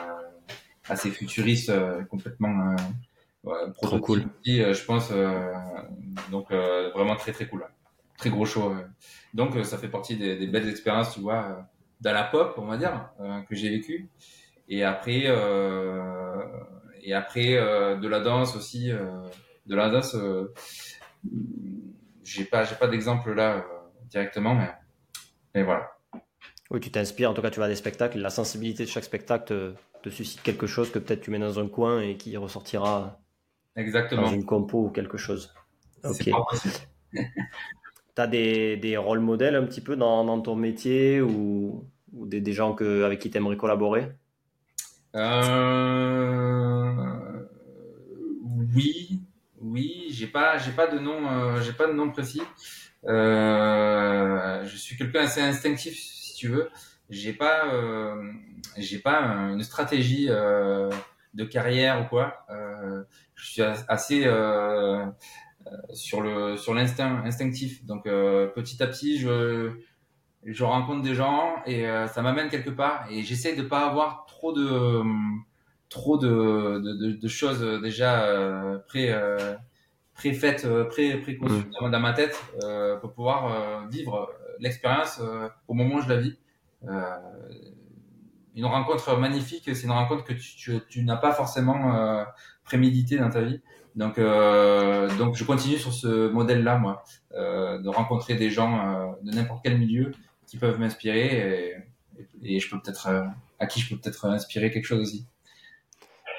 assez 0.88 1.10
futuriste, 1.10 1.70
euh, 1.70 2.04
complètement 2.04 2.76
euh, 3.48 3.72
trop 3.82 4.00
cool. 4.00 4.26
je 4.46 4.86
pense, 4.86 5.12
donc 6.32 6.52
vraiment 6.52 7.16
très 7.16 7.32
très 7.32 7.48
cool, 7.48 7.66
très 8.18 8.30
gros 8.30 8.46
show. 8.46 8.74
Donc 9.34 9.58
ça 9.66 9.78
fait 9.78 9.90
partie 9.90 10.16
des, 10.16 10.36
des, 10.38 10.48
belles 10.48 10.70
expériences, 10.70 11.16
tu 11.16 11.22
vois, 11.22 11.68
dans 12.02 12.14
la 12.14 12.24
pop, 12.24 12.54
on 12.58 12.68
va 12.68 12.78
dire, 12.78 13.10
que 13.50 13.56
j'ai 13.56 13.70
vécu. 13.70 14.10
Et 14.70 14.84
après, 14.84 15.26
et 17.02 17.14
après 17.14 17.56
de 17.98 18.08
la 18.08 18.20
danse 18.20 18.56
aussi 18.56 18.92
de 19.66 19.76
l'Alsace, 19.76 20.16
euh, 20.16 20.54
j'ai 22.24 22.46
pas, 22.46 22.64
j'ai 22.64 22.76
pas 22.76 22.88
d'exemple 22.88 23.34
là 23.34 23.58
euh, 23.58 23.62
directement, 24.10 24.56
mais, 24.56 24.72
mais 25.56 25.64
voilà. 25.64 25.90
Oui, 26.72 26.80
tu 26.80 26.92
t'inspires, 26.92 27.30
en 27.30 27.34
tout 27.34 27.42
cas 27.42 27.50
tu 27.50 27.60
vas 27.60 27.66
à 27.66 27.70
des 27.70 27.76
spectacles, 27.76 28.20
la 28.20 28.30
sensibilité 28.30 28.84
de 28.84 28.90
chaque 28.90 29.04
spectacle 29.04 29.76
te, 30.02 30.10
suscite 30.10 30.42
quelque 30.42 30.68
chose 30.68 30.92
que 30.92 31.00
peut-être 31.00 31.22
tu 31.22 31.32
mets 31.32 31.40
dans 31.40 31.60
un 31.60 31.68
coin 31.68 32.02
et 32.02 32.18
qui 32.18 32.36
ressortira 32.36 33.20
Exactement. 33.76 34.24
dans 34.24 34.32
une 34.32 34.46
compo 34.46 34.86
ou 34.86 34.90
quelque 34.90 35.18
chose. 35.18 35.54
Ok. 36.04 36.30
tu 36.30 36.34
as 38.18 38.28
des, 38.28 38.78
des 38.78 38.98
rôles 38.98 39.20
modèles 39.20 39.56
un 39.56 39.66
petit 39.66 39.82
peu 39.82 39.96
dans, 39.96 40.26
dans 40.26 40.42
ton 40.42 40.56
métier 40.56 41.22
ou, 41.22 41.88
ou 42.12 42.26
des, 42.26 42.42
des, 42.42 42.54
gens 42.54 42.74
que, 42.74 43.04
avec 43.04 43.20
qui 43.20 43.30
tu 43.30 43.38
aimerais 43.38 43.56
collaborer? 43.56 44.12
Euh... 45.16 46.94
Oui, 48.76 49.23
oui, 49.64 50.08
j'ai 50.10 50.28
pas, 50.28 50.58
j'ai 50.58 50.72
pas 50.72 50.88
de 50.88 51.00
nom, 51.00 51.30
euh, 51.30 51.62
j'ai 51.62 51.74
pas 51.74 51.88
de 51.88 51.94
nom 51.94 52.12
précis. 52.12 52.42
Euh, 53.06 54.64
je 54.66 54.76
suis 54.78 54.98
quelqu'un 54.98 55.22
assez 55.22 55.42
instinctif, 55.42 55.98
si 55.98 56.36
tu 56.36 56.50
veux. 56.50 56.70
J'ai 57.10 57.34
pas, 57.34 57.74
euh, 57.74 58.32
j'ai 58.78 59.00
pas 59.00 59.20
une 59.22 59.64
stratégie 59.64 60.28
de 60.28 61.44
carrière 61.46 62.02
ou 62.02 62.06
quoi. 62.10 62.46
Je 63.36 63.46
suis 63.46 63.62
assez 63.62 64.30
sur 65.94 66.22
le 66.22 66.58
sur 66.58 66.74
l'instinct 66.74 67.24
instinctif. 67.26 67.86
Donc 67.86 68.04
petit 68.06 68.82
à 68.82 68.88
petit, 68.88 69.20
je 69.20 69.72
je 70.46 70.64
rencontre 70.64 71.02
des 71.02 71.16
gens 71.16 71.56
et 71.66 71.86
ça 72.08 72.22
m'amène 72.22 72.50
quelque 72.50 72.70
part. 72.70 73.06
Et 73.12 73.24
j'essaie 73.24 73.56
de 73.56 73.64
pas 73.64 73.86
avoir 73.86 74.26
trop 74.26 74.54
de 74.54 75.04
trop 75.94 76.18
de, 76.18 76.80
de, 76.80 77.12
de, 77.12 77.28
choses 77.28 77.62
déjà 77.82 78.24
euh, 78.26 78.80
pré 78.80 79.12
euh, 79.12 79.54
préfaites 80.14 80.66
euh, 80.66 80.86
pré 80.86 81.18
préconçues 81.18 81.66
mmh. 81.82 81.92
dans 81.92 82.00
ma 82.00 82.14
tête 82.14 82.42
euh, 82.64 82.98
pour 82.98 83.14
pouvoir 83.14 83.46
euh, 83.46 83.88
vivre 83.90 84.32
l'expérience 84.60 85.20
au 85.68 85.74
moment 85.74 85.96
où 85.96 86.02
je 86.02 86.10
la 86.10 86.18
vis. 86.18 86.38
Une 88.56 88.66
rencontre 88.66 89.18
magnifique 89.18 89.70
c'est 89.74 89.84
une 89.84 89.92
rencontre 89.92 90.24
que 90.24 90.34
tu, 90.34 90.56
tu, 90.56 90.80
tu 90.88 91.04
n'as 91.04 91.18
pas 91.18 91.34
forcément 91.34 92.24
prémédité 92.64 93.18
dans 93.18 93.30
ta 93.30 93.42
vie. 93.42 93.62
Donc 93.96 94.20
donc 95.18 95.36
je 95.36 95.44
continue 95.44 95.78
sur 95.78 95.92
ce 95.92 96.30
modèle 96.30 96.64
là 96.64 96.78
moi 96.78 97.04
de 97.32 97.90
rencontrer 97.90 98.36
des 98.36 98.52
gens 98.52 99.16
de 99.24 99.32
n'importe 99.32 99.62
quel 99.64 99.80
milieu 99.80 100.12
qui 100.46 100.58
peuvent 100.58 100.80
m'inspirer 100.80 101.76
et, 102.44 102.56
et, 102.56 102.60
je 102.60 102.70
peux 102.70 102.80
peut-être 102.80 103.08
à 103.60 103.66
qui 103.66 103.80
je 103.82 103.90
peux 103.90 104.00
peut-être 104.00 104.26
inspirer 104.26 104.70
quelque 104.70 104.86
chose 104.86 105.02
aussi 105.02 105.26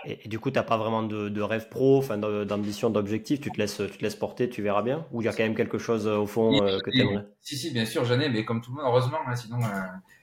et, 0.06 0.28
du 0.28 0.38
coup, 0.38 0.50
tu 0.50 0.56
n'as 0.56 0.62
pas 0.62 0.76
vraiment 0.76 1.02
de, 1.02 1.28
de 1.28 1.42
rêve 1.42 1.68
pro, 1.68 1.98
enfin 1.98 2.18
d'ambition, 2.18 2.90
d'objectif, 2.90 3.40
tu 3.40 3.50
te 3.50 3.58
laisses, 3.58 3.76
tu 3.76 3.98
te 3.98 4.02
laisses 4.02 4.16
porter, 4.16 4.48
tu 4.48 4.62
verras 4.62 4.82
bien. 4.82 5.06
Ou 5.12 5.22
il 5.22 5.24
y 5.24 5.28
a 5.28 5.32
quand 5.32 5.42
même 5.42 5.54
quelque 5.54 5.78
chose 5.78 6.06
euh, 6.06 6.18
au 6.18 6.26
fond 6.26 6.62
euh, 6.62 6.78
que 6.80 6.90
tu 6.90 7.00
aimerais 7.00 7.26
Si, 7.40 7.56
si, 7.56 7.70
bien 7.70 7.84
sûr, 7.84 8.04
j'en 8.04 8.20
ai, 8.20 8.28
mais 8.28 8.44
comme 8.44 8.60
tout 8.60 8.70
le 8.70 8.76
monde, 8.76 8.86
heureusement. 8.86 9.18
Hein, 9.26 9.36
sinon, 9.36 9.58
euh, 9.62 9.80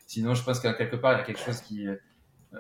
sinon, 0.08 0.36
je 0.36 0.44
pense 0.44 0.60
qu'à 0.60 0.74
quelque 0.74 0.96
part, 0.96 1.14
il 1.14 1.18
y 1.18 1.22
a 1.22 1.24
quelque 1.24 1.40
chose 1.40 1.62
qui, 1.62 1.86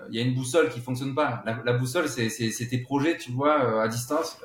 il 0.09 0.15
y 0.15 0.19
a 0.19 0.21
une 0.21 0.33
boussole 0.33 0.69
qui 0.69 0.79
fonctionne 0.79 1.13
pas. 1.13 1.43
La, 1.45 1.61
la 1.63 1.73
boussole, 1.73 2.07
c'est 2.07 2.67
tes 2.69 2.77
projets, 2.79 3.17
tu 3.17 3.31
vois, 3.31 3.83
à 3.83 3.87
distance. 3.87 4.39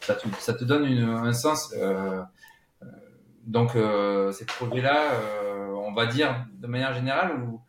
ça, 0.00 0.14
te, 0.14 0.26
ça 0.40 0.54
te 0.54 0.64
donne 0.64 0.86
une, 0.86 1.02
un 1.02 1.32
sens. 1.32 1.74
donc, 3.46 3.72
ces 4.32 4.44
projets-là, 4.46 5.12
on 5.76 5.92
va 5.92 6.06
dire 6.06 6.46
de 6.58 6.66
manière 6.66 6.94
générale, 6.94 7.40
ou 7.42 7.60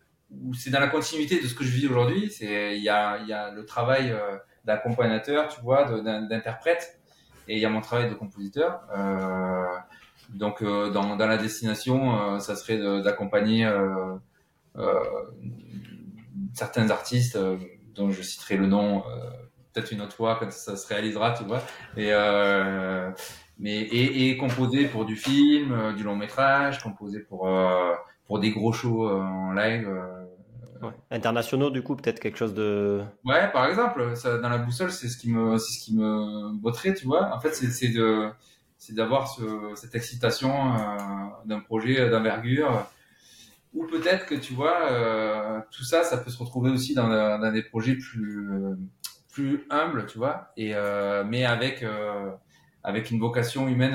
c'est 0.53 0.69
dans 0.69 0.79
la 0.79 0.87
continuité 0.87 1.41
de 1.41 1.47
ce 1.47 1.53
que 1.53 1.63
je 1.63 1.71
vis 1.71 1.87
aujourd'hui. 1.87 2.31
Il 2.41 2.83
y 2.83 2.89
a 2.89 3.51
le 3.51 3.65
travail 3.65 4.11
euh, 4.11 4.37
d'accompagnateur, 4.65 5.47
tu 5.49 5.61
vois, 5.61 6.01
d'interprète, 6.01 6.99
et 7.47 7.55
il 7.55 7.59
y 7.59 7.65
a 7.65 7.69
mon 7.69 7.81
travail 7.81 8.09
de 8.09 8.15
compositeur. 8.15 8.81
Euh, 8.95 9.65
donc 10.29 10.61
euh, 10.61 10.89
dans 10.91 11.15
la 11.17 11.37
destination, 11.37 12.39
ça 12.39 12.55
serait 12.55 12.77
d'accompagner 13.01 13.69
certains 16.53 16.89
artistes 16.89 17.37
dont 17.95 18.11
je 18.11 18.21
citerai 18.21 18.57
le 18.57 18.67
nom 18.67 19.03
peut-être 19.73 19.91
une 19.91 20.01
autre 20.01 20.15
fois 20.15 20.37
quand 20.37 20.51
ça 20.51 20.75
se 20.75 20.87
réalisera, 20.87 21.33
tu 21.33 21.43
vois. 21.43 21.61
Et 21.97 22.11
mais 23.57 23.81
et, 23.81 24.37
composer 24.37 24.87
pour 24.87 25.05
du 25.05 25.15
film, 25.15 25.93
du 25.95 26.03
long 26.03 26.15
métrage, 26.15 26.81
composer 26.81 27.19
pour 27.19 28.39
des 28.39 28.51
gros 28.51 28.71
shows 28.71 29.09
en 29.09 29.51
live 29.51 29.89
Internationaux, 31.09 31.69
du 31.69 31.81
coup, 31.81 31.95
peut-être 31.95 32.19
quelque 32.19 32.37
chose 32.37 32.53
de. 32.53 33.01
Ouais, 33.25 33.51
par 33.51 33.65
exemple, 33.65 34.15
ça, 34.15 34.37
dans 34.37 34.49
la 34.49 34.57
boussole, 34.57 34.91
c'est 34.91 35.07
ce 35.07 35.17
qui 35.17 35.31
me, 35.31 35.57
c'est 35.57 35.79
ce 35.79 35.85
qui 35.85 35.95
me 35.95 36.53
botterait, 36.57 36.93
tu 36.93 37.05
vois. 37.05 37.33
En 37.35 37.39
fait, 37.39 37.53
c'est 37.53 37.89
de, 37.89 38.29
c'est 38.77 38.95
d'avoir 38.95 39.27
ce, 39.27 39.73
cette 39.75 39.95
excitation 39.95 40.73
euh, 40.73 40.77
d'un 41.45 41.59
projet 41.59 42.09
d'envergure. 42.09 42.87
Ou 43.73 43.85
peut-être 43.85 44.25
que 44.25 44.35
tu 44.35 44.53
vois, 44.53 44.91
euh, 44.91 45.61
tout 45.71 45.83
ça, 45.83 46.03
ça 46.03 46.17
peut 46.17 46.29
se 46.29 46.37
retrouver 46.37 46.71
aussi 46.71 46.93
dans, 46.93 47.07
dans 47.07 47.51
des 47.53 47.63
projets 47.63 47.95
plus, 47.95 48.49
plus 49.31 49.65
humbles, 49.69 50.05
tu 50.07 50.17
vois, 50.17 50.51
et 50.57 50.75
euh, 50.75 51.23
mais 51.23 51.45
avec 51.45 51.85
avec 52.83 53.11
une 53.11 53.19
vocation 53.19 53.69
humaine 53.69 53.93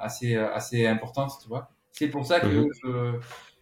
assez 0.00 0.34
assez 0.34 0.86
importante, 0.86 1.30
tu 1.40 1.48
vois. 1.48 1.70
C'est 1.92 2.08
pour 2.08 2.26
ça 2.26 2.40
que 2.40 2.46
mhm. 2.46 2.68
je, 2.82 3.12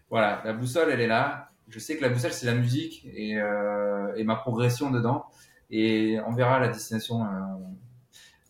voilà, 0.09 0.41
la 0.45 0.55
boussole, 0.55 0.89
elle 0.91 1.01
est 1.01 1.07
là 1.07 1.50
je 1.71 1.79
sais 1.79 1.97
que 1.97 2.03
la 2.03 2.09
boussole 2.09 2.33
c'est 2.33 2.47
la 2.47 2.55
musique 2.55 3.07
et, 3.15 3.37
euh, 3.37 4.25
ma 4.25 4.37
progression 4.37 4.91
dedans. 4.91 5.27
Et 5.71 6.19
on 6.27 6.33
verra 6.33 6.59
la 6.59 6.69
destination 6.69 7.25
euh, 7.25 7.27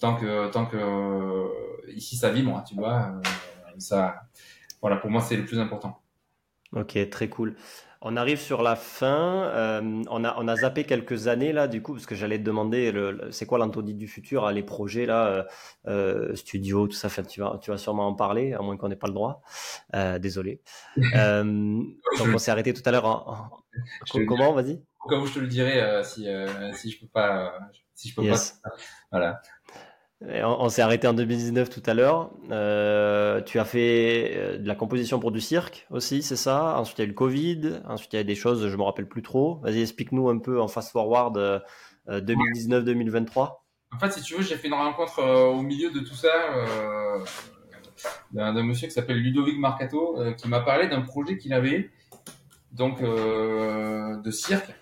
tant 0.00 0.16
que 0.16 0.50
tant 0.50 0.66
que 0.66 0.76
euh, 0.76 1.48
ici 1.94 2.16
ça 2.16 2.30
vibre 2.30 2.50
moi 2.50 2.64
tu 2.66 2.74
vois 2.74 3.20
ça 3.78 4.22
voilà 4.80 4.96
pour 4.96 5.10
moi 5.10 5.20
c'est 5.20 5.36
le 5.36 5.44
plus 5.44 5.58
important. 5.58 6.00
Ok 6.72 6.98
très 7.10 7.28
cool 7.28 7.56
on 8.02 8.16
arrive 8.16 8.38
sur 8.38 8.62
la 8.62 8.76
fin. 8.76 9.44
Euh, 9.54 10.02
on, 10.08 10.24
a, 10.24 10.34
on 10.38 10.48
a 10.48 10.56
zappé 10.56 10.84
quelques 10.84 11.28
années 11.28 11.52
là, 11.52 11.68
du 11.68 11.82
coup, 11.82 11.92
parce 11.92 12.06
que 12.06 12.14
j'allais 12.14 12.38
te 12.38 12.42
demander, 12.42 12.92
le, 12.92 13.28
c'est 13.30 13.46
quoi 13.46 13.58
l'Anthony 13.58 13.94
du 13.94 14.08
futur, 14.08 14.50
les 14.50 14.62
projets 14.62 15.06
là, 15.06 15.26
euh, 15.26 15.42
euh, 15.86 16.34
studio, 16.34 16.86
tout 16.86 16.94
ça. 16.94 17.08
Enfin, 17.08 17.22
tu 17.22 17.40
vas, 17.40 17.58
tu 17.60 17.70
vas 17.70 17.78
sûrement 17.78 18.06
en 18.06 18.14
parler, 18.14 18.54
à 18.54 18.62
moins 18.62 18.76
qu'on 18.76 18.88
n'ait 18.88 18.96
pas 18.96 19.08
le 19.08 19.12
droit. 19.12 19.42
Euh, 19.94 20.18
désolé. 20.18 20.60
Euh, 21.16 21.42
donc 21.42 22.28
on 22.32 22.38
s'est 22.38 22.50
arrêté 22.50 22.72
tout 22.72 22.82
à 22.84 22.92
l'heure. 22.92 23.04
En, 23.04 23.34
en... 23.34 24.26
Comment, 24.26 24.52
vas-y? 24.52 24.82
Comme 25.00 25.26
je 25.26 25.34
te 25.34 25.38
le 25.40 25.48
dirai 25.48 25.80
euh, 25.82 26.02
si 26.02 26.26
si 26.74 26.90
je 26.90 27.00
peux 27.00 27.08
pas, 27.08 27.58
si 27.94 28.08
je 28.08 28.14
peux 28.14 28.22
yes. 28.22 28.60
pas. 28.62 28.70
Voilà. 29.10 29.42
On, 30.22 30.68
s'est 30.68 30.82
arrêté 30.82 31.08
en 31.08 31.14
2019 31.14 31.70
tout 31.70 31.82
à 31.86 31.94
l'heure. 31.94 32.30
Euh, 32.50 33.40
tu 33.40 33.58
as 33.58 33.64
fait 33.64 34.32
euh, 34.36 34.58
de 34.58 34.68
la 34.68 34.74
composition 34.74 35.18
pour 35.18 35.32
du 35.32 35.40
cirque 35.40 35.86
aussi, 35.90 36.22
c'est 36.22 36.36
ça? 36.36 36.76
Ensuite, 36.78 36.98
il 36.98 37.02
y 37.02 37.04
a 37.04 37.06
eu 37.06 37.08
le 37.08 37.14
Covid. 37.14 37.80
Ensuite, 37.88 38.12
il 38.12 38.16
y 38.16 38.20
a 38.20 38.24
des 38.24 38.34
choses, 38.34 38.68
je 38.68 38.76
me 38.76 38.82
rappelle 38.82 39.08
plus 39.08 39.22
trop. 39.22 39.60
Vas-y, 39.62 39.80
explique-nous 39.80 40.28
un 40.28 40.38
peu 40.38 40.60
en 40.60 40.68
fast 40.68 40.92
forward 40.92 41.62
2019-2023. 42.06 43.60
En 43.92 43.98
fait, 43.98 44.12
si 44.12 44.20
tu 44.20 44.34
veux, 44.34 44.42
j'ai 44.42 44.56
fait 44.56 44.68
une 44.68 44.74
rencontre 44.74 45.22
au 45.22 45.62
milieu 45.62 45.90
de 45.90 46.00
tout 46.00 46.14
ça 46.14 46.28
d'un 48.32 48.62
monsieur 48.62 48.88
qui 48.88 48.94
s'appelle 48.94 49.18
Ludovic 49.18 49.58
Marcato, 49.58 50.18
qui 50.36 50.48
m'a 50.48 50.60
parlé 50.60 50.88
d'un 50.88 51.00
projet 51.00 51.38
qu'il 51.38 51.54
avait 51.54 51.90
donc 52.72 53.00
de 53.02 54.30
cirque 54.30 54.74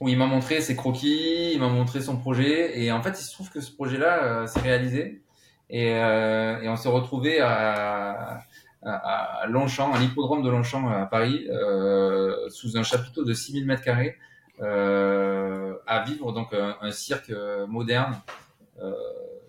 où 0.00 0.08
il 0.08 0.18
m'a 0.18 0.26
montré 0.26 0.60
ses 0.60 0.76
croquis, 0.76 1.52
il 1.54 1.60
m'a 1.60 1.68
montré 1.68 2.00
son 2.00 2.16
projet, 2.16 2.80
et 2.80 2.92
en 2.92 3.02
fait, 3.02 3.18
il 3.20 3.24
se 3.24 3.32
trouve 3.32 3.50
que 3.50 3.60
ce 3.60 3.72
projet-là 3.72 4.46
s'est 4.46 4.60
réalisé, 4.60 5.22
et, 5.70 5.88
et 5.88 6.68
on 6.68 6.76
s'est 6.76 6.88
retrouvé 6.88 7.40
à, 7.40 8.40
à, 8.86 9.46
Longchamp, 9.48 9.92
à 9.92 9.98
l'hippodrome 9.98 10.42
de 10.42 10.50
Longchamp 10.50 10.88
à 10.88 11.06
Paris, 11.06 11.46
euh, 11.50 12.48
sous 12.50 12.76
un 12.76 12.82
chapiteau 12.82 13.24
de 13.24 13.32
6000 13.32 13.66
mètres 13.66 13.82
carrés, 13.82 14.16
euh, 14.60 15.74
à 15.86 16.02
vivre 16.04 16.32
donc 16.32 16.54
un, 16.54 16.90
cirque 16.90 17.30
euh, 17.30 17.66
moderne 17.66 18.20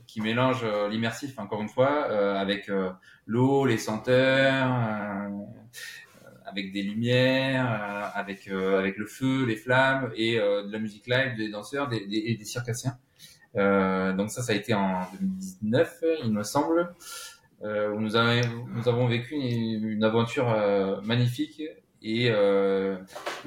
qui 0.07 0.21
mélange 0.21 0.65
l'immersif 0.89 1.37
encore 1.37 1.61
une 1.61 1.67
fois 1.67 2.05
avec 2.39 2.71
l'eau, 3.25 3.65
les 3.65 3.77
senteurs, 3.77 4.69
avec 6.47 6.71
des 6.71 6.81
lumières, 6.81 8.11
avec 8.15 8.47
avec 8.47 8.97
le 8.97 9.05
feu, 9.05 9.45
les 9.45 9.55
flammes 9.55 10.11
et 10.15 10.37
de 10.37 10.71
la 10.71 10.79
musique 10.79 11.07
live, 11.07 11.35
des 11.37 11.49
danseurs, 11.49 11.87
des, 11.89 12.05
des, 12.07 12.23
et 12.25 12.35
des 12.35 12.45
circassiens. 12.45 12.97
donc 13.55 14.31
ça, 14.31 14.41
ça 14.41 14.53
a 14.53 14.55
été 14.55 14.73
en 14.73 15.01
2019, 15.19 16.03
il 16.23 16.31
me 16.31 16.43
semble 16.43 16.93
euh, 17.63 17.91
où 17.91 17.99
nous, 17.99 18.15
avons, 18.15 18.67
nous 18.75 18.87
avons 18.87 19.07
vécu 19.07 19.33
une, 19.35 19.83
une 19.83 20.03
aventure 20.03 20.49
euh, 20.49 21.01
magnifique 21.01 21.61
et, 22.03 22.29
euh, 22.29 22.97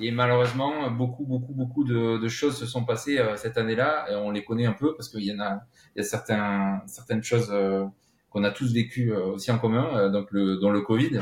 et, 0.01 0.11
malheureusement 0.11 0.90
beaucoup 0.90 1.24
beaucoup 1.24 1.55
beaucoup 1.55 1.84
de, 1.84 2.18
de 2.18 2.28
choses 2.28 2.57
se 2.57 2.66
sont 2.66 2.84
passées 2.84 3.18
euh, 3.18 3.36
cette 3.36 3.57
année-là 3.57 4.07
et 4.11 4.16
on 4.16 4.32
les 4.32 4.44
connaît 4.44 4.66
un 4.66 4.72
peu 4.72 4.96
parce 4.96 5.09
qu'il 5.09 5.22
y 5.22 5.32
en 5.32 5.38
a 5.38 5.61
il 5.94 5.98
y 5.98 6.01
a 6.01 6.05
certains 6.05 6.82
certaines 6.86 7.22
choses 7.22 7.51
euh, 7.53 7.84
qu'on 8.30 8.42
a 8.42 8.51
tous 8.51 8.74
vécues 8.74 9.12
aussi 9.12 9.53
en 9.53 9.59
commun 9.59 10.09
donc 10.11 10.32
le 10.32 10.57
dans 10.57 10.70
le 10.70 10.80
Covid 10.80 11.20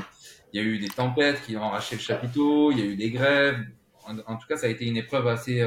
il 0.53 0.61
y 0.61 0.65
a 0.65 0.67
eu 0.67 0.79
des 0.79 0.89
tempêtes 0.89 1.43
qui 1.43 1.57
ont 1.57 1.63
arraché 1.63 1.97
le 1.97 2.01
chapiteau 2.01 2.71
il 2.73 2.79
y 2.79 2.83
a 2.83 2.85
eu 2.87 2.97
des 2.97 3.11
grèves 3.11 3.59
en, 4.07 4.19
en 4.19 4.37
tout 4.37 4.47
cas 4.49 4.57
ça 4.57 4.67
a 4.67 4.71
été 4.71 4.87
une 4.87 4.97
épreuve 4.97 5.27
assez 5.27 5.63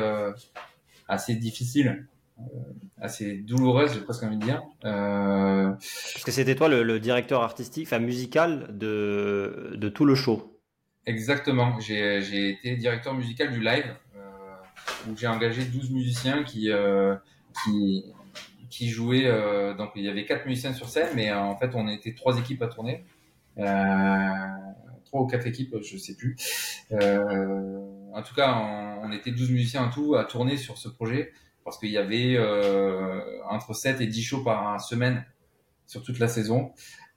assez 1.08 1.36
difficile 1.36 2.08
euh, 2.40 2.60
assez 3.00 3.38
douloureuse, 3.38 3.94
j'ai 3.94 4.02
presque 4.02 4.24
envie 4.24 4.38
de 4.38 4.44
dire. 4.44 4.62
Euh... 4.86 5.72
Parce 5.72 6.24
que 6.24 6.32
c'était 6.32 6.56
toi 6.56 6.70
le, 6.70 6.84
le, 6.84 7.00
directeur 7.00 7.42
artistique, 7.42 7.88
enfin 7.88 8.00
musical 8.00 8.68
de, 8.78 9.74
de 9.76 9.90
tout 9.90 10.06
le 10.06 10.16
show? 10.16 10.60
Exactement. 11.08 11.80
J'ai 11.80 12.50
été 12.50 12.76
directeur 12.76 13.14
musical 13.16 13.52
du 13.52 13.60
live, 13.60 13.96
euh, 14.16 15.10
où 15.10 15.18
j'ai 15.18 15.28
engagé 15.28 15.66
12 15.66 15.90
musiciens 15.92 16.44
qui, 16.44 16.72
euh, 16.72 17.16
qui, 17.64 18.06
qui 18.70 18.90
jouaient. 18.90 19.26
Euh, 19.26 19.74
donc 19.74 19.92
il 19.96 20.04
y 20.04 20.10
avait 20.10 20.26
quatre 20.26 20.46
musiciens 20.46 20.74
sur 20.74 20.88
scène, 20.88 21.10
mais 21.16 21.32
en 21.34 21.58
fait 21.58 21.72
on 21.74 21.88
était 21.88 22.14
trois 22.14 22.38
équipes 22.38 22.62
à 22.62 22.68
tourner. 22.68 23.04
Trois 23.56 25.22
ou 25.22 25.28
quatre 25.28 25.48
équipes, 25.48 25.76
je 25.82 25.98
sais 25.98 26.16
plus. 26.16 26.38
en 26.92 28.22
tout 28.24 28.36
cas, 28.36 28.54
on, 28.56 28.92
on 29.04 29.12
était 29.12 29.32
12 29.32 29.52
musiciens 29.52 29.84
en 29.84 29.90
tout 29.90 30.16
à 30.16 30.26
tourner 30.26 30.58
sur 30.58 30.78
ce 30.78 30.90
projet 30.90 31.32
parce 31.64 31.78
qu'il 31.78 31.90
y 31.90 31.98
avait 31.98 32.36
euh, 32.38 33.22
entre 33.50 33.74
7 33.74 34.02
et 34.02 34.08
10 34.08 34.24
shows 34.24 34.44
par 34.44 34.82
semaine 34.82 35.26
sur 35.86 36.04
toute 36.04 36.20
la 36.20 36.28
saison. 36.28 36.74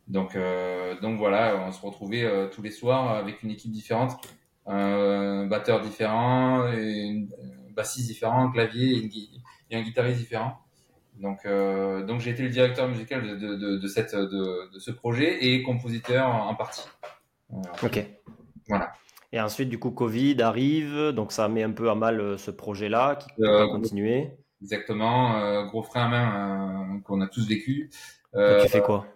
Donc, 0.08 0.36
euh, 0.36 1.00
donc 1.00 1.18
voilà, 1.18 1.64
on 1.66 1.72
se 1.72 1.80
retrouvait 1.80 2.24
euh, 2.24 2.48
tous 2.48 2.62
les 2.62 2.70
soirs 2.70 3.10
avec 3.10 3.42
une 3.42 3.50
équipe 3.50 3.72
différente, 3.72 4.20
un 4.66 5.46
batteur 5.46 5.80
différent, 5.80 6.70
une, 6.72 7.30
un 7.68 7.72
bassiste 7.72 8.08
différent, 8.08 8.48
un 8.48 8.52
clavier 8.52 8.98
et, 9.70 9.74
un 9.76 9.82
guitariste 9.82 10.18
différent. 10.18 10.58
Donc, 11.20 11.40
euh, 11.46 12.04
donc 12.04 12.20
j'ai 12.20 12.30
été 12.30 12.42
le 12.42 12.48
directeur 12.48 12.88
musical 12.88 13.22
de, 13.22 13.36
de, 13.36 13.54
de, 13.56 13.76
de 13.76 13.88
cette, 13.88 14.14
de, 14.14 14.72
de, 14.72 14.78
ce 14.78 14.90
projet 14.90 15.44
et 15.46 15.62
compositeur 15.62 16.26
en 16.28 16.54
partie. 16.54 16.88
ok. 17.82 18.04
Voilà. 18.68 18.92
Et 19.32 19.40
ensuite, 19.40 19.68
du 19.68 19.78
coup, 19.78 19.90
Covid 19.90 20.40
arrive, 20.42 21.10
donc 21.10 21.32
ça 21.32 21.48
met 21.48 21.62
un 21.62 21.72
peu 21.72 21.90
à 21.90 21.94
mal 21.94 22.20
euh, 22.20 22.38
ce 22.38 22.50
projet-là 22.50 23.16
qui 23.16 23.28
peut 23.36 23.48
euh, 23.48 23.66
continuer. 23.68 24.30
Exactement, 24.62 25.36
euh, 25.36 25.64
gros 25.64 25.82
frein 25.82 26.04
à 26.04 26.08
main 26.08 26.96
euh, 26.96 27.00
qu'on 27.00 27.20
a 27.20 27.26
tous 27.26 27.46
vécu. 27.48 27.90
Euh, 28.34 28.62
tu 28.62 28.68
fais 28.68 28.80
quoi? 28.80 29.06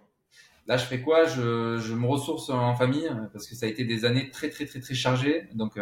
Là, 0.67 0.77
je 0.77 0.85
fais 0.85 1.01
quoi? 1.01 1.25
Je, 1.25 1.77
je 1.79 1.95
me 1.95 2.05
ressource 2.05 2.49
en 2.49 2.75
famille 2.75 3.09
parce 3.33 3.47
que 3.47 3.55
ça 3.55 3.65
a 3.65 3.69
été 3.69 3.85
des 3.85 4.05
années 4.05 4.29
très 4.29 4.49
très 4.49 4.65
très 4.65 4.79
très 4.79 4.93
chargées. 4.93 5.47
Donc, 5.53 5.79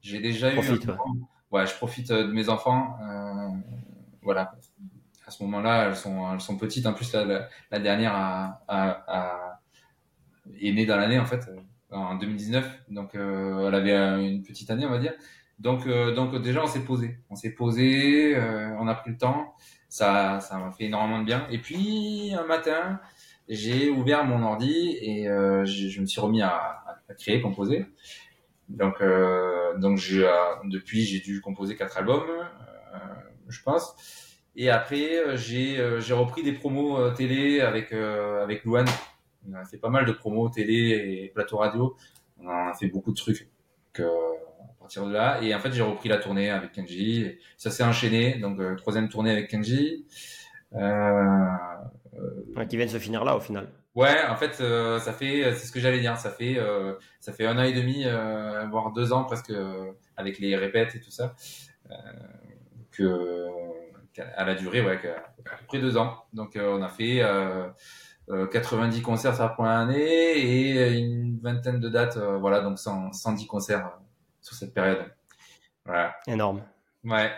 j'ai 0.00 0.20
déjà 0.20 0.54
eu. 0.54 0.58
Ouais. 0.58 0.78
ouais. 1.50 1.66
je 1.66 1.74
profite 1.74 2.10
de 2.10 2.32
mes 2.32 2.48
enfants. 2.48 2.96
voilà. 4.22 4.52
À 5.26 5.30
ce 5.30 5.42
moment-là, 5.42 5.88
elles 5.88 5.96
sont 5.96 6.32
elles 6.32 6.40
sont 6.40 6.56
petites. 6.56 6.86
En 6.86 6.92
plus, 6.92 7.12
la, 7.12 7.48
la, 7.70 7.78
dernière 7.78 8.14
a, 8.14 8.62
a, 8.68 9.04
a, 9.08 9.60
est 10.60 10.72
née 10.72 10.86
dans 10.86 10.96
l'année 10.96 11.18
en 11.18 11.26
fait 11.26 11.48
en 11.90 12.16
2019, 12.16 12.84
donc 12.90 13.14
euh, 13.14 13.68
elle 13.68 13.74
avait 13.74 14.26
une 14.28 14.42
petite 14.42 14.70
année, 14.70 14.86
on 14.86 14.90
va 14.90 14.98
dire. 14.98 15.14
Donc, 15.58 15.86
euh, 15.86 16.14
donc 16.14 16.36
déjà, 16.42 16.62
on 16.62 16.66
s'est 16.66 16.84
posé, 16.84 17.18
on 17.30 17.36
s'est 17.36 17.52
posé, 17.54 18.36
euh, 18.36 18.74
on 18.78 18.88
a 18.88 18.94
pris 18.94 19.10
le 19.10 19.18
temps. 19.18 19.54
Ça, 19.88 20.40
ça 20.40 20.58
m'a 20.58 20.70
fait 20.72 20.84
énormément 20.84 21.20
de 21.20 21.24
bien. 21.24 21.46
Et 21.50 21.58
puis 21.58 22.34
un 22.34 22.44
matin, 22.44 23.00
j'ai 23.48 23.88
ouvert 23.90 24.24
mon 24.24 24.42
ordi 24.42 24.98
et 25.00 25.26
je, 25.26 25.88
je, 25.88 26.00
me 26.00 26.06
suis 26.06 26.20
remis 26.20 26.42
à, 26.42 26.82
à 27.08 27.14
créer, 27.14 27.40
composer. 27.40 27.86
Donc, 28.68 28.96
donc 29.78 29.96
j'ai, 29.96 30.28
depuis, 30.64 31.04
j'ai 31.04 31.20
dû 31.20 31.40
composer 31.40 31.76
quatre 31.76 31.96
albums, 31.96 32.26
je 33.48 33.62
pense. 33.62 33.94
Et 34.56 34.70
après, 34.70 35.36
j'ai, 35.36 36.00
j'ai 36.00 36.14
repris 36.14 36.42
des 36.42 36.52
promos 36.52 37.10
télé 37.10 37.60
avec 37.60 37.92
avec 37.92 38.64
Louane 38.64 38.88
on 39.48 39.54
a 39.54 39.64
fait 39.64 39.78
pas 39.78 39.90
mal 39.90 40.04
de 40.04 40.12
promos 40.12 40.48
télé 40.48 41.24
et 41.24 41.30
plateau 41.34 41.58
radio. 41.58 41.96
On 42.38 42.48
a 42.48 42.74
fait 42.74 42.88
beaucoup 42.88 43.12
de 43.12 43.16
trucs 43.16 43.48
à 43.98 44.02
partir 44.78 45.06
de 45.06 45.12
là. 45.12 45.40
Et 45.42 45.54
en 45.54 45.60
fait, 45.60 45.72
j'ai 45.72 45.82
repris 45.82 46.08
la 46.08 46.18
tournée 46.18 46.50
avec 46.50 46.72
Kenji. 46.72 47.38
Ça 47.56 47.70
s'est 47.70 47.84
enchaîné. 47.84 48.38
Donc, 48.38 48.58
euh, 48.58 48.74
troisième 48.76 49.08
tournée 49.08 49.30
avec 49.30 49.48
Kenji. 49.48 50.04
Euh, 50.74 51.50
ouais, 52.56 52.66
qui 52.66 52.76
vient 52.76 52.86
de 52.86 52.90
se 52.90 52.98
finir 52.98 53.24
là 53.24 53.36
au 53.36 53.40
final. 53.40 53.68
Ouais, 53.94 54.26
en 54.28 54.36
fait, 54.36 54.58
euh, 54.60 54.98
ça 54.98 55.14
fait, 55.14 55.54
c'est 55.54 55.66
ce 55.66 55.72
que 55.72 55.80
j'allais 55.80 56.00
dire, 56.00 56.18
ça 56.18 56.30
fait, 56.30 56.58
euh, 56.58 56.94
ça 57.18 57.32
fait 57.32 57.46
un 57.46 57.56
an 57.56 57.62
et 57.62 57.72
demi, 57.72 58.02
euh, 58.04 58.66
voire 58.66 58.92
deux 58.92 59.14
ans 59.14 59.24
presque, 59.24 59.50
avec 60.18 60.38
les 60.38 60.54
répètes 60.54 60.94
et 60.96 61.00
tout 61.00 61.10
ça, 61.10 61.34
que, 62.90 63.46
à 64.18 64.44
la 64.44 64.54
durée, 64.54 64.82
ouais, 64.82 64.96
à 64.96 65.56
peu 65.58 65.66
près 65.66 65.78
deux 65.80 65.96
ans. 65.96 66.24
Donc, 66.32 66.58
on 66.60 66.82
a 66.82 66.88
fait 66.88 67.22
90 68.28 68.98
euh, 68.98 69.02
concerts 69.02 69.34
sur 69.34 69.44
la 69.44 69.50
première 69.50 69.72
année 69.72 69.98
et 70.02 70.98
une 70.98 71.38
vingtaine 71.40 71.80
de 71.80 71.88
dates, 71.88 72.16
euh, 72.16 72.38
voilà, 72.38 72.60
donc 72.60 72.78
100, 72.78 73.12
110 73.12 73.46
concerts 73.46 73.86
euh, 73.86 74.04
sur 74.40 74.54
cette 74.54 74.74
période. 74.74 75.04
Voilà. 75.84 76.16
Énorme. 76.26 76.62
Ouais, 77.04 77.30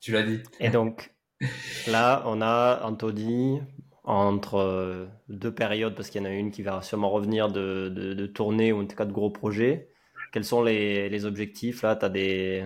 tu 0.00 0.12
l'as 0.12 0.22
dit. 0.22 0.42
Et 0.58 0.70
donc, 0.70 1.12
là, 1.86 2.22
on 2.26 2.40
a 2.40 2.82
Anthony 2.84 3.62
entre 4.02 5.08
deux 5.28 5.54
périodes, 5.54 5.94
parce 5.94 6.10
qu'il 6.10 6.20
y 6.22 6.24
en 6.24 6.28
a 6.28 6.32
une 6.32 6.50
qui 6.50 6.62
va 6.62 6.82
sûrement 6.82 7.10
revenir 7.10 7.48
de, 7.48 7.88
de, 7.88 8.14
de 8.14 8.26
tournée 8.26 8.72
ou 8.72 8.82
en 8.82 8.86
tout 8.86 8.96
cas 8.96 9.04
de 9.04 9.12
gros 9.12 9.30
projets. 9.30 9.88
Quels 10.32 10.44
sont 10.44 10.62
les, 10.62 11.08
les 11.08 11.24
objectifs? 11.26 11.82
Là, 11.82 11.96
tu 11.96 12.04
as 12.04 12.08
des, 12.08 12.64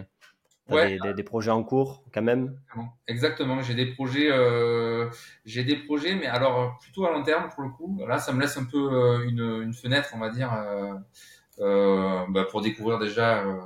Ouais. 0.71 0.99
Des, 0.99 1.13
des, 1.13 1.23
projets 1.23 1.51
en 1.51 1.63
cours 1.63 2.03
quand 2.13 2.23
même? 2.23 2.59
Exactement, 3.07 3.61
j'ai 3.61 3.75
des 3.75 3.93
projets, 3.93 4.31
euh, 4.33 5.11
j'ai 5.45 5.63
des 5.63 5.77
projets, 5.77 6.15
mais 6.15 6.27
alors 6.27 6.79
plutôt 6.79 7.05
à 7.05 7.11
long 7.11 7.23
terme 7.23 7.51
pour 7.51 7.65
le 7.65 7.69
coup. 7.69 8.01
Là, 8.09 8.19
ça 8.19 8.33
me 8.33 8.41
laisse 8.41 8.57
un 8.57 8.65
peu 8.65 8.79
euh, 8.79 9.29
une, 9.29 9.63
une 9.63 9.75
fenêtre, 9.75 10.11
on 10.15 10.19
va 10.19 10.31
dire, 10.31 10.55
euh, 10.55 10.95
euh 11.59 12.25
bah, 12.31 12.47
pour 12.51 12.63
découvrir 12.63 12.99
déjà 12.99 13.45
euh, 13.45 13.61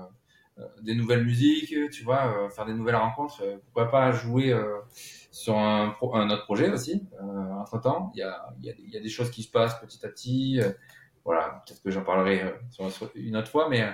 des 0.82 0.96
nouvelles 0.96 1.24
musiques, 1.24 1.72
tu 1.92 2.02
vois, 2.02 2.50
faire 2.50 2.66
des 2.66 2.74
nouvelles 2.74 2.96
rencontres. 2.96 3.44
pourquoi 3.66 3.90
pas 3.92 4.10
jouer 4.10 4.52
sur 5.30 5.56
un, 5.56 5.94
un 6.14 6.30
autre 6.30 6.44
projet 6.46 6.68
aussi. 6.68 7.06
entre 7.60 7.80
temps, 7.80 8.10
il 8.14 8.18
y 8.18 8.22
a, 8.22 8.44
y, 8.60 8.70
a, 8.70 8.74
y 8.76 8.96
a 8.96 9.00
des 9.00 9.08
choses 9.08 9.30
qui 9.30 9.44
se 9.44 9.50
passent 9.52 9.78
petit 9.80 10.04
à 10.04 10.08
petit 10.08 10.60
voilà, 11.24 11.62
peut-être 11.66 11.82
que 11.82 11.90
j'en 11.90 12.02
parlerai 12.02 12.42
une 13.14 13.36
autre 13.36 13.50
fois, 13.50 13.68
mais 13.68 13.86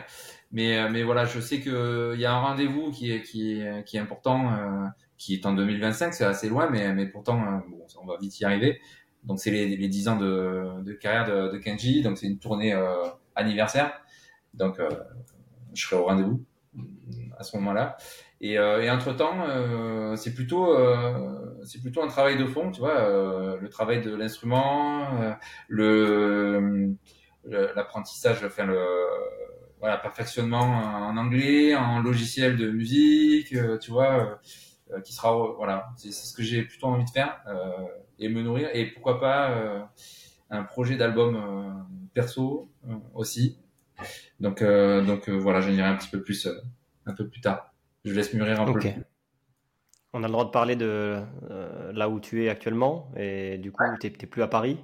mais 0.55 0.79
euh, 0.79 0.89
mais 0.89 1.03
voilà, 1.03 1.25
je 1.27 1.41
sais 1.41 1.61
que 1.61 2.13
il 2.15 2.21
y 2.21 2.25
a 2.25 2.33
un 2.33 2.39
rendez-vous 2.39 2.93
qui 2.93 3.11
est 3.13 3.23
qui 3.23 3.61
est 3.61 3.85
qui 3.85 3.97
est 3.97 4.01
important, 4.01 4.53
euh, 4.53 4.87
qui 5.19 5.35
est 5.35 5.45
en 5.47 5.53
2025, 5.53 6.15
c'est 6.15 6.25
assez 6.25 6.49
loin, 6.49 6.71
mais 6.71 6.95
mais 6.95 7.07
pourtant 7.07 7.37
bon, 7.69 7.85
on 8.01 8.07
va 8.07 8.17
vite 8.19 8.39
y 8.41 8.45
arriver. 8.45 8.81
Donc 9.25 9.41
c'est 9.41 9.51
les, 9.51 9.77
les 9.77 9.89
10 9.89 10.09
ans 10.09 10.17
de, 10.17 10.83
de 10.83 10.93
carrière 10.93 11.25
de, 11.27 11.53
de 11.53 11.59
Kenji, 11.59 12.03
donc 12.03 12.19
c'est 12.19 12.27
une 12.29 12.39
tournée 12.39 12.73
anniversaire, 13.35 14.01
donc 14.53 14.79
je 15.75 15.83
serai 15.87 15.97
au 15.97 16.05
rendez-vous 16.05 16.45
à 17.39 17.43
ce 17.43 17.57
moment-là. 17.57 17.97
Et, 18.41 18.53
et 18.53 18.91
entre 18.91 19.13
temps, 19.17 19.47
c'est 20.17 20.35
plutôt 20.35 20.77
c'est 21.65 21.81
plutôt 21.81 22.03
un 22.03 22.09
travail 22.09 22.37
de 22.37 22.45
fond, 22.47 22.71
tu 22.71 22.81
vois, 22.81 23.57
le 23.61 23.69
travail 23.71 24.03
de 24.03 24.15
l'instrument, 24.15 25.09
le 25.69 26.95
l'apprentissage, 27.47 28.45
enfin 28.45 28.67
le 28.67 28.85
voilà, 29.85 29.99
perfectionnement 29.99 30.63
en 30.63 31.15
anglais, 31.19 31.75
en 31.77 32.01
logiciel 32.01 32.57
de 32.57 32.71
musique, 32.71 33.53
euh, 33.53 33.77
tu 33.77 33.91
vois, 33.91 34.41
euh, 34.91 35.01
qui 35.03 35.13
sera 35.13 35.37
voilà, 35.59 35.91
c'est 35.99 36.11
ce 36.11 36.33
que 36.33 36.43
j'ai 36.43 36.63
plutôt 36.63 36.87
envie 36.87 37.05
de 37.05 37.11
faire 37.11 37.39
et 38.19 38.31
me 38.31 38.41
nourrir 38.41 38.71
et 38.73 38.87
pourquoi 38.87 39.21
pas 39.21 39.91
un 40.49 40.63
projet 40.63 40.97
d'album 40.97 41.85
perso 42.15 42.71
aussi. 43.13 43.59
Donc 44.41 44.63
donc 44.63 45.29
voilà, 45.29 45.61
je 45.61 45.71
dirai 45.71 45.89
un 45.89 45.97
petit 45.97 46.09
peu 46.09 46.23
plus 46.23 46.49
un 47.05 47.13
peu 47.13 47.29
plus 47.29 47.43
tard. 47.43 47.75
Je 48.07 48.15
laisse 48.15 48.33
mûrir 48.33 48.63
un 48.63 48.73
peu. 48.73 48.81
On 50.15 50.23
a 50.23 50.27
le 50.29 50.33
droit 50.33 50.47
de 50.47 50.51
parler 50.51 50.77
de 50.77 51.21
là 51.93 52.09
où 52.09 52.21
tu 52.21 52.45
es 52.45 52.49
actuellement 52.49 53.11
et 53.17 53.59
du 53.59 53.71
coup, 53.71 53.83
tu 54.01 54.07
n'es 54.07 54.27
plus 54.27 54.43
à 54.43 54.49
Paris? 54.49 54.79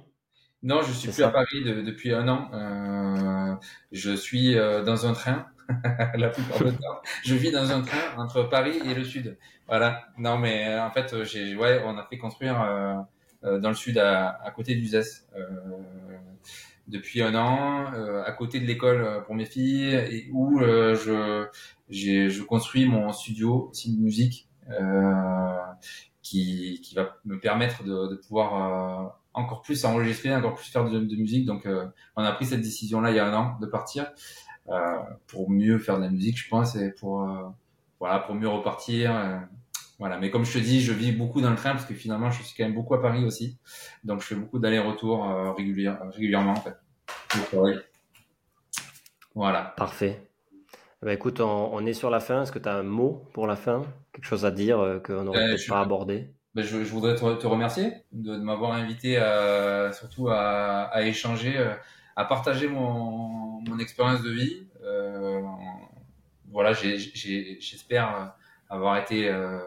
Non, 0.63 0.83
je 0.83 0.91
suis 0.91 1.09
plus 1.09 1.23
à 1.23 1.29
Paris 1.29 1.63
depuis 1.63 2.13
un 2.13 2.27
an. 2.27 2.49
Euh, 2.53 3.55
je 3.91 4.11
suis 4.11 4.57
euh, 4.57 4.83
dans 4.83 5.07
un 5.07 5.13
train 5.13 5.47
la 6.15 6.29
plupart 6.29 6.63
du 6.63 6.77
temps. 6.77 7.01
Je 7.23 7.33
vis 7.33 7.51
dans 7.51 7.71
un 7.71 7.81
train 7.81 8.15
entre 8.17 8.43
Paris 8.43 8.79
et 8.85 8.93
le 8.93 9.03
sud. 9.03 9.37
Voilà. 9.67 10.07
Non, 10.19 10.37
mais 10.37 10.67
euh, 10.67 10.85
en 10.85 10.91
fait, 10.91 11.23
j'ai, 11.23 11.55
ouais, 11.55 11.81
on 11.83 11.97
a 11.97 12.03
fait 12.05 12.19
construire 12.19 12.61
euh, 12.61 12.95
euh 13.43 13.59
dans 13.59 13.69
le 13.69 13.75
sud, 13.75 13.97
à, 13.97 14.29
à 14.43 14.51
côté 14.51 14.75
d'Uzès, 14.75 15.27
depuis 16.87 17.23
un 17.23 17.33
an, 17.33 17.85
à 18.23 18.31
côté 18.33 18.59
de 18.59 18.65
l'école 18.65 19.23
pour 19.25 19.33
mes 19.33 19.45
filles, 19.45 19.95
et 19.95 20.29
où 20.31 20.59
je, 20.59 21.47
j'ai, 21.89 22.29
je 22.29 22.43
construis 22.43 22.85
mon 22.85 23.11
studio 23.13 23.69
aussi 23.71 23.95
de 23.95 24.01
musique. 24.01 24.47
qui, 26.21 26.79
qui 26.83 26.93
va 26.93 27.17
me 27.25 27.39
permettre 27.39 27.83
de, 27.83 28.07
de 28.07 28.15
pouvoir 28.15 29.20
encore 29.33 29.61
plus 29.61 29.85
enregistrer, 29.85 30.35
encore 30.35 30.55
plus 30.55 30.69
faire 30.69 30.89
de, 30.89 30.99
musique. 31.15 31.45
Donc, 31.45 31.65
euh, 31.65 31.85
on 32.15 32.23
a 32.23 32.31
pris 32.31 32.45
cette 32.45 32.61
décision-là 32.61 33.11
il 33.11 33.15
y 33.15 33.19
a 33.19 33.25
un 33.25 33.33
an 33.33 33.57
de 33.59 33.65
partir 33.65 34.11
euh, 34.69 34.97
pour 35.27 35.49
mieux 35.49 35.79
faire 35.79 35.97
de 35.97 36.03
la 36.03 36.09
musique, 36.09 36.37
je 36.37 36.49
pense, 36.49 36.75
et 36.75 36.91
pour 36.91 37.23
euh, 37.23 37.47
voilà, 37.99 38.19
pour 38.19 38.35
mieux 38.35 38.47
repartir. 38.47 39.47
Voilà. 39.99 40.17
Mais 40.17 40.31
comme 40.31 40.45
je 40.45 40.53
te 40.53 40.63
dis, 40.63 40.81
je 40.81 40.93
vis 40.93 41.11
beaucoup 41.11 41.41
dans 41.41 41.51
le 41.51 41.55
train 41.55 41.71
parce 41.71 41.85
que 41.85 41.93
finalement, 41.93 42.31
je 42.31 42.41
suis 42.41 42.55
quand 42.57 42.63
même 42.63 42.73
beaucoup 42.73 42.95
à 42.95 43.01
Paris 43.01 43.23
aussi, 43.23 43.59
donc 44.03 44.21
je 44.21 44.25
fais 44.25 44.35
beaucoup 44.35 44.57
d'allers-retours 44.57 45.55
régulièrement 45.55 46.53
en 46.53 46.55
fait. 46.55 46.75
Voilà. 49.35 49.73
Parfait. 49.77 50.27
Bah 51.03 51.13
écoute, 51.13 51.39
on, 51.39 51.73
on, 51.73 51.85
est 51.85 51.93
sur 51.93 52.09
la 52.09 52.19
fin. 52.19 52.43
Est-ce 52.43 52.51
que 52.51 52.59
tu 52.59 52.69
as 52.69 52.75
un 52.75 52.83
mot 52.83 53.23
pour 53.33 53.47
la 53.47 53.55
fin? 53.55 53.83
Quelque 54.11 54.25
chose 54.25 54.45
à 54.45 54.51
dire 54.51 54.99
qu'on 55.03 55.23
n'aurait 55.23 55.47
peut-être 55.47 55.67
pas 55.67 55.81
abordé? 55.81 56.31
Ben, 56.55 56.63
je, 56.63 56.83
je, 56.83 56.91
voudrais 56.91 57.15
te, 57.15 57.35
te 57.35 57.47
remercier 57.47 57.93
de, 58.11 58.35
de 58.35 58.41
m'avoir 58.41 58.73
invité 58.73 59.17
à, 59.17 59.91
surtout 59.93 60.29
à, 60.29 60.83
à, 60.91 61.03
échanger, 61.03 61.57
euh, 61.57 61.73
à 62.15 62.25
partager 62.25 62.67
mon, 62.67 63.61
mon 63.67 63.79
expérience 63.79 64.21
de 64.21 64.31
vie. 64.31 64.67
Euh, 64.83 65.41
voilà, 66.51 66.73
j'espère 66.73 68.35
avoir 68.69 68.97
été 68.97 69.29
euh, 69.29 69.59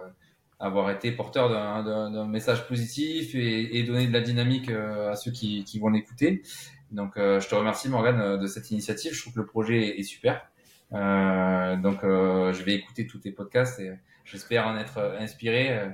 avoir 0.60 0.90
été 0.90 1.12
porteur 1.12 1.48
d'un 1.50 2.26
message 2.26 2.66
positif 2.66 3.34
et, 3.34 3.78
et, 3.78 3.82
donner 3.82 4.06
de 4.06 4.12
la 4.12 4.20
dynamique 4.20 4.70
euh, 4.70 5.12
à 5.12 5.16
ceux 5.16 5.30
qui, 5.30 5.64
qui 5.64 5.78
vont 5.78 5.88
l'écouter. 5.88 6.42
Donc, 6.90 7.14
je 7.16 7.48
te 7.48 7.54
remercie 7.56 7.88
Morgane 7.88 8.38
de 8.38 8.46
cette 8.46 8.70
initiative. 8.70 9.12
Je 9.14 9.20
trouve 9.20 9.34
que 9.34 9.40
le 9.40 9.46
projet 9.46 9.98
est, 9.98 10.04
super. 10.04 10.48
donc, 10.92 11.98
je 12.02 12.62
vais 12.62 12.74
écouter 12.74 13.06
tous 13.08 13.18
tes 13.18 13.32
podcasts 13.32 13.80
et 13.80 13.90
j'espère 14.24 14.68
en 14.68 14.76
être 14.76 15.16
inspiré. 15.18 15.90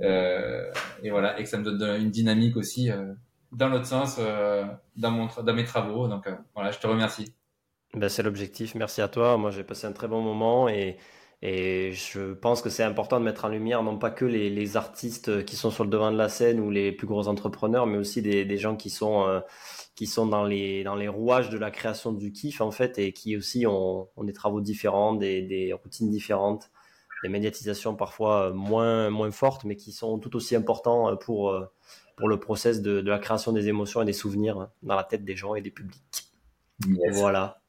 Euh, 0.00 0.70
et 1.02 1.10
voilà, 1.10 1.38
et 1.38 1.44
que 1.44 1.48
ça 1.48 1.58
me 1.58 1.64
donne 1.64 2.02
une 2.02 2.10
dynamique 2.10 2.56
aussi 2.56 2.90
euh, 2.90 3.12
dans 3.52 3.68
l'autre 3.68 3.86
sens 3.86 4.16
euh, 4.18 4.64
dans, 4.96 5.10
mon 5.10 5.28
dans 5.42 5.54
mes 5.54 5.64
travaux. 5.64 6.08
Donc 6.08 6.28
voilà, 6.54 6.70
je 6.70 6.78
te 6.78 6.86
remercie. 6.86 7.34
Ben, 7.94 8.08
c'est 8.08 8.22
l'objectif. 8.22 8.74
Merci 8.74 9.02
à 9.02 9.08
toi. 9.08 9.36
Moi, 9.36 9.50
j'ai 9.50 9.64
passé 9.64 9.86
un 9.86 9.92
très 9.92 10.08
bon 10.08 10.20
moment 10.20 10.68
et, 10.68 10.96
et 11.42 11.92
je 11.92 12.32
pense 12.32 12.60
que 12.60 12.70
c'est 12.70 12.82
important 12.82 13.20
de 13.20 13.24
mettre 13.24 13.44
en 13.44 13.48
lumière 13.48 13.82
non 13.82 13.98
pas 13.98 14.10
que 14.10 14.24
les, 14.24 14.50
les, 14.50 14.76
artistes 14.76 15.44
qui 15.44 15.54
sont 15.54 15.70
sur 15.70 15.84
le 15.84 15.90
devant 15.90 16.10
de 16.10 16.16
la 16.16 16.28
scène 16.28 16.58
ou 16.58 16.70
les 16.70 16.90
plus 16.90 17.06
gros 17.06 17.28
entrepreneurs, 17.28 17.86
mais 17.86 17.98
aussi 17.98 18.22
des, 18.22 18.44
des 18.44 18.58
gens 18.58 18.74
qui 18.74 18.90
sont 18.90 19.42
qui 19.94 20.08
sont 20.08 20.26
dans 20.26 20.44
les 20.44 20.82
dans 20.82 20.96
les 20.96 21.06
rouages 21.06 21.50
de 21.50 21.58
la 21.58 21.70
création 21.70 22.12
du 22.12 22.32
kiff 22.32 22.60
en 22.60 22.72
fait 22.72 22.98
et 22.98 23.12
qui 23.12 23.36
aussi 23.36 23.64
ont, 23.66 24.08
ont 24.16 24.24
des 24.24 24.32
travaux 24.32 24.60
différents, 24.60 25.14
des, 25.14 25.42
des 25.42 25.72
routines 25.72 26.10
différentes 26.10 26.70
des 27.24 27.30
médiatisations 27.30 27.96
parfois 27.96 28.48
euh, 28.48 28.52
moins, 28.52 29.08
moins 29.08 29.30
fortes, 29.30 29.64
mais 29.64 29.76
qui 29.76 29.92
sont 29.92 30.18
tout 30.18 30.36
aussi 30.36 30.54
importants 30.54 31.08
euh, 31.08 31.16
pour, 31.16 31.50
euh, 31.50 31.66
pour 32.16 32.28
le 32.28 32.38
process 32.38 32.82
de, 32.82 33.00
de 33.00 33.10
la 33.10 33.18
création 33.18 33.50
des 33.52 33.66
émotions 33.66 34.02
et 34.02 34.04
des 34.04 34.12
souvenirs 34.12 34.60
hein, 34.60 34.70
dans 34.82 34.94
la 34.94 35.04
tête 35.04 35.24
des 35.24 35.34
gens 35.34 35.54
et 35.54 35.62
des 35.62 35.70
publics. 35.70 36.30
Voilà. 37.12 37.62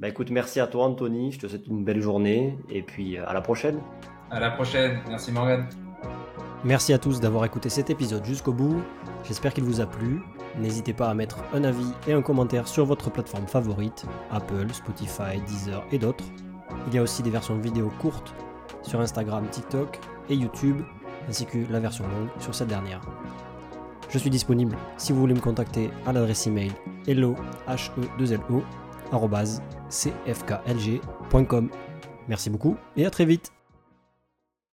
Bah 0.00 0.08
écoute, 0.08 0.30
merci 0.30 0.58
à 0.58 0.66
toi 0.66 0.84
Anthony, 0.84 1.32
je 1.32 1.40
te 1.40 1.48
souhaite 1.48 1.66
une 1.66 1.84
belle 1.84 2.00
journée 2.00 2.56
et 2.70 2.82
puis 2.82 3.18
à 3.18 3.32
la 3.32 3.40
prochaine. 3.40 3.80
À 4.30 4.40
la 4.40 4.50
prochaine, 4.52 5.00
merci 5.08 5.32
Morgan. 5.32 5.68
Merci 6.64 6.92
à 6.92 6.98
tous 6.98 7.20
d'avoir 7.20 7.44
écouté 7.44 7.68
cet 7.68 7.90
épisode 7.90 8.24
jusqu'au 8.24 8.52
bout, 8.52 8.80
j'espère 9.24 9.52
qu'il 9.52 9.64
vous 9.64 9.80
a 9.80 9.86
plu. 9.86 10.22
N'hésitez 10.56 10.94
pas 10.94 11.08
à 11.10 11.14
mettre 11.14 11.38
un 11.52 11.64
avis 11.64 11.92
et 12.06 12.12
un 12.12 12.22
commentaire 12.22 12.68
sur 12.68 12.86
votre 12.86 13.10
plateforme 13.10 13.48
favorite, 13.48 14.06
Apple, 14.30 14.72
Spotify, 14.72 15.40
Deezer 15.46 15.84
et 15.92 15.98
d'autres. 15.98 16.24
Il 16.86 16.94
y 16.94 16.98
a 16.98 17.02
aussi 17.02 17.22
des 17.22 17.30
versions 17.30 17.58
vidéo 17.58 17.92
courtes 18.00 18.34
sur 18.82 19.00
Instagram, 19.00 19.46
TikTok 19.50 19.98
et 20.28 20.34
YouTube, 20.34 20.82
ainsi 21.28 21.46
que 21.46 21.58
la 21.70 21.80
version 21.80 22.04
longue 22.04 22.28
sur 22.40 22.54
cette 22.54 22.68
dernière. 22.68 23.00
Je 24.08 24.18
suis 24.18 24.30
disponible 24.30 24.76
si 24.96 25.12
vous 25.12 25.20
voulez 25.20 25.34
me 25.34 25.40
contacter 25.40 25.90
à 26.06 26.12
l'adresse 26.12 26.46
email 26.46 26.72
hello 27.06 27.36
h 27.66 27.90
e 27.98 28.08
2 28.18 28.32
l 28.32 28.40
o 28.50 28.62
cfklg.com. 29.90 31.70
Merci 32.28 32.50
beaucoup 32.50 32.76
et 32.96 33.06
à 33.06 33.10
très 33.10 33.24
vite. 33.24 33.57